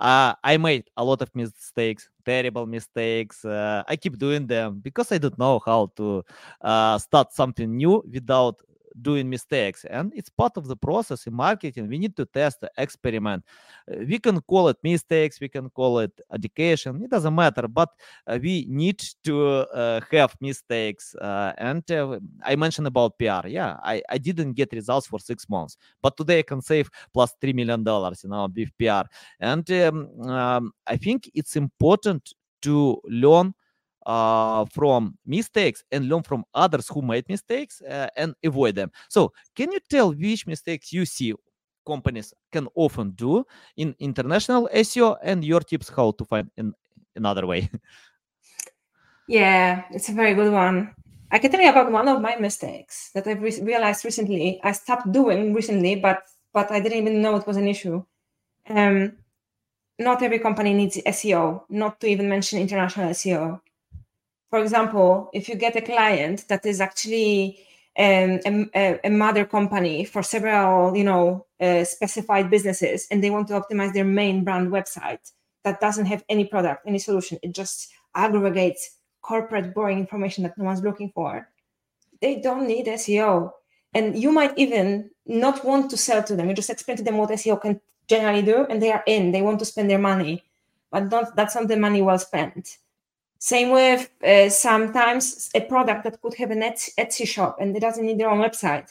uh, 0.01 0.35
i 0.43 0.57
made 0.57 0.85
a 0.97 1.05
lot 1.05 1.21
of 1.23 1.31
mistakes 1.35 2.09
terrible 2.25 2.67
mistakes 2.67 3.45
uh, 3.45 3.83
i 3.89 3.97
keep 3.97 4.19
doing 4.19 4.47
them 4.47 4.81
because 4.81 5.13
i 5.13 5.19
don't 5.19 5.39
know 5.39 5.61
how 5.65 5.91
to 5.97 6.25
uh, 6.63 6.99
start 6.99 7.33
something 7.33 7.77
new 7.77 8.03
without 8.13 8.61
doing 9.02 9.28
mistakes 9.28 9.85
and 9.90 10.12
it's 10.14 10.28
part 10.28 10.57
of 10.57 10.66
the 10.66 10.76
process 10.76 11.26
in 11.26 11.35
marketing. 11.35 11.88
We 11.88 11.98
need 11.98 12.16
to 12.16 12.26
test 12.26 12.64
experiment. 12.78 13.44
Uh, 13.90 14.04
we 14.09 14.18
can 14.18 14.40
call 14.42 14.68
it 14.68 14.76
mistakes 14.83 15.40
we 15.40 15.48
can 15.48 15.68
call 15.70 15.98
it 15.98 16.12
education 16.33 17.02
it 17.02 17.11
doesn't 17.11 17.35
matter 17.35 17.68
but 17.68 17.90
uh, 18.26 18.38
we 18.40 18.66
need 18.68 18.98
to 19.22 19.46
uh, 19.74 20.00
have 20.11 20.35
mistakes 20.40 21.14
and 21.20 21.85
i 22.42 22.57
mentioned 22.57 22.87
about 22.87 23.18
pr 23.18 23.46
yeah 23.46 23.76
I, 23.83 24.02
I 24.09 24.18
didn't 24.18 24.52
get 24.54 24.72
results 24.72 25.07
for 25.07 25.18
six 25.18 25.48
months 25.48 25.76
but 26.02 26.16
today 26.16 26.38
i 26.38 26.42
can 26.42 26.62
save 26.62 26.88
plus 27.12 27.35
three 27.40 27.52
million 27.52 27.83
dollars 27.85 28.24
you 28.24 28.30
know 28.30 28.48
with 28.54 28.70
pr 28.78 29.07
and 29.40 29.70
um, 29.70 30.20
um, 30.30 30.72
i 30.87 30.96
think 30.96 31.30
it's 31.35 31.57
important 31.57 32.33
to 32.62 33.00
learn 33.04 33.54
uh, 34.07 34.64
from 34.67 35.17
mistakes 35.27 35.83
and 35.90 36.09
learn 36.09 36.23
from 36.23 36.45
others 36.55 36.88
who 36.88 37.03
made 37.03 37.29
mistakes 37.29 37.81
uh, 37.83 38.09
and 38.17 38.35
avoid 38.45 38.75
them. 38.75 38.90
So, 39.09 39.33
can 39.55 39.73
you 39.73 39.81
tell 39.88 40.12
which 40.12 40.47
mistakes 40.47 40.93
you 40.93 41.05
see 41.05 41.35
companies 41.87 42.33
can 42.53 42.69
often 42.75 43.11
do 43.11 43.45
in 43.77 43.95
international 43.99 44.69
SEO 44.73 45.17
and 45.23 45.45
your 45.45 45.61
tips 45.61 45.88
how 45.88 46.12
to 46.12 46.25
find 46.25 46.51
in 46.57 46.73
another 47.17 47.47
way? 47.47 47.69
Yeah, 49.27 49.85
it's 49.90 50.11
a 50.11 50.12
very 50.12 50.35
good 50.35 50.53
one. 50.53 50.95
I 51.31 51.38
can 51.38 51.51
tell 51.51 51.61
you 51.61 51.71
about 51.71 51.90
one 51.90 52.09
of 52.09 52.21
my 52.21 52.37
mistakes 52.37 53.11
that 53.14 53.27
I've 53.27 53.40
re- 53.40 53.62
realized 53.62 54.05
recently. 54.05 54.61
I 54.62 54.73
stopped 54.73 55.11
doing 55.11 55.55
recently, 55.55 55.97
but 55.97 56.25
but 56.53 56.71
I 56.71 56.79
didn't 56.79 56.99
even 56.99 57.23
know 57.23 57.37
it 57.37 57.47
was 57.47 57.57
an 57.57 57.67
issue. 57.67 58.05
Um, 58.69 59.17
not 59.99 60.23
every 60.23 60.38
company 60.40 60.75
needs 60.75 60.99
SEO, 60.99 61.62
not 61.71 62.01
to 62.01 62.07
even 62.07 62.29
mention 62.29 62.61
international 62.61 63.09
SEO 63.11 63.61
for 64.55 64.61
example, 64.61 65.31
if 65.33 65.49
you 65.49 65.57
get 65.57 65.75
a 65.75 65.81
client 65.81 66.47
that 66.47 66.64
is 66.64 66.81
actually 66.81 67.59
um, 67.99 68.38
a, 68.47 69.01
a, 69.03 69.11
mother 69.11 69.45
company 69.45 70.05
for 70.05 70.23
several, 70.23 70.97
you 70.97 71.03
know, 71.03 71.45
uh, 71.61 71.83
specified 71.83 72.51
businesses, 72.51 73.09
and 73.11 73.19
they 73.21 73.31
want 73.31 73.49
to 73.49 73.61
optimize 73.61 73.93
their 73.93 74.05
main 74.05 74.45
brand 74.45 74.71
website 74.71 75.33
that 75.64 75.81
doesn't 75.81 76.07
have 76.07 76.23
any 76.29 76.45
product, 76.45 76.87
any 76.87 77.01
solution, 77.01 77.37
it 77.43 77.53
just 77.53 77.88
aggregates 78.14 78.99
corporate 79.23 79.75
boring 79.75 79.99
information 79.99 80.45
that 80.45 80.57
no 80.57 80.67
one's 80.67 80.85
looking 80.85 81.11
for. 81.12 81.49
They 82.21 82.37
don't 82.37 82.69
need 82.69 82.87
SEO, 82.87 83.51
and 83.93 84.17
you 84.17 84.31
might 84.31 84.57
even 84.57 85.11
not 85.27 85.64
want 85.64 85.90
to 85.90 85.97
sell 85.97 86.23
to 86.23 86.37
them. 86.37 86.49
You 86.49 86.55
just 86.55 86.71
explain 86.71 86.97
to 86.99 87.03
them 87.03 87.17
what 87.17 87.31
SEO 87.31 87.61
can 87.61 87.81
generally 88.07 88.43
do, 88.43 88.67
and 88.71 88.81
they 88.81 88.93
are 88.93 89.03
in. 89.09 89.33
They 89.33 89.43
want 89.43 89.59
to 89.59 89.64
spend 89.64 89.90
their 89.90 89.99
money, 89.99 90.45
but 90.93 91.09
don't, 91.09 91.35
that's 91.35 91.57
not 91.57 91.67
the 91.67 91.77
money 91.77 92.03
well 92.03 92.21
spent 92.21 92.79
same 93.44 93.72
with 93.72 94.09
uh, 94.26 94.48
sometimes 94.48 95.50
a 95.54 95.61
product 95.61 96.04
that 96.04 96.18
could 96.22 96.33
have 96.33 96.50
an 96.50 96.62
Etsy 96.62 97.28
shop 97.28 97.59
and 97.61 97.76
it 97.76 97.80
doesn't 97.80 98.07
need 98.07 98.18
their 98.18 98.30
own 98.30 98.38
website. 98.38 98.88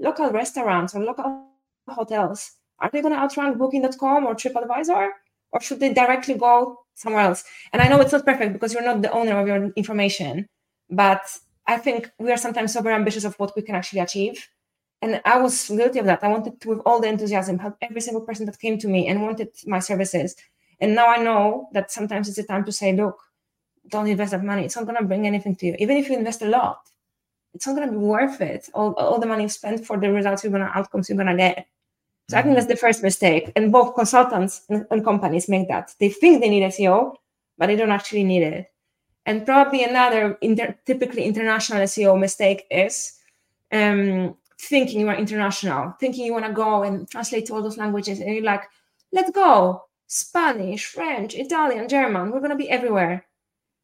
Local 0.00 0.30
restaurants 0.30 0.94
or 0.94 1.04
local 1.04 1.44
hotels, 1.86 2.52
are 2.78 2.88
they 2.90 3.02
going 3.02 3.12
to 3.12 3.20
outrun 3.20 3.58
Booking.com 3.58 4.24
or 4.24 4.34
TripAdvisor? 4.34 5.10
Or 5.52 5.60
should 5.60 5.80
they 5.80 5.92
directly 5.92 6.36
go 6.36 6.78
somewhere 6.94 7.20
else? 7.20 7.44
And 7.74 7.82
I 7.82 7.88
know 7.88 8.00
it's 8.00 8.12
not 8.12 8.24
perfect 8.24 8.54
because 8.54 8.72
you're 8.72 8.82
not 8.82 9.02
the 9.02 9.12
owner 9.12 9.38
of 9.38 9.46
your 9.46 9.70
information, 9.76 10.46
but 10.88 11.20
I 11.66 11.76
think 11.76 12.10
we 12.18 12.32
are 12.32 12.38
sometimes 12.38 12.74
over 12.74 12.90
ambitious 12.90 13.24
of 13.24 13.34
what 13.34 13.54
we 13.54 13.60
can 13.60 13.74
actually 13.74 14.00
achieve. 14.00 14.48
And 15.02 15.20
I 15.26 15.36
was 15.36 15.68
guilty 15.68 15.98
of 15.98 16.06
that. 16.06 16.24
I 16.24 16.28
wanted 16.28 16.62
to, 16.62 16.68
with 16.70 16.80
all 16.86 16.98
the 16.98 17.08
enthusiasm, 17.08 17.58
help 17.58 17.76
every 17.82 18.00
single 18.00 18.22
person 18.22 18.46
that 18.46 18.58
came 18.58 18.78
to 18.78 18.88
me 18.88 19.06
and 19.08 19.20
wanted 19.20 19.50
my 19.66 19.80
services. 19.80 20.34
And 20.80 20.94
now 20.94 21.08
I 21.08 21.18
know 21.18 21.68
that 21.74 21.90
sometimes 21.90 22.30
it's 22.30 22.38
a 22.38 22.44
time 22.44 22.64
to 22.64 22.72
say, 22.72 22.94
look, 22.94 23.18
don't 23.88 24.06
invest 24.06 24.32
that 24.32 24.44
money. 24.44 24.64
It's 24.64 24.76
not 24.76 24.86
going 24.86 24.98
to 24.98 25.04
bring 25.04 25.26
anything 25.26 25.56
to 25.56 25.66
you. 25.66 25.76
Even 25.78 25.96
if 25.96 26.08
you 26.08 26.16
invest 26.16 26.42
a 26.42 26.46
lot, 26.46 26.88
it's 27.54 27.66
not 27.66 27.76
going 27.76 27.88
to 27.88 27.92
be 27.92 27.98
worth 27.98 28.40
it. 28.40 28.68
All, 28.74 28.94
all 28.94 29.18
the 29.18 29.26
money 29.26 29.44
you 29.44 29.48
spent 29.48 29.84
for 29.84 29.98
the 29.98 30.10
results 30.10 30.42
you're 30.42 30.52
going 30.52 30.64
to 30.64 30.78
outcomes 30.78 31.08
you're 31.08 31.16
going 31.16 31.28
to 31.28 31.36
get. 31.36 31.66
So 32.28 32.36
mm-hmm. 32.36 32.38
I 32.38 32.42
think 32.42 32.54
that's 32.54 32.68
the 32.68 32.76
first 32.76 33.02
mistake. 33.02 33.52
And 33.56 33.72
both 33.72 33.94
consultants 33.94 34.62
and, 34.68 34.86
and 34.90 35.04
companies 35.04 35.48
make 35.48 35.68
that. 35.68 35.94
They 35.98 36.08
think 36.08 36.40
they 36.40 36.48
need 36.48 36.62
SEO, 36.64 37.16
but 37.58 37.66
they 37.66 37.76
don't 37.76 37.90
actually 37.90 38.24
need 38.24 38.42
it. 38.42 38.66
And 39.26 39.44
probably 39.44 39.84
another 39.84 40.38
inter- 40.40 40.76
typically 40.86 41.24
international 41.24 41.82
SEO 41.82 42.18
mistake 42.18 42.64
is 42.70 43.18
um, 43.70 44.34
thinking 44.60 45.00
you 45.00 45.08
are 45.08 45.14
international, 45.14 45.94
thinking 46.00 46.24
you 46.24 46.32
want 46.32 46.46
to 46.46 46.52
go 46.52 46.82
and 46.82 47.08
translate 47.08 47.46
to 47.46 47.54
all 47.54 47.62
those 47.62 47.78
languages. 47.78 48.20
And 48.20 48.34
you're 48.34 48.44
like, 48.44 48.64
let's 49.12 49.30
go. 49.30 49.84
Spanish, 50.06 50.86
French, 50.86 51.34
Italian, 51.34 51.88
German. 51.88 52.30
We're 52.30 52.40
going 52.40 52.50
to 52.50 52.56
be 52.56 52.68
everywhere 52.68 53.24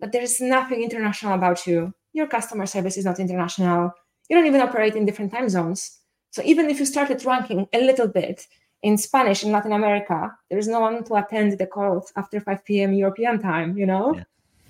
but 0.00 0.12
there 0.12 0.22
is 0.22 0.40
nothing 0.40 0.82
international 0.82 1.34
about 1.34 1.66
you. 1.66 1.92
Your 2.12 2.26
customer 2.26 2.66
service 2.66 2.96
is 2.96 3.04
not 3.04 3.20
international. 3.20 3.92
You 4.28 4.36
don't 4.36 4.46
even 4.46 4.60
operate 4.60 4.94
in 4.94 5.06
different 5.06 5.32
time 5.32 5.48
zones. 5.48 5.98
So 6.30 6.42
even 6.44 6.68
if 6.68 6.78
you 6.78 6.86
started 6.86 7.24
ranking 7.24 7.66
a 7.72 7.80
little 7.80 8.08
bit 8.08 8.46
in 8.82 8.96
Spanish 8.96 9.42
in 9.42 9.52
Latin 9.52 9.72
America, 9.72 10.32
there 10.50 10.58
is 10.58 10.68
no 10.68 10.80
one 10.80 11.04
to 11.04 11.14
attend 11.14 11.58
the 11.58 11.66
calls 11.66 12.12
after 12.16 12.40
5 12.40 12.64
p.m. 12.64 12.92
European 12.92 13.40
time, 13.40 13.76
you 13.76 13.86
know? 13.86 14.14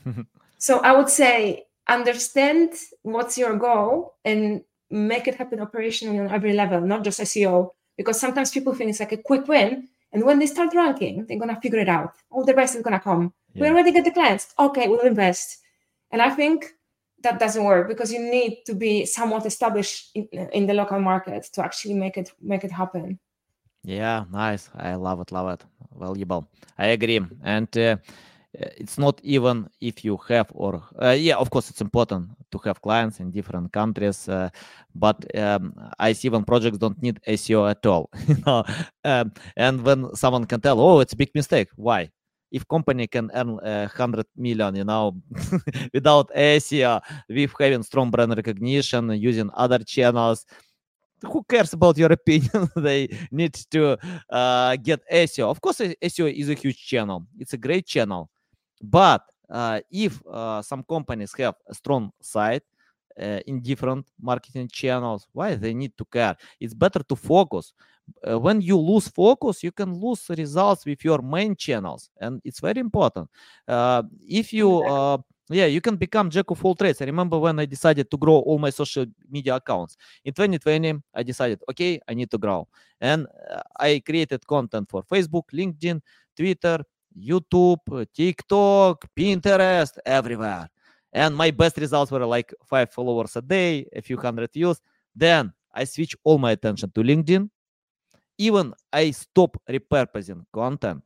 Yeah. 0.07 0.13
so 0.59 0.79
I 0.81 0.97
would 0.97 1.09
say 1.09 1.67
understand 1.89 2.71
what's 3.03 3.37
your 3.37 3.57
goal 3.57 4.15
and 4.25 4.63
make 4.91 5.29
it 5.29 5.35
happen 5.35 5.59
operationally 5.59 6.21
on 6.21 6.33
every 6.33 6.53
level, 6.53 6.81
not 6.81 7.05
just 7.05 7.21
SEO. 7.21 7.71
Because 7.97 8.21
sometimes 8.21 8.53
people 8.53 8.75
think 8.75 8.91
it's 8.91 9.01
like 9.01 9.13
a 9.13 9.17
quick 9.17 9.49
win. 9.49 9.89
And 10.13 10.25
when 10.25 10.39
they 10.39 10.47
start 10.47 10.75
ranking, 10.75 11.27
they're 11.27 11.39
gonna 11.39 11.61
figure 11.61 11.79
it 11.79 11.89
out. 11.89 12.15
All 12.31 12.45
the 12.45 12.55
rest 12.55 12.77
is 12.77 12.83
gonna 12.83 13.01
come. 13.01 13.33
Yeah. 13.55 13.63
We 13.63 13.69
already 13.71 13.93
get 13.93 14.05
the 14.05 14.11
clients. 14.11 14.55
Okay, 14.59 14.89
we'll 14.89 15.01
invest. 15.01 15.59
And 16.11 16.23
I 16.23 16.31
think 16.31 16.73
that 17.23 17.39
doesn't 17.39 17.65
work 17.65 17.89
because 17.89 18.13
you 18.13 18.21
need 18.21 18.63
to 18.67 18.75
be 18.75 19.05
somewhat 19.05 19.45
established 19.47 20.11
in, 20.15 20.27
in 20.53 20.67
the 20.67 20.75
local 20.75 21.01
market 21.01 21.49
to 21.53 21.65
actually 21.65 21.95
make 21.95 22.17
it 22.17 22.33
make 22.41 22.65
it 22.65 22.73
happen. 22.73 23.19
Yeah, 23.85 24.25
nice. 24.31 24.71
I 24.75 24.95
love 24.95 25.21
it, 25.21 25.33
love 25.33 25.49
it. 25.49 25.65
Valuable. 25.99 26.49
I 26.77 26.89
agree. 26.89 27.21
And 27.43 27.77
uh, 27.77 27.97
it's 28.59 28.99
not 28.99 29.21
even 29.23 29.69
if 29.81 30.05
you 30.05 30.17
have 30.29 30.51
or 30.55 30.83
uh, 31.01 31.11
yeah 31.11 31.37
of 31.37 31.51
course 31.51 31.71
it's 31.71 31.81
important 31.81 32.29
to 32.51 32.59
have 32.59 32.83
clients 32.83 33.21
in 33.21 33.31
different 33.31 33.73
countries 33.73 34.29
uh, 34.29 34.49
but 34.95 35.25
um, 35.37 35.73
i 35.99 36.13
see 36.13 36.29
when 36.29 36.45
projects 36.45 36.79
don't 36.79 37.01
need 37.01 37.21
seo 37.29 37.71
at 37.71 37.85
all 37.87 38.11
you 38.29 38.37
know 38.47 38.65
um, 39.05 39.33
and 39.57 39.83
when 39.83 40.15
someone 40.15 40.45
can 40.45 40.61
tell 40.61 40.81
oh 40.81 41.01
it's 41.01 41.13
a 41.13 41.17
big 41.17 41.31
mistake 41.35 41.69
why 41.77 42.09
if 42.51 42.67
company 42.67 43.07
can 43.07 43.31
earn 43.35 43.59
a 43.63 43.87
hundred 43.89 44.27
million 44.37 44.75
you 44.75 44.85
know 44.85 45.15
without 45.95 46.29
seo 46.35 47.01
with 47.29 47.53
having 47.59 47.83
strong 47.83 48.11
brand 48.11 48.35
recognition 48.37 49.11
using 49.11 49.51
other 49.55 49.79
channels 49.79 50.45
who 51.23 51.43
cares 51.49 51.73
about 51.73 51.99
your 51.99 52.13
opinion? 52.21 52.69
they 52.77 53.09
need 53.33 53.53
to 53.73 53.99
uh, 54.31 54.77
get 54.77 55.01
SEO. 55.11 55.51
Of 55.51 55.61
course, 55.61 55.79
SEO 55.79 56.33
is 56.33 56.49
a 56.49 56.55
huge 56.55 56.87
channel. 56.87 57.27
It's 57.41 57.55
a 57.55 57.57
great 57.59 57.87
channel. 57.87 58.31
But 58.83 59.23
uh, 59.51 59.81
if 59.91 60.21
uh, 60.27 60.63
some 60.63 60.83
companies 60.85 61.33
have 61.39 61.55
a 61.69 61.75
strong 61.75 62.13
site 62.21 62.63
uh, 63.21 63.41
in 63.47 63.61
different 63.61 64.07
marketing 64.21 64.69
channels, 64.73 65.27
why 65.33 65.55
they 65.55 65.75
need 65.75 65.97
to 65.99 66.05
care? 66.05 66.37
It's 66.61 66.75
better 66.75 67.01
to 67.09 67.17
focus. 67.17 67.73
Uh, 68.27 68.39
when 68.39 68.61
you 68.61 68.79
lose 68.79 69.09
focus, 69.09 69.63
you 69.63 69.73
can 69.73 69.93
lose 69.93 70.25
results 70.31 70.87
with 70.87 71.05
your 71.05 71.21
main 71.21 71.55
channels, 71.57 72.11
and 72.21 72.41
it's 72.45 72.61
very 72.61 72.81
important. 72.81 73.29
Uh, 73.67 74.03
if 74.27 74.53
you 74.53 74.83
yeah 75.51 75.67
you 75.67 75.81
can 75.81 75.97
become 75.97 76.29
jack 76.31 76.51
of 76.51 76.63
all 76.65 76.75
trades 76.75 77.01
i 77.01 77.05
remember 77.05 77.39
when 77.39 77.59
i 77.59 77.65
decided 77.65 78.11
to 78.11 78.17
grow 78.17 78.37
all 78.41 78.59
my 78.59 78.71
social 78.71 79.07
media 79.31 79.57
accounts 79.57 79.97
in 80.25 80.33
2020 80.33 80.95
i 81.15 81.23
decided 81.23 81.59
okay 81.71 81.99
i 82.09 82.15
need 82.15 82.31
to 82.31 82.39
grow 82.39 82.67
and 83.01 83.27
i 83.79 84.01
created 84.05 84.47
content 84.47 84.89
for 84.91 85.03
facebook 85.03 85.45
linkedin 85.53 86.01
twitter 86.37 86.85
YouTube, 87.17 88.07
TikTok, 88.15 89.07
Pinterest, 89.17 89.99
everywhere. 90.05 90.69
And 91.13 91.37
my 91.37 91.51
best 91.51 91.77
results 91.79 92.11
were 92.11 92.25
like 92.27 92.53
five 92.65 92.91
followers 92.91 93.37
a 93.37 93.43
day, 93.43 93.87
a 93.95 94.03
few 94.03 94.17
hundred 94.17 94.53
views. 94.53 94.81
Then 95.15 95.53
I 95.73 95.85
switch 95.85 96.17
all 96.25 96.39
my 96.39 96.53
attention 96.53 96.91
to 96.93 97.01
LinkedIn. 97.03 97.49
Even 98.39 98.73
I 98.93 99.11
stop 99.11 99.57
repurposing 99.69 100.45
content. 100.53 101.03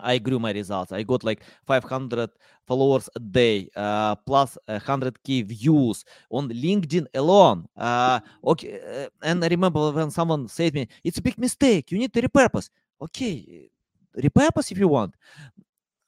I 0.00 0.18
grew 0.18 0.38
my 0.38 0.52
results. 0.52 0.90
I 0.92 1.02
got 1.04 1.22
like 1.22 1.42
500 1.66 2.30
followers 2.66 3.08
a 3.14 3.20
day, 3.20 3.68
uh, 3.76 4.16
plus 4.16 4.58
100k 4.68 5.46
views 5.46 6.04
on 6.30 6.48
LinkedIn 6.48 7.06
alone. 7.14 7.68
Uh, 7.76 8.20
okay, 8.44 8.80
uh, 8.80 9.08
and 9.22 9.44
I 9.44 9.48
remember 9.48 9.92
when 9.92 10.10
someone 10.10 10.48
said 10.48 10.72
to 10.72 10.80
me, 10.80 10.88
"It's 11.04 11.18
a 11.18 11.22
big 11.22 11.38
mistake. 11.38 11.92
You 11.92 11.98
need 11.98 12.12
to 12.14 12.22
repurpose." 12.22 12.68
Okay, 13.00 13.70
repurpose 14.16 14.70
if 14.72 14.78
you 14.78 14.88
want. 14.88 15.14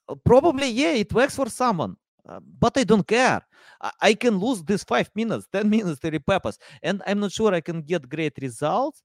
Uh, 0.07 0.15
probably, 0.23 0.69
yeah, 0.69 0.91
it 0.91 1.13
works 1.13 1.35
for 1.35 1.49
someone, 1.49 1.95
uh, 2.27 2.39
but 2.59 2.77
I 2.77 2.83
don't 2.83 3.07
care. 3.07 3.41
I, 3.81 3.91
I, 4.01 4.13
can 4.13 4.37
lose 4.37 4.63
this 4.63 4.83
five 4.83 5.09
minutes, 5.15 5.47
10 5.51 5.69
minutes 5.75 5.99
to 6.01 6.11
repurpose, 6.11 6.57
and 6.83 7.01
I'm 7.05 7.19
not 7.19 7.31
sure 7.31 7.53
I 7.53 7.61
can 7.61 7.81
get 7.81 8.09
great 8.09 8.33
results 8.41 9.03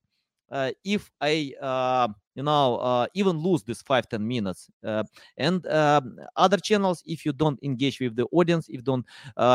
uh, 0.51 0.71
if 0.85 1.11
I, 1.21 1.53
uh, 1.61 2.09
you 2.35 2.43
know, 2.43 2.77
uh, 2.77 3.07
even 3.15 3.39
lose 3.39 3.63
this 3.63 3.83
five, 3.83 4.09
10 4.09 4.27
minutes. 4.27 4.69
Uh, 4.85 5.03
and 5.37 5.67
um, 5.67 6.17
other 6.37 6.59
channels, 6.59 7.03
if 7.07 7.25
you 7.25 7.33
don't 7.33 7.59
engage 7.63 8.01
with 8.01 8.15
the 8.15 8.27
audience, 8.33 8.69
if 8.69 8.85
don't, 8.85 9.05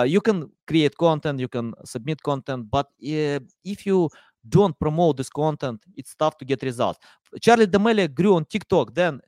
you 0.05 0.21
can 0.21 0.51
create 0.67 0.97
content, 0.97 1.39
you 1.39 1.47
can 1.47 1.73
submit 1.85 2.21
content, 2.21 2.69
but 2.69 2.87
if 2.99 3.85
you 3.85 4.09
don't 4.47 4.77
promote 4.79 5.17
this 5.17 5.29
content, 5.29 5.81
it's 5.95 6.15
tough 6.15 6.37
to 6.37 6.45
get 6.45 6.61
results. 6.63 6.99
Charli 7.39 7.69
D'Amelio 7.69 8.13
grew 8.13 8.35
on 8.35 8.45
TikTok, 8.45 8.93
then 8.93 9.21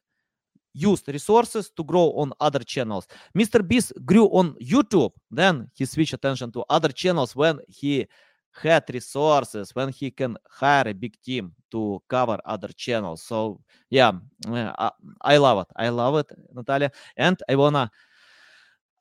used 0.73 1.07
resources 1.07 1.69
to 1.71 1.83
grow 1.83 2.11
on 2.11 2.33
other 2.39 2.59
channels. 2.59 3.07
Mr. 3.37 3.65
Beast 3.65 3.93
grew 4.05 4.25
on 4.27 4.55
YouTube, 4.61 5.11
then 5.29 5.69
he 5.73 5.85
switched 5.85 6.13
attention 6.13 6.51
to 6.51 6.63
other 6.69 6.89
channels 6.89 7.35
when 7.35 7.59
he 7.67 8.07
had 8.53 8.83
resources, 8.93 9.73
when 9.73 9.89
he 9.89 10.11
can 10.11 10.37
hire 10.49 10.87
a 10.87 10.93
big 10.93 11.15
team 11.21 11.53
to 11.71 12.01
cover 12.07 12.37
other 12.45 12.69
channels. 12.75 13.23
So 13.23 13.61
yeah, 13.89 14.11
I, 14.47 14.91
I 15.21 15.37
love 15.37 15.61
it. 15.61 15.67
I 15.75 15.89
love 15.89 16.17
it, 16.17 16.31
Natalia. 16.53 16.91
And 17.15 17.41
I 17.47 17.55
wanna 17.55 17.89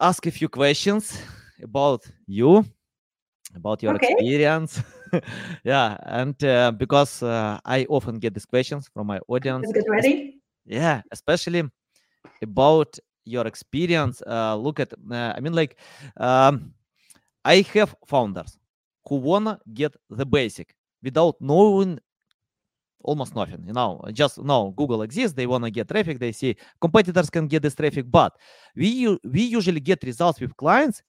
ask 0.00 0.24
a 0.26 0.30
few 0.30 0.48
questions 0.48 1.20
about 1.62 2.02
you, 2.26 2.64
about 3.54 3.82
your 3.82 3.94
okay. 3.94 4.12
experience. 4.12 4.82
yeah, 5.64 5.96
and 6.02 6.42
uh, 6.44 6.70
because 6.70 7.22
uh, 7.22 7.58
I 7.64 7.84
often 7.88 8.20
get 8.20 8.34
these 8.34 8.46
questions 8.46 8.88
from 8.92 9.08
my 9.08 9.18
audience. 9.28 9.70
Get 9.72 9.84
ready 9.88 10.39
yeah 10.64 11.02
especially 11.12 11.62
about 12.42 12.98
your 13.24 13.46
experience 13.46 14.22
uh, 14.26 14.56
look 14.56 14.80
at 14.80 14.92
uh, 15.11 15.32
i 15.36 15.40
mean 15.40 15.52
like 15.52 15.78
um, 16.16 16.72
i 17.44 17.64
have 17.74 17.94
founders 18.06 18.58
who 19.08 19.16
wanna 19.16 19.58
get 19.74 19.94
the 20.11 20.26
basic 20.26 20.74
without 21.02 21.36
knowing 21.40 21.98
almost 23.02 23.34
nothing 23.34 23.62
you 23.66 23.72
know 23.72 24.00
just 24.12 24.38
no 24.42 24.70
google 24.76 25.02
exists 25.02 25.34
they 25.34 25.46
want 25.46 25.64
to 25.64 25.70
get 25.70 25.88
traffic 25.88 26.18
they 26.18 26.32
see 26.32 26.54
competitors 26.80 27.30
can 27.30 27.46
get 27.46 27.62
this 27.62 27.74
traffic 27.74 28.04
but 28.11 28.36
we 28.76 29.16
we 29.24 29.42
usually 29.42 29.80
get 29.80 30.02
results 30.02 30.40
with 30.40 30.54
clients 30.56 31.02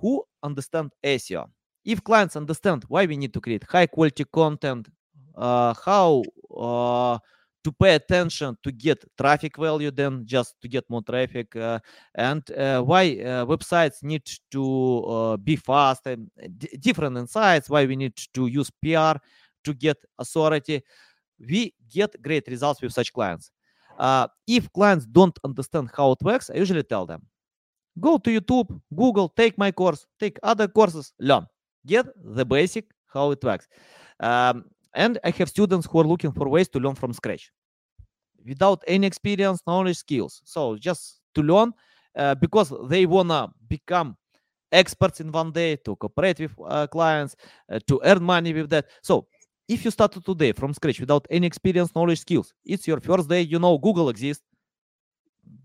who 0.00 0.22
understand 0.42 0.92
seo 1.04 1.46
if 1.84 2.02
clients 2.04 2.36
understand 2.36 2.84
why 2.88 3.04
we 3.06 3.16
need 3.16 3.32
to 3.32 3.40
create 3.40 3.64
high 3.68 3.86
quality 3.86 4.24
content 4.32 4.88
uh, 5.36 5.74
how 5.84 6.22
uh, 6.56 7.18
to 7.64 7.72
pay 7.72 7.94
attention 7.94 8.56
to 8.62 8.70
get 8.72 9.04
traffic 9.16 9.56
value 9.56 9.90
than 9.90 10.24
just 10.26 10.54
to 10.60 10.68
get 10.68 10.88
more 10.88 11.02
traffic 11.02 11.54
uh, 11.56 11.78
and 12.14 12.50
uh, 12.52 12.80
why 12.82 13.18
uh, 13.20 13.44
websites 13.44 14.02
need 14.02 14.24
to 14.50 15.04
uh, 15.04 15.36
be 15.36 15.56
fast 15.56 16.06
and 16.06 16.30
d- 16.56 16.76
different 16.78 17.16
insights 17.16 17.68
why 17.68 17.84
we 17.84 17.96
need 17.96 18.16
to 18.32 18.46
use 18.46 18.70
pr 18.70 19.18
to 19.64 19.74
get 19.74 19.96
authority. 20.18 20.82
We 21.38 21.74
get 21.90 22.20
great 22.22 22.46
results 22.48 22.80
with 22.80 22.92
such 22.92 23.12
clients. 23.12 23.50
Uh, 23.98 24.28
if 24.46 24.72
clients 24.72 25.04
don't 25.06 25.36
understand 25.44 25.90
how 25.96 26.12
it 26.12 26.22
works 26.22 26.50
i 26.50 26.56
usually 26.56 26.84
tell 26.84 27.04
them 27.04 27.20
go 27.98 28.16
to 28.16 28.30
youtube 28.30 28.80
google 28.94 29.28
take 29.28 29.58
my 29.58 29.72
course 29.72 30.06
take 30.20 30.38
other 30.42 30.68
courses 30.68 31.12
learn. 31.18 31.44
Get 31.84 32.06
the 32.22 32.44
basic 32.44 32.84
how 33.12 33.30
it 33.30 33.42
works. 33.42 33.66
Um, 34.20 34.64
and 34.98 35.16
I 35.22 35.30
have 35.30 35.48
students 35.48 35.86
who 35.86 36.00
are 36.00 36.08
looking 36.12 36.32
for 36.32 36.48
ways 36.48 36.68
to 36.70 36.80
learn 36.80 36.96
from 36.96 37.12
scratch 37.12 37.52
without 38.44 38.82
any 38.86 39.06
experience, 39.06 39.62
knowledge, 39.66 39.98
skills. 39.98 40.42
So 40.44 40.76
just 40.76 41.20
to 41.34 41.42
learn 41.42 41.72
uh, 42.16 42.34
because 42.34 42.72
they 42.88 43.06
wanna 43.06 43.48
become 43.68 44.16
experts 44.72 45.20
in 45.20 45.30
one 45.30 45.52
day 45.52 45.76
to 45.76 45.94
cooperate 45.96 46.40
with 46.40 46.52
uh, 46.66 46.88
clients, 46.88 47.36
uh, 47.70 47.78
to 47.86 48.00
earn 48.04 48.22
money 48.22 48.52
with 48.52 48.68
that. 48.70 48.86
So 49.02 49.28
if 49.68 49.84
you 49.84 49.92
started 49.92 50.24
today 50.24 50.50
from 50.52 50.74
scratch 50.74 50.98
without 50.98 51.26
any 51.30 51.46
experience, 51.46 51.94
knowledge, 51.94 52.20
skills, 52.20 52.52
it's 52.64 52.88
your 52.88 53.00
first 53.00 53.28
day. 53.28 53.42
You 53.42 53.60
know 53.60 53.78
Google 53.78 54.08
exists. 54.08 54.42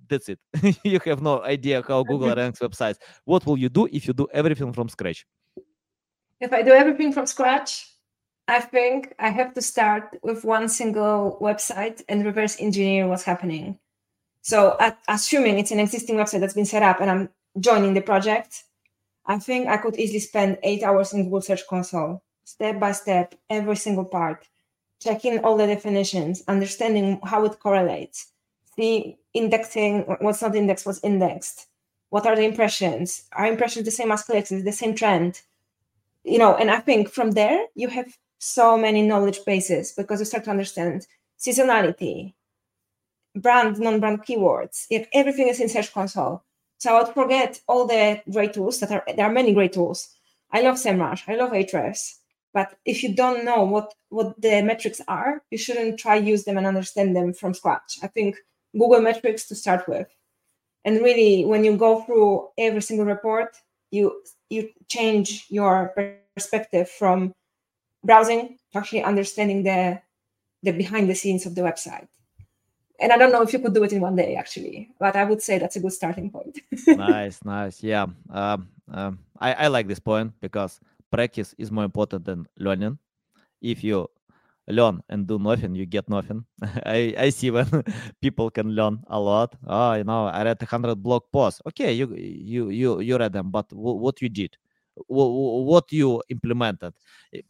That's 0.07 0.29
it. 0.29 0.39
you 0.83 0.99
have 1.05 1.23
no 1.23 1.41
idea 1.41 1.81
how 1.87 2.03
Google 2.03 2.35
ranks 2.35 2.59
websites. 2.59 2.97
What 3.25 3.45
will 3.47 3.57
you 3.57 3.69
do 3.69 3.87
if 3.91 4.05
you 4.07 4.13
do 4.13 4.27
everything 4.31 4.71
from 4.73 4.89
scratch? 4.89 5.25
If 6.39 6.53
I 6.53 6.61
do 6.61 6.71
everything 6.71 7.11
from 7.13 7.25
scratch, 7.25 7.92
I 8.47 8.59
think 8.59 9.13
I 9.19 9.29
have 9.29 9.53
to 9.53 9.61
start 9.61 10.17
with 10.21 10.43
one 10.43 10.67
single 10.67 11.37
website 11.41 12.03
and 12.09 12.25
reverse 12.25 12.59
engineer 12.59 13.07
what's 13.07 13.23
happening. 13.23 13.79
So, 14.41 14.77
assuming 15.07 15.59
it's 15.59 15.71
an 15.71 15.79
existing 15.79 16.17
website 16.17 16.41
that's 16.41 16.53
been 16.53 16.65
set 16.65 16.83
up 16.83 16.99
and 16.99 17.09
I'm 17.09 17.29
joining 17.59 17.93
the 17.93 18.01
project, 18.01 18.63
I 19.25 19.39
think 19.39 19.69
I 19.69 19.77
could 19.77 19.97
easily 19.97 20.19
spend 20.19 20.57
eight 20.63 20.83
hours 20.83 21.13
in 21.13 21.23
Google 21.23 21.41
Search 21.41 21.65
Console, 21.67 22.21
step 22.43 22.79
by 22.79 22.91
step, 22.91 23.35
every 23.49 23.77
single 23.77 24.03
part, 24.03 24.49
checking 24.99 25.39
all 25.39 25.55
the 25.55 25.65
definitions, 25.65 26.43
understanding 26.49 27.21
how 27.23 27.45
it 27.45 27.59
correlates, 27.59 28.33
see 28.75 29.17
indexing, 29.33 30.01
what's 30.19 30.41
not 30.41 30.55
indexed, 30.55 30.85
what's 30.85 31.03
indexed, 31.03 31.67
what 32.09 32.25
are 32.25 32.35
the 32.35 32.43
impressions, 32.43 33.23
are 33.31 33.47
impressions 33.47 33.85
the 33.85 33.91
same 33.91 34.11
as 34.11 34.23
clicks, 34.23 34.51
is 34.51 34.65
the 34.65 34.73
same 34.73 34.93
trend, 34.93 35.41
you 36.25 36.37
know, 36.37 36.55
and 36.55 36.69
I 36.69 36.79
think 36.79 37.09
from 37.09 37.31
there 37.31 37.67
you 37.75 37.87
have 37.87 38.17
so 38.43 38.77
many 38.77 39.01
knowledge 39.01 39.39
bases 39.45 39.93
because 39.93 40.19
you 40.19 40.25
start 40.25 40.43
to 40.43 40.51
understand 40.51 41.07
seasonality, 41.39 42.33
brand, 43.35 43.79
non-brand 43.79 44.23
keywords. 44.23 44.85
If 44.89 45.07
everything 45.13 45.47
is 45.47 45.59
in 45.59 45.69
Search 45.69 45.93
Console. 45.93 46.43
So 46.77 46.93
I 46.93 47.03
would 47.03 47.13
forget 47.13 47.61
all 47.67 47.87
the 47.87 48.21
great 48.29 48.53
tools 48.53 48.81
that 48.81 48.91
are 48.91 49.03
there 49.15 49.25
are 49.25 49.31
many 49.31 49.53
great 49.53 49.71
tools. 49.71 50.09
I 50.51 50.61
love 50.61 50.75
SEMrush, 50.75 51.23
I 51.27 51.35
love 51.35 51.51
Ahrefs. 51.51 52.15
But 52.53 52.75
if 52.85 53.01
you 53.01 53.15
don't 53.15 53.45
know 53.45 53.63
what, 53.63 53.93
what 54.09 54.39
the 54.39 54.61
metrics 54.61 55.01
are, 55.07 55.41
you 55.49 55.57
shouldn't 55.57 55.97
try 55.97 56.15
use 56.15 56.43
them 56.43 56.57
and 56.57 56.67
understand 56.67 57.15
them 57.15 57.33
from 57.33 57.53
scratch. 57.53 57.97
I 58.03 58.07
think 58.07 58.35
Google 58.73 59.01
metrics 59.01 59.47
to 59.47 59.55
start 59.55 59.87
with. 59.87 60.07
And 60.85 61.01
really, 61.01 61.45
when 61.45 61.63
you 61.63 61.77
go 61.77 62.01
through 62.01 62.49
every 62.57 62.81
single 62.81 63.05
report, 63.05 63.55
you 63.89 64.21
you 64.49 64.69
change 64.89 65.45
your 65.49 65.93
perspective 66.35 66.89
from 66.89 67.33
browsing 68.03 68.57
to 68.71 68.77
actually 68.77 69.03
understanding 69.03 69.63
the 69.63 70.01
the 70.63 70.71
behind 70.71 71.09
the 71.09 71.15
scenes 71.15 71.45
of 71.45 71.55
the 71.55 71.61
website 71.61 72.07
and 72.99 73.11
I 73.11 73.17
don't 73.17 73.31
know 73.31 73.41
if 73.41 73.51
you 73.53 73.59
could 73.59 73.73
do 73.73 73.83
it 73.83 73.93
in 73.93 74.01
one 74.01 74.15
day 74.15 74.35
actually, 74.35 74.91
but 74.99 75.15
I 75.15 75.25
would 75.25 75.41
say 75.41 75.57
that's 75.57 75.75
a 75.75 75.79
good 75.79 75.91
starting 75.91 76.29
point. 76.29 76.59
nice, 76.87 77.43
nice. 77.43 77.83
Yeah. 77.83 78.07
Um, 78.29 78.69
um, 78.91 79.19
I, 79.39 79.53
I 79.53 79.67
like 79.67 79.87
this 79.87 79.99
point 79.99 80.33
because 80.41 80.79
practice 81.11 81.53
is 81.57 81.71
more 81.71 81.83
important 81.83 82.25
than 82.25 82.47
learning. 82.57 82.97
If 83.61 83.83
you 83.83 84.09
learn 84.67 85.01
and 85.09 85.27
do 85.27 85.39
nothing, 85.39 85.75
you 85.75 85.85
get 85.85 86.07
nothing. 86.07 86.45
I, 86.85 87.13
I 87.17 87.29
see 87.29 87.51
when 87.51 87.67
people 88.21 88.49
can 88.49 88.71
learn 88.71 89.03
a 89.07 89.19
lot. 89.19 89.55
Oh, 89.65 89.93
you 89.93 90.03
know, 90.03 90.27
I 90.27 90.43
read 90.43 90.61
a 90.61 90.65
hundred 90.65 90.95
blog 90.95 91.23
posts. 91.31 91.61
Okay, 91.67 91.93
you 91.93 92.13
you 92.15 92.69
you 92.69 92.99
you 93.01 93.17
read 93.17 93.33
them, 93.33 93.51
but 93.51 93.69
w- 93.69 93.97
what 93.97 94.21
you 94.21 94.29
did, 94.29 94.55
what 95.07 95.91
you 95.91 96.21
implemented. 96.29 96.93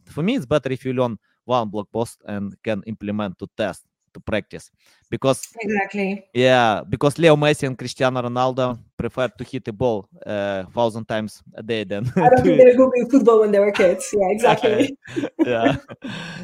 For 0.06 0.22
me, 0.22 0.36
it's 0.36 0.46
better 0.46 0.72
if 0.72 0.84
you 0.84 0.92
learn 0.92 1.18
one 1.44 1.68
blog 1.68 1.90
post 1.92 2.22
and 2.26 2.54
can 2.62 2.82
implement 2.86 3.38
to 3.38 3.48
test 3.56 3.84
to 4.14 4.20
practice. 4.20 4.70
Because 5.10 5.42
exactly. 5.60 6.24
Yeah 6.32 6.82
because 6.88 7.18
leo 7.18 7.36
messi 7.36 7.66
and 7.66 7.76
cristiano 7.76 8.22
ronaldo 8.22 8.78
prefer 8.96 9.28
to 9.28 9.44
hit 9.44 9.64
the 9.64 9.72
ball 9.72 10.08
a 10.24 10.30
uh, 10.30 10.64
thousand 10.72 11.04
times 11.06 11.42
a 11.54 11.62
day 11.62 11.84
than 11.84 12.06
i 12.16 12.28
don't 12.28 12.42
think 12.44 12.58
they 12.58 12.64
were 12.64 12.90
good 12.90 13.10
football 13.10 13.40
when 13.40 13.52
they 13.52 13.58
were 13.58 13.72
kids. 13.72 14.14
Yeah 14.16 14.28
exactly. 14.36 14.96
Yeah. 15.44 15.76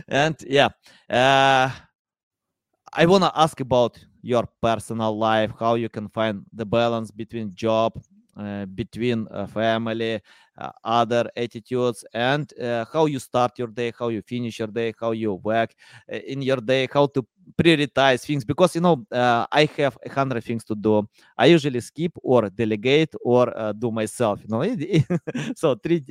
And 0.09 0.37
yeah 0.47 0.69
uh, 1.09 1.71
i 2.93 3.07
want 3.07 3.25
to 3.25 3.33
ask 3.35 3.61
about 3.61 3.99
your 4.23 4.45
personal 4.61 5.17
life 5.17 5.53
how 5.59 5.75
you 5.75 5.89
can 5.89 6.09
find 6.09 6.45
the 6.53 6.67
balance 6.67 7.11
between 7.11 7.51
job 7.55 7.93
between 8.75 9.27
uh, 9.31 9.47
family 9.47 10.21
uh, 10.59 10.71
other 10.85 11.31
attitudes 11.37 12.05
and 12.15 12.53
how 12.93 13.07
you 13.07 13.19
start 13.19 13.59
your 13.59 13.69
day 13.69 13.93
how 13.99 14.09
you 14.09 14.23
finish 14.23 14.59
your 14.59 14.69
day 14.69 14.93
how 15.01 15.11
you 15.13 15.35
work 15.35 15.75
in 16.09 16.43
your 16.43 16.57
day 16.59 16.89
how 16.93 17.07
to 17.07 17.27
prioritize 17.61 18.25
things. 18.25 18.45
Because 18.45 18.75
you 18.75 18.81
know 18.81 19.05
i 19.13 19.69
have 19.77 19.99
a 20.05 20.11
hundred 20.11 20.45
things 20.45 20.65
to 20.65 20.75
do. 20.75 21.07
I 21.37 21.47
usually 21.47 21.81
skip 21.81 22.13
or 22.23 22.49
delegate 22.51 23.15
or 23.23 23.73
do 23.79 23.91
myself 23.91 24.41
you 24.43 24.49
know 24.49 24.63
so 25.57 25.75
three 25.75 26.05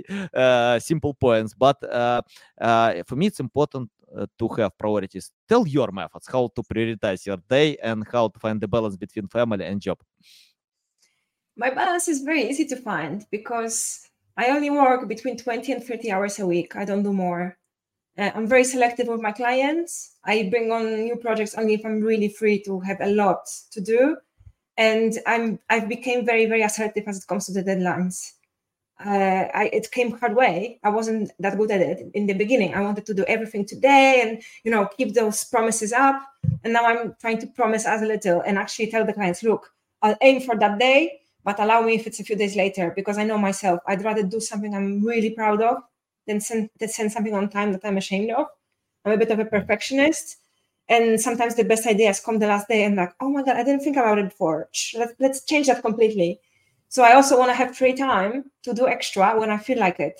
simple 0.79 1.13
points. 1.13 1.53
But 1.53 1.79
for 1.81 3.15
me 3.15 3.27
it's 3.27 3.39
important 3.39 3.89
to 4.37 4.47
have 4.57 4.77
priorities. 4.77 5.31
Tell 5.47 5.67
your 5.67 5.91
methods 5.91 6.27
how 6.31 6.49
to 6.55 6.63
prioritize 6.63 7.25
your 7.25 7.37
day 7.49 7.77
and 7.81 8.05
how 8.11 8.27
to 8.27 8.39
find 8.39 8.59
the 8.59 8.67
balance 8.67 8.97
between 8.97 9.27
family 9.27 9.65
and 9.65 9.79
job 9.79 9.99
my 11.59 11.69
balance 11.69 12.07
is 12.07 12.21
very 12.21 12.49
easy 12.49 12.65
to 12.65 12.75
find 12.75 13.25
because 13.31 14.07
i 14.37 14.47
only 14.47 14.69
work 14.69 15.07
between 15.07 15.37
20 15.37 15.73
and 15.73 15.83
30 15.83 16.11
hours 16.11 16.39
a 16.39 16.45
week 16.45 16.75
i 16.75 16.85
don't 16.85 17.03
do 17.03 17.13
more 17.13 17.59
uh, 18.19 18.31
I'm 18.35 18.47
very 18.47 18.65
selective 18.65 19.07
with 19.07 19.21
my 19.21 19.31
clients. 19.31 20.17
I 20.25 20.49
bring 20.51 20.71
on 20.71 21.05
new 21.05 21.15
projects 21.15 21.55
only 21.55 21.75
if 21.75 21.85
I'm 21.85 22.01
really 22.01 22.27
free 22.27 22.61
to 22.63 22.79
have 22.81 22.99
a 22.99 23.11
lot 23.11 23.47
to 23.71 23.79
do. 23.79 24.17
And 24.77 25.13
I'm 25.25 25.59
I've 25.69 25.87
became 25.87 26.25
very 26.25 26.45
very 26.45 26.61
assertive 26.61 27.07
as 27.07 27.19
it 27.19 27.27
comes 27.27 27.45
to 27.45 27.53
the 27.53 27.63
deadlines. 27.63 28.33
Uh, 29.05 29.47
I, 29.53 29.69
it 29.71 29.89
came 29.91 30.11
hard 30.11 30.35
way. 30.35 30.79
I 30.83 30.89
wasn't 30.89 31.31
that 31.39 31.57
good 31.57 31.71
at 31.71 31.79
it 31.79 32.11
in 32.13 32.27
the 32.27 32.33
beginning. 32.33 32.73
I 32.73 32.81
wanted 32.81 33.05
to 33.05 33.13
do 33.13 33.23
everything 33.25 33.65
today 33.65 34.21
and 34.21 34.43
you 34.65 34.71
know 34.71 34.85
keep 34.97 35.13
those 35.13 35.45
promises 35.45 35.93
up. 35.93 36.21
And 36.65 36.73
now 36.73 36.85
I'm 36.85 37.15
trying 37.21 37.39
to 37.39 37.47
promise 37.47 37.85
as 37.85 38.01
little 38.01 38.41
and 38.41 38.57
actually 38.57 38.91
tell 38.91 39.05
the 39.05 39.13
clients, 39.13 39.43
look, 39.43 39.71
I'll 40.01 40.17
aim 40.21 40.41
for 40.41 40.57
that 40.57 40.77
day, 40.77 41.18
but 41.43 41.59
allow 41.59 41.81
me 41.81 41.95
if 41.95 42.07
it's 42.07 42.19
a 42.19 42.23
few 42.23 42.35
days 42.35 42.55
later 42.55 42.93
because 42.95 43.17
I 43.17 43.23
know 43.23 43.37
myself. 43.37 43.79
I'd 43.87 44.03
rather 44.03 44.23
do 44.23 44.39
something 44.39 44.73
I'm 44.75 45.03
really 45.03 45.31
proud 45.31 45.61
of 45.61 45.77
than 46.27 46.39
send, 46.39 46.69
than 46.79 46.89
send 46.89 47.11
something 47.11 47.33
on 47.33 47.49
time 47.49 47.71
that 47.71 47.81
I'm 47.83 47.97
ashamed 47.97 48.31
of. 48.31 48.47
I'm 49.05 49.13
a 49.13 49.17
bit 49.17 49.31
of 49.31 49.39
a 49.39 49.45
perfectionist. 49.45 50.37
And 50.89 51.21
sometimes 51.21 51.55
the 51.55 51.63
best 51.63 51.85
ideas 51.85 52.19
come 52.19 52.39
the 52.39 52.47
last 52.47 52.67
day 52.67 52.83
and 52.83 52.95
like, 52.95 53.13
oh 53.21 53.29
my 53.29 53.43
God, 53.43 53.55
I 53.57 53.63
didn't 53.63 53.81
think 53.81 53.95
about 53.97 54.17
it 54.17 54.29
before. 54.29 54.69
Let's, 54.95 55.13
let's 55.19 55.45
change 55.45 55.67
that 55.67 55.81
completely. 55.81 56.39
So 56.89 57.03
I 57.03 57.13
also 57.13 57.37
want 57.37 57.51
to 57.51 57.55
have 57.55 57.77
free 57.77 57.93
time 57.93 58.51
to 58.63 58.73
do 58.73 58.87
extra 58.87 59.39
when 59.39 59.51
I 59.51 59.59
feel 59.59 59.79
like 59.79 59.99
it. 59.99 60.19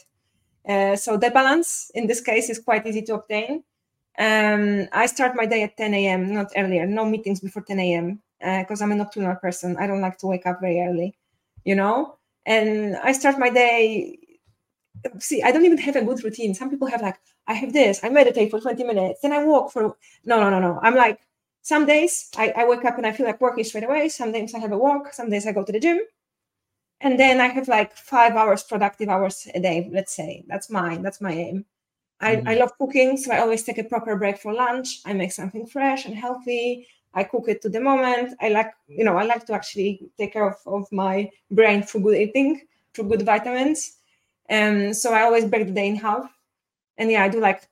Uh, 0.68 0.96
so 0.96 1.18
the 1.18 1.32
balance 1.32 1.92
in 1.96 2.06
this 2.06 2.22
case 2.22 2.50
is 2.50 2.60
quite 2.60 2.86
easy 2.86 3.02
to 3.04 3.16
obtain. 3.16 3.64
Um, 4.20 4.88
I 4.92 5.08
start 5.08 5.36
my 5.36 5.48
day 5.48 5.64
at 5.64 5.78
10 5.78 5.94
a.m., 5.94 6.34
not 6.34 6.52
earlier, 6.56 6.86
no 6.86 7.06
meetings 7.06 7.40
before 7.40 7.64
10 7.64 7.80
a.m. 7.80 8.22
because 8.40 8.82
uh, 8.82 8.86
I'm 8.86 8.92
a 8.92 8.96
nocturnal 8.96 9.36
person. 9.36 9.78
I 9.78 9.88
don't 9.88 10.02
like 10.02 10.18
to 10.20 10.28
wake 10.28 10.46
up 10.46 10.62
very 10.62 10.82
early, 10.82 11.16
you 11.66 11.76
know? 11.76 12.18
And 12.46 12.96
I 12.98 13.12
start 13.12 13.38
my 13.38 13.50
day 13.50 14.18
see 15.20 15.42
i 15.44 15.52
don't 15.52 15.66
even 15.66 15.78
have 15.78 15.96
a 15.96 16.04
good 16.04 16.24
routine. 16.24 16.54
Some 16.54 16.70
people 16.70 16.88
have 16.88 17.02
like 17.02 17.18
i 17.48 17.54
have 17.54 17.74
this 17.74 18.00
i 18.04 18.10
meditate 18.10 18.52
for 18.52 18.60
20 18.60 18.84
minutes 18.84 19.22
then 19.22 19.34
i 19.34 19.44
walk 19.44 19.72
for 19.72 19.96
no 20.26 20.40
no 20.40 20.50
no 20.50 20.60
no. 20.60 20.80
I'm 20.82 20.96
like 20.96 21.20
some 21.62 21.86
days 21.86 22.30
I, 22.38 22.52
I 22.56 22.66
wake 22.66 22.86
up 22.86 22.98
and 22.98 23.06
i 23.06 23.12
feel 23.12 23.26
like 23.26 23.42
working 23.42 23.64
straight 23.64 23.84
away. 23.84 24.10
Some 24.10 24.32
days 24.32 24.54
i 24.54 24.60
have 24.60 24.72
a 24.72 24.78
walk. 24.78 25.14
Some 25.14 25.30
days 25.30 25.48
i 25.48 25.52
go 25.52 25.64
to 25.64 25.72
the 25.72 25.80
gym. 25.80 26.00
And 27.02 27.20
then 27.20 27.40
i 27.40 27.48
have 27.48 27.68
like 27.68 27.96
five 27.96 28.34
hours 28.34 28.64
productive 28.64 29.10
hours 29.10 29.48
a 29.54 29.60
day 29.60 29.90
let's 29.92 30.16
say. 30.16 30.44
That's 30.48 30.70
mine. 30.70 31.02
That's 31.02 31.22
my 31.22 31.34
aim. 31.34 31.66
I, 32.22 32.36
mm-hmm. 32.36 32.50
I 32.50 32.56
love 32.56 32.78
cooking 32.78 33.16
so 33.16 33.32
i 33.32 33.40
always 33.40 33.64
take 33.64 33.78
a 33.78 33.84
proper 33.84 34.16
break 34.16 34.38
for 34.38 34.54
lunch. 34.54 35.02
I 35.06 35.14
make 35.14 35.32
something 35.32 35.66
fresh 35.66 36.06
and 36.06 36.16
healthy 36.16 36.88
i 37.14 37.24
cook 37.24 37.45
it 37.47 37.62
to 37.62 37.70
the 37.70 37.80
moment 37.80 38.34
i 38.41 38.49
like 38.49 38.72
you 38.88 39.03
know 39.03 39.18
i 39.18 39.24
like 39.24 39.45
to 39.45 39.53
actually 39.53 40.10
take 40.18 40.34
care 40.34 40.47
of, 40.47 40.55
of 40.66 40.91
my 40.91 41.30
brain 41.51 41.84
through 41.84 42.01
good 42.01 42.18
eating 42.18 42.62
through 42.93 43.07
good 43.10 43.24
vitamins 43.24 43.99
and 44.49 44.97
so 44.97 45.14
I 45.14 45.22
always 45.22 45.45
break 45.45 45.68
the 45.68 45.74
day 45.74 45.88
in 45.88 45.95
half. 45.95 46.30
And 46.97 47.10
yeah, 47.10 47.24
I 47.24 47.30
do 47.30 47.39
like 47.39 47.64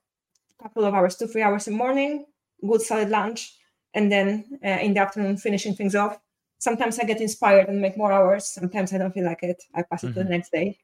a 0.59 0.63
couple 0.63 0.85
of 0.85 0.93
hours, 0.93 1.17
two, 1.17 1.27
three 1.27 1.41
hours 1.41 1.67
in 1.67 1.73
the 1.73 1.77
morning, 1.77 2.25
good 2.65 2.81
solid 2.81 3.09
lunch, 3.09 3.55
and 3.93 4.11
then 4.11 4.59
uh, 4.63 4.79
in 4.79 4.93
the 4.93 5.01
afternoon 5.01 5.37
finishing 5.37 5.73
things 5.73 5.95
off. 5.95 6.19
Sometimes 6.59 6.99
I 6.99 7.03
get 7.03 7.19
inspired 7.19 7.67
and 7.67 7.81
make 7.81 7.97
more 7.97 8.11
hours. 8.11 8.47
Sometimes 8.47 8.93
I 8.93 8.99
don't 8.99 9.11
feel 9.11 9.25
like 9.25 9.43
it. 9.43 9.61
I 9.75 9.81
pass 9.81 10.03
it 10.03 10.07
mm-hmm. 10.07 10.13
to 10.13 10.19
the 10.19 10.21
mm-hmm. 10.21 10.31
next 10.31 10.51
day. 10.51 10.77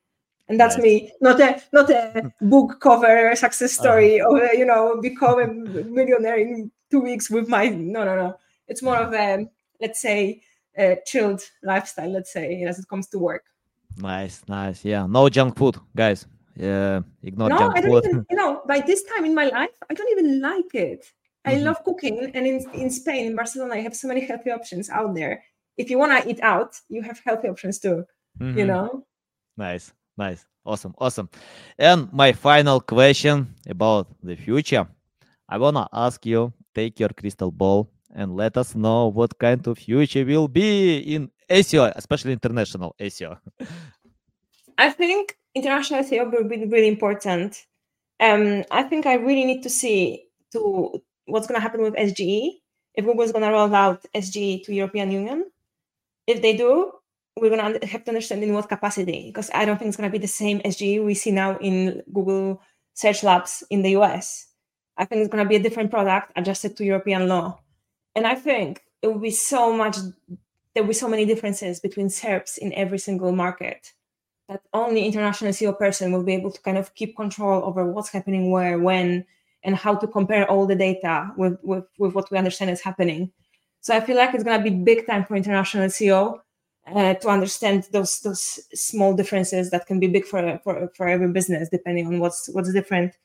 And 0.50 0.60
that's 0.60 0.76
nice. 0.76 0.84
me, 0.84 1.12
not 1.22 1.40
a 1.40 1.62
not 1.72 1.90
a 1.90 2.34
book 2.42 2.82
cover 2.82 3.34
success 3.36 3.80
uh-huh. 3.80 3.84
story 3.84 4.20
uh-huh. 4.20 4.30
or 4.30 4.54
you 4.54 4.66
know 4.66 5.00
become 5.02 5.40
a 5.40 5.48
millionaire 5.48 6.38
in 6.38 6.70
two 6.94 7.02
weeks 7.02 7.26
with 7.30 7.48
my 7.50 7.70
no 7.70 8.06
no 8.06 8.16
no. 8.16 8.30
It's 8.68 8.84
more 8.84 8.98
of 8.98 9.14
a 9.14 9.50
let's 9.82 10.00
say 10.00 10.42
a 10.78 10.98
chilled 11.10 11.42
lifestyle. 11.64 12.12
Let's 12.18 12.32
say 12.32 12.64
as 12.70 12.78
it 12.80 12.88
comes 12.88 13.08
to 13.10 13.18
work. 13.18 13.46
Nice, 13.98 14.44
nice. 14.48 14.86
Yeah, 14.86 15.06
no 15.08 15.30
junk 15.30 15.58
food, 15.58 15.78
guys. 15.96 16.26
Yeah, 16.56 17.02
ignore 17.24 17.50
no, 17.50 17.58
junk 17.58 17.78
I 17.78 17.82
don't 17.82 17.92
food. 17.92 18.06
Even, 18.06 18.26
you 18.30 18.38
know, 18.38 18.62
by 18.68 18.80
this 18.80 19.04
time 19.12 19.26
in 19.26 19.34
my 19.34 19.46
life, 19.46 19.76
I 19.90 19.94
don't 19.96 20.12
even 20.16 20.40
like 20.42 20.74
it. 20.74 21.06
I 21.46 21.56
mm-hmm. 21.56 21.66
love 21.66 21.84
cooking, 21.84 22.32
and 22.36 22.44
in 22.48 22.58
in 22.74 22.90
Spain, 22.90 23.26
in 23.30 23.36
Barcelona, 23.36 23.74
I 23.74 23.82
have 23.82 23.96
so 23.96 24.08
many 24.08 24.22
healthy 24.22 24.52
options 24.52 24.90
out 24.90 25.14
there. 25.16 25.44
If 25.78 25.90
you 25.90 25.98
want 25.98 26.12
to 26.14 26.30
eat 26.30 26.42
out, 26.42 26.72
you 26.90 27.02
have 27.02 27.20
healthy 27.26 27.48
options 27.50 27.80
too. 27.80 28.06
Mm-hmm. 28.40 28.58
You 28.60 28.66
know. 28.66 29.06
Nice, 29.58 29.94
nice, 30.18 30.46
awesome, 30.64 30.94
awesome. 30.98 31.30
And 31.78 32.12
my 32.14 32.34
final 32.34 32.80
question 32.80 33.54
about 33.68 34.08
the 34.24 34.36
future, 34.36 34.86
I 35.50 35.58
wanna 35.58 35.88
ask 35.92 36.26
you: 36.26 36.54
take 36.74 37.00
your 37.00 37.10
crystal 37.10 37.52
ball 37.52 37.90
and 38.14 38.36
let 38.36 38.58
us 38.58 38.76
know 38.76 39.08
what 39.08 39.38
kind 39.40 39.66
of 39.68 39.78
future 39.78 40.26
will 40.26 40.48
be 40.48 40.98
in 41.00 41.32
SEO, 41.50 41.92
especially 41.96 42.34
international 42.34 42.96
SEO? 43.00 43.38
I 44.78 44.90
think 44.90 45.38
international 45.56 46.04
SEO 46.04 46.32
will 46.32 46.48
be 46.48 46.66
really 46.66 46.88
important. 46.88 47.66
Um, 48.20 48.64
I 48.72 48.84
think 48.84 49.06
I 49.06 49.16
really 49.16 49.46
need 49.46 49.64
to 49.64 49.70
see 49.70 50.26
to 50.52 51.02
what's 51.26 51.48
going 51.48 51.58
to 51.58 51.62
happen 51.62 51.82
with 51.82 51.96
SGE. 51.96 52.52
If 52.96 53.06
Google 53.06 53.24
is 53.24 53.32
going 53.32 53.44
to 53.44 53.52
roll 53.52 53.74
out 53.74 54.06
SGE 54.16 54.64
to 54.66 54.74
European 54.74 55.12
Union, 55.12 55.46
if 56.28 56.42
they 56.42 56.56
do, 56.56 56.92
we're 57.36 57.50
going 57.50 57.80
to 57.80 57.88
have 57.88 58.04
to 58.04 58.12
understand 58.12 58.44
in 58.44 58.54
what 58.54 58.70
capacity. 58.70 59.28
Because 59.28 59.50
I 59.54 59.66
don't 59.66 59.78
think 59.78 59.90
it's 59.90 59.98
going 59.98 60.10
to 60.10 60.12
be 60.12 60.22
the 60.22 60.28
same 60.28 60.60
SGE 60.60 61.04
we 61.04 61.16
see 61.16 61.32
now 61.32 61.58
in 61.58 62.04
Google 62.14 62.62
Search 62.94 63.24
Labs 63.24 63.64
in 63.70 63.82
the 63.82 63.98
US. 63.98 64.48
I 64.98 65.06
think 65.06 65.22
it's 65.22 65.32
going 65.32 65.44
to 65.44 65.50
be 65.50 65.56
a 65.56 65.64
different 65.64 65.92
product 65.92 66.32
adjusted 66.36 66.78
to 66.78 66.86
European 66.86 67.28
law. 67.28 67.60
And 68.16 68.28
I 68.28 68.36
think 68.36 68.82
it 69.02 69.08
will 69.08 69.20
be 69.20 69.32
so 69.32 69.74
much 69.74 69.98
there 70.74 70.82
will 70.82 70.88
be 70.88 70.94
so 70.94 71.08
many 71.08 71.26
differences 71.26 71.80
between 71.80 72.08
SERPs 72.08 72.58
in 72.58 72.74
every 72.74 72.98
single 72.98 73.32
market 73.32 73.94
that 74.50 74.62
only 74.74 75.06
international 75.06 75.52
SEO 75.52 75.78
person 75.78 76.12
will 76.12 76.24
be 76.24 76.34
able 76.34 76.52
to 76.52 76.62
kind 76.62 76.78
of 76.78 76.94
keep 76.96 77.16
control 77.16 77.64
over 77.64 77.86
what's 77.86 78.10
happening 78.10 78.52
where, 78.52 78.80
when, 78.80 79.26
and 79.64 79.76
how 79.76 79.96
to 79.96 80.08
compare 80.08 80.50
all 80.50 80.66
the 80.66 80.76
data 80.76 81.32
with, 81.38 81.58
with, 81.64 81.86
with 81.98 82.14
what 82.14 82.30
we 82.32 82.38
understand 82.38 82.72
is 82.72 82.82
happening. 82.82 83.32
So 83.82 83.96
I 83.96 84.00
feel 84.00 84.18
like 84.18 84.34
it's 84.34 84.44
going 84.44 84.62
to 84.62 84.70
be 84.70 84.76
big 84.76 85.06
time 85.06 85.26
for 85.26 85.36
international 85.36 85.88
SEO 85.88 86.40
uh, 86.88 87.14
to 87.14 87.28
understand 87.30 87.88
those 87.92 88.20
those 88.22 88.60
small 88.74 89.14
differences 89.14 89.72
that 89.72 89.86
can 89.86 90.00
be 90.00 90.08
big 90.08 90.26
for, 90.26 90.60
for 90.64 90.90
for 90.96 91.08
every 91.08 91.32
business 91.32 91.70
depending 91.70 92.08
on 92.08 92.20
what's 92.20 92.50
what's 92.52 92.74
different. 92.74 93.16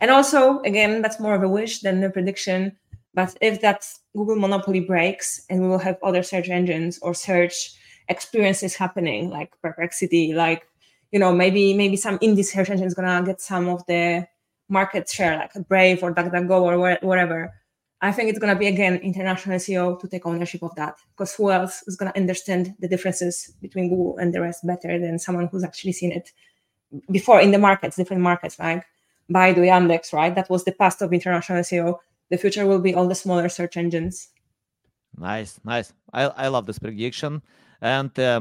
And 0.00 0.10
also, 0.10 0.60
again, 0.60 1.02
that's 1.02 1.20
more 1.20 1.34
of 1.34 1.42
a 1.42 1.48
wish 1.48 1.80
than 1.80 2.02
a 2.04 2.10
prediction. 2.10 2.76
But 3.14 3.36
if 3.40 3.60
that 3.62 3.84
Google 4.16 4.36
monopoly 4.36 4.80
breaks 4.80 5.44
and 5.50 5.60
we 5.60 5.68
will 5.68 5.78
have 5.78 5.98
other 6.02 6.22
search 6.22 6.48
engines 6.48 6.98
or 7.02 7.14
search 7.14 7.72
experiences 8.08 8.76
happening, 8.76 9.30
like 9.30 9.50
Perplexity, 9.60 10.32
like 10.34 10.66
you 11.10 11.18
know 11.18 11.32
maybe 11.32 11.74
maybe 11.74 11.96
some 11.96 12.18
indie 12.18 12.44
search 12.44 12.70
engine 12.70 12.86
is 12.86 12.94
gonna 12.94 13.24
get 13.24 13.40
some 13.40 13.68
of 13.68 13.84
the 13.86 14.26
market 14.68 15.08
share, 15.08 15.36
like 15.36 15.68
Brave 15.68 16.02
or 16.02 16.14
DuckDuckGo 16.14 16.60
or 16.60 16.98
whatever. 17.06 17.52
I 18.00 18.12
think 18.12 18.30
it's 18.30 18.38
to 18.38 18.54
be 18.54 18.68
again 18.68 18.96
international 18.98 19.56
SEO 19.56 19.98
to 19.98 20.08
take 20.08 20.24
ownership 20.24 20.62
of 20.62 20.74
that 20.76 20.94
because 21.10 21.34
who 21.34 21.50
else 21.50 21.82
is 21.88 21.96
to 21.96 22.16
understand 22.16 22.74
the 22.78 22.86
differences 22.86 23.52
between 23.60 23.88
Google 23.88 24.18
and 24.18 24.32
the 24.32 24.40
rest 24.40 24.64
better 24.64 24.98
than 25.00 25.18
someone 25.18 25.48
who's 25.48 25.64
actually 25.64 25.92
seen 25.92 26.12
it 26.12 26.30
before 27.10 27.40
in 27.40 27.50
the 27.50 27.58
markets, 27.58 27.96
different 27.96 28.22
markets 28.22 28.58
like 28.58 28.84
Baidu, 29.32 29.58
Yandex, 29.58 30.12
right? 30.12 30.34
That 30.34 30.48
was 30.48 30.64
the 30.64 30.72
past 30.72 31.02
of 31.02 31.12
international 31.12 31.60
SEO. 31.60 31.98
The 32.30 32.38
future 32.38 32.66
will 32.66 32.80
be 32.80 32.94
all 32.94 33.06
the 33.06 33.14
smaller 33.14 33.48
search 33.48 33.76
engines. 33.76 34.28
Nice, 35.16 35.60
nice. 35.64 35.92
I, 36.12 36.24
I 36.24 36.48
love 36.48 36.66
this 36.66 36.78
prediction. 36.78 37.42
And 37.80 38.16
uh, 38.18 38.40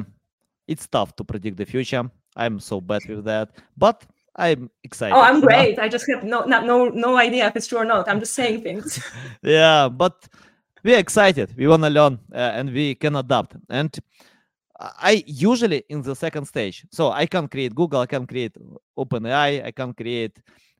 it's 0.67 0.87
tough 0.87 1.15
to 1.17 1.23
predict 1.23 1.57
the 1.57 1.65
future. 1.65 2.09
I'm 2.35 2.59
so 2.59 2.81
bad 2.81 3.01
with 3.07 3.25
that. 3.25 3.49
But 3.77 4.05
I'm 4.35 4.69
excited. 4.83 5.15
Oh, 5.15 5.21
I'm 5.21 5.41
great. 5.49 5.79
I 5.79 5.89
just 5.89 6.05
have 6.09 6.23
no, 6.23 6.43
no, 6.43 6.61
no, 6.61 6.89
no 6.89 7.17
idea 7.17 7.47
if 7.47 7.55
it's 7.55 7.67
true 7.67 7.79
or 7.79 7.85
not. 7.85 8.07
I'm 8.07 8.19
just 8.19 8.33
saying 8.33 8.61
things. 8.61 9.03
yeah, 9.41 9.89
but 9.89 10.27
we're 10.83 10.99
excited. 10.99 11.55
We 11.57 11.67
want 11.67 11.83
to 11.83 11.89
learn 11.89 12.19
uh, 12.33 12.37
and 12.37 12.71
we 12.71 12.95
can 12.95 13.15
adapt. 13.15 13.55
And 13.69 13.97
I 14.79 15.23
usually 15.25 15.83
in 15.89 16.01
the 16.01 16.15
second 16.15 16.45
stage. 16.45 16.85
So 16.91 17.11
I 17.11 17.25
can 17.25 17.47
create 17.47 17.73
Google, 17.73 18.01
I 18.01 18.05
can 18.05 18.27
create 18.27 18.55
OpenAI, 18.97 19.65
I 19.65 19.71
can 19.71 19.93
create 19.93 20.39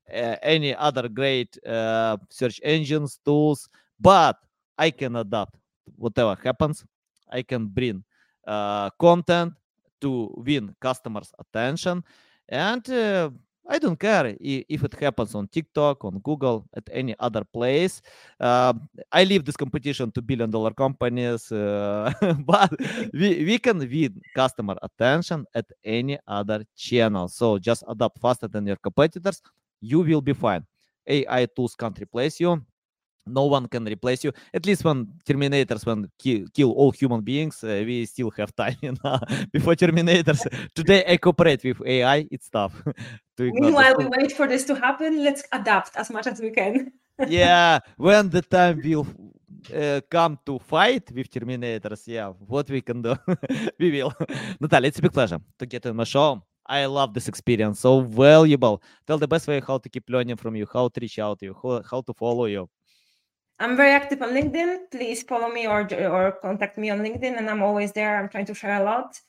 any 0.10 0.76
other 0.76 1.08
great 1.10 1.58
uh, 1.66 2.18
search 2.30 2.60
engines, 2.64 3.20
tools, 3.26 3.70
but 4.00 4.38
I 4.78 4.92
can 4.92 5.16
adapt 5.16 5.56
whatever 5.96 6.38
happens. 6.44 6.86
I 7.32 7.42
can 7.42 7.68
bring 7.68 8.04
uh, 8.46 8.90
content 9.00 9.54
to 10.02 10.34
win 10.38 10.76
customers' 10.80 11.32
attention. 11.40 12.04
And 12.48 12.88
uh, 12.90 13.30
I 13.70 13.80
don't 13.80 14.00
care 14.00 14.36
if 14.40 14.84
it 14.84 14.94
happens 14.94 15.36
on 15.36 15.48
TikTok, 15.50 16.06
on 16.06 16.20
Google, 16.20 16.66
at 16.74 16.88
any 16.92 17.16
other 17.20 17.44
place. 17.44 18.02
Uh, 18.40 18.74
I 19.12 19.26
leave 19.26 19.44
this 19.44 19.58
competition 19.58 20.12
to 20.12 20.22
billion 20.22 20.50
dollar 20.50 20.72
companies, 20.72 21.52
uh, 21.52 22.14
but 22.46 22.72
we, 23.14 23.44
we 23.44 23.60
can 23.60 23.80
win 23.80 24.22
customer 24.34 24.78
attention 24.82 25.46
at 25.54 25.66
any 25.84 26.18
other 26.28 26.64
channel. 26.78 27.28
So 27.28 27.58
just 27.58 27.84
adapt 27.90 28.20
faster 28.22 28.48
than 28.48 28.66
your 28.66 28.78
competitors. 28.78 29.42
You 29.82 30.02
will 30.02 30.22
be 30.22 30.34
fine. 30.34 30.66
AI 31.08 31.46
tools 31.46 31.76
can't 31.76 31.98
replace 32.00 32.40
you 32.40 32.62
no 33.28 33.46
one 33.46 33.68
can 33.68 33.86
replace 33.86 34.24
you. 34.24 34.32
At 34.54 34.66
least 34.66 34.84
when 34.84 35.08
Terminators 35.26 35.86
when 35.86 36.10
kill, 36.18 36.46
kill 36.54 36.72
all 36.72 36.92
human 36.92 37.22
beings, 37.22 37.64
uh, 37.64 37.84
we 37.86 38.06
still 38.06 38.32
have 38.32 38.56
time 38.56 38.76
you 38.82 38.96
know, 39.04 39.20
before 39.52 39.76
Terminators. 39.76 40.42
Today 40.76 41.04
I 41.08 41.18
cooperate 41.18 41.64
with 41.64 41.82
AI. 41.86 42.28
It's 42.32 42.50
tough. 42.50 42.74
Meanwhile, 43.40 43.96
we 43.98 44.06
wait 44.06 44.32
for 44.32 44.48
this 44.48 44.64
to 44.66 44.76
happen. 44.76 45.24
Let's 45.24 45.44
adapt 45.52 45.96
as 45.96 46.10
much 46.10 46.26
as 46.26 46.42
we 46.42 46.50
can. 46.50 46.92
yeah, 47.28 47.80
when 47.98 48.30
the 48.30 48.42
time 48.42 48.82
will 48.84 49.06
uh, 49.76 50.02
come 50.10 50.40
to 50.46 50.58
fight 50.60 51.12
with 51.12 51.30
Terminators, 51.30 52.08
yeah, 52.08 52.30
what 52.30 52.70
we 52.70 52.82
can 52.82 53.02
do, 53.02 53.16
we 53.80 53.92
will. 53.92 54.14
Natalia, 54.60 54.88
it's 54.88 55.00
a 55.00 55.02
big 55.04 55.14
pleasure 55.14 55.40
to 55.60 55.66
get 55.66 55.86
on 55.86 55.96
my 55.96 56.04
show. 56.04 56.42
I 56.68 56.86
love 56.86 57.14
this 57.14 57.28
experience, 57.28 57.80
so 57.80 58.02
valuable. 58.02 58.82
Tell 59.06 59.18
the 59.18 59.28
best 59.28 59.48
way 59.48 59.62
how 59.66 59.78
to 59.78 59.90
keep 59.90 60.10
learning 60.10 60.36
from 60.36 60.56
you, 60.56 60.68
how 60.72 60.90
to 60.90 61.00
reach 61.00 61.20
out 61.20 61.40
to 61.40 61.46
you, 61.46 61.56
how, 61.62 61.82
how 61.90 62.02
to 62.02 62.14
follow 62.14 62.46
you. 62.46 62.70
I'm 63.60 63.76
very 63.76 63.92
active 63.92 64.22
on 64.22 64.30
LinkedIn. 64.30 64.92
Please 64.92 65.24
follow 65.24 65.50
me 65.50 65.66
or 65.68 65.82
or 65.94 66.34
contact 66.34 66.78
me 66.78 66.90
on 66.90 67.00
LinkedIn, 67.00 67.38
and 67.38 67.50
I'm 67.50 67.64
always 67.64 67.92
there. 67.92 68.18
I'm 68.18 68.30
trying 68.30 68.46
to 68.46 68.54
share 68.54 68.80
a 68.82 68.84
lot, 68.84 69.20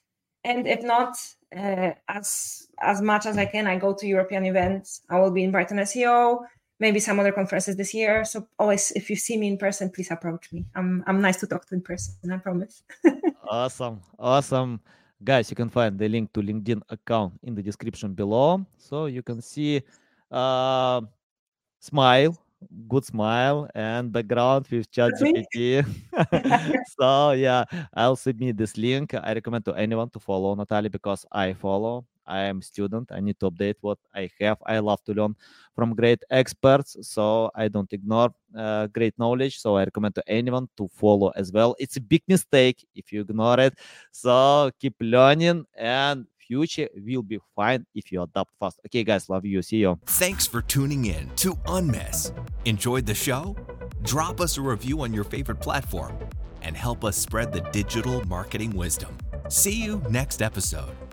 and 0.45 0.66
if 0.66 0.82
not, 0.82 1.16
uh, 1.57 1.93
as 2.09 2.68
as 2.80 3.01
much 3.01 3.24
as 3.24 3.39
I 3.39 3.47
can, 3.47 3.66
I 3.66 3.78
go 3.78 3.95
to 3.95 4.07
European 4.07 4.45
events. 4.45 5.01
I 5.09 5.18
will 5.18 5.30
be 5.30 5.45
in 5.45 5.51
Brighton 5.51 5.78
SEO, 5.78 6.45
maybe 6.78 7.01
some 7.01 7.18
other 7.18 7.32
conferences 7.32 7.76
this 7.76 7.95
year. 7.95 8.24
So 8.24 8.47
always, 8.59 8.91
if 8.93 9.09
you 9.09 9.16
see 9.16 9.39
me 9.39 9.49
in 9.49 9.57
person, 9.57 9.91
please 9.91 10.11
approach 10.11 10.53
me. 10.53 10.66
I'm 10.74 11.03
I'm 11.07 11.22
nice 11.22 11.41
to 11.41 11.47
talk 11.47 11.66
to 11.68 11.74
in 11.74 11.80
person. 11.80 12.14
I 12.30 12.36
promise. 12.36 12.82
awesome, 13.49 14.03
awesome. 14.18 14.80
Guys, 15.23 15.51
you 15.51 15.57
can 15.57 15.69
find 15.69 15.99
the 15.99 16.09
link 16.09 16.33
to 16.33 16.41
LinkedIn 16.41 16.81
account 16.91 17.35
in 17.43 17.55
the 17.55 17.62
description 17.62 18.14
below, 18.14 18.64
so 18.77 19.07
you 19.07 19.23
can 19.23 19.43
see 19.43 19.83
uh, 20.31 21.01
smile 21.81 22.37
good 22.89 23.05
smile 23.05 23.69
and 23.75 24.12
background 24.12 24.66
with 24.71 24.91
ChatGPT. 24.91 25.85
so 26.99 27.33
yeah, 27.33 27.64
I'll 27.95 28.16
submit 28.16 28.57
this 28.57 28.77
link. 28.77 29.14
I 29.14 29.33
recommend 29.35 29.64
to 29.66 29.75
anyone 29.75 30.11
to 30.11 30.21
follow 30.21 30.55
Natalia 30.55 30.91
because 30.91 31.25
I 31.31 31.53
follow. 31.53 32.05
I 32.29 32.43
am 32.43 32.62
student. 32.62 33.11
I 33.11 33.20
need 33.20 33.41
to 33.41 33.51
update 33.51 33.76
what 33.81 33.99
I 34.14 34.31
have. 34.41 34.59
I 34.66 34.79
love 34.79 35.03
to 35.05 35.12
learn 35.12 35.35
from 35.74 35.95
great 35.95 36.22
experts, 36.31 36.97
so 37.03 37.51
I 37.55 37.68
don't 37.68 37.93
ignore 37.93 38.31
uh, 38.57 38.87
great 38.89 39.18
knowledge. 39.18 39.59
So 39.59 39.76
I 39.76 39.85
recommend 39.85 40.14
to 40.16 40.24
anyone 40.29 40.68
to 40.76 40.89
follow 40.89 41.33
as 41.35 41.51
well. 41.51 41.74
It's 41.79 41.97
a 41.97 42.01
big 42.01 42.22
mistake 42.29 42.87
if 42.95 43.12
you 43.12 43.22
ignore 43.22 43.59
it. 43.59 43.74
So 44.12 44.70
keep 44.79 44.95
learning 45.01 45.64
and 45.76 46.26
future 46.39 46.89
will 46.97 47.22
be 47.22 47.39
fine 47.57 47.87
if 47.95 48.11
you 48.12 48.22
adapt 48.22 48.51
fast. 48.59 48.81
Okay, 48.87 49.05
guys, 49.05 49.29
love 49.29 49.45
you. 49.45 49.62
See 49.62 49.79
you. 49.79 49.99
Thanks 50.07 50.47
for 50.47 50.62
tuning 50.62 51.07
in 51.07 51.31
to 51.37 51.55
Unmiss. 51.66 52.33
Enjoyed 52.64 53.07
the 53.07 53.14
show? 53.14 53.57
Drop 54.03 54.41
us 54.41 54.57
a 54.59 54.62
review 54.62 55.03
on 55.03 55.12
your 55.12 55.24
favorite 55.24 55.61
platform 55.61 56.16
and 56.62 56.76
help 56.76 57.05
us 57.05 57.16
spread 57.16 57.53
the 57.53 57.61
digital 57.72 58.26
marketing 58.26 58.74
wisdom. 58.76 59.16
See 59.49 59.83
you 59.83 60.03
next 60.11 60.43
episode. 60.43 61.08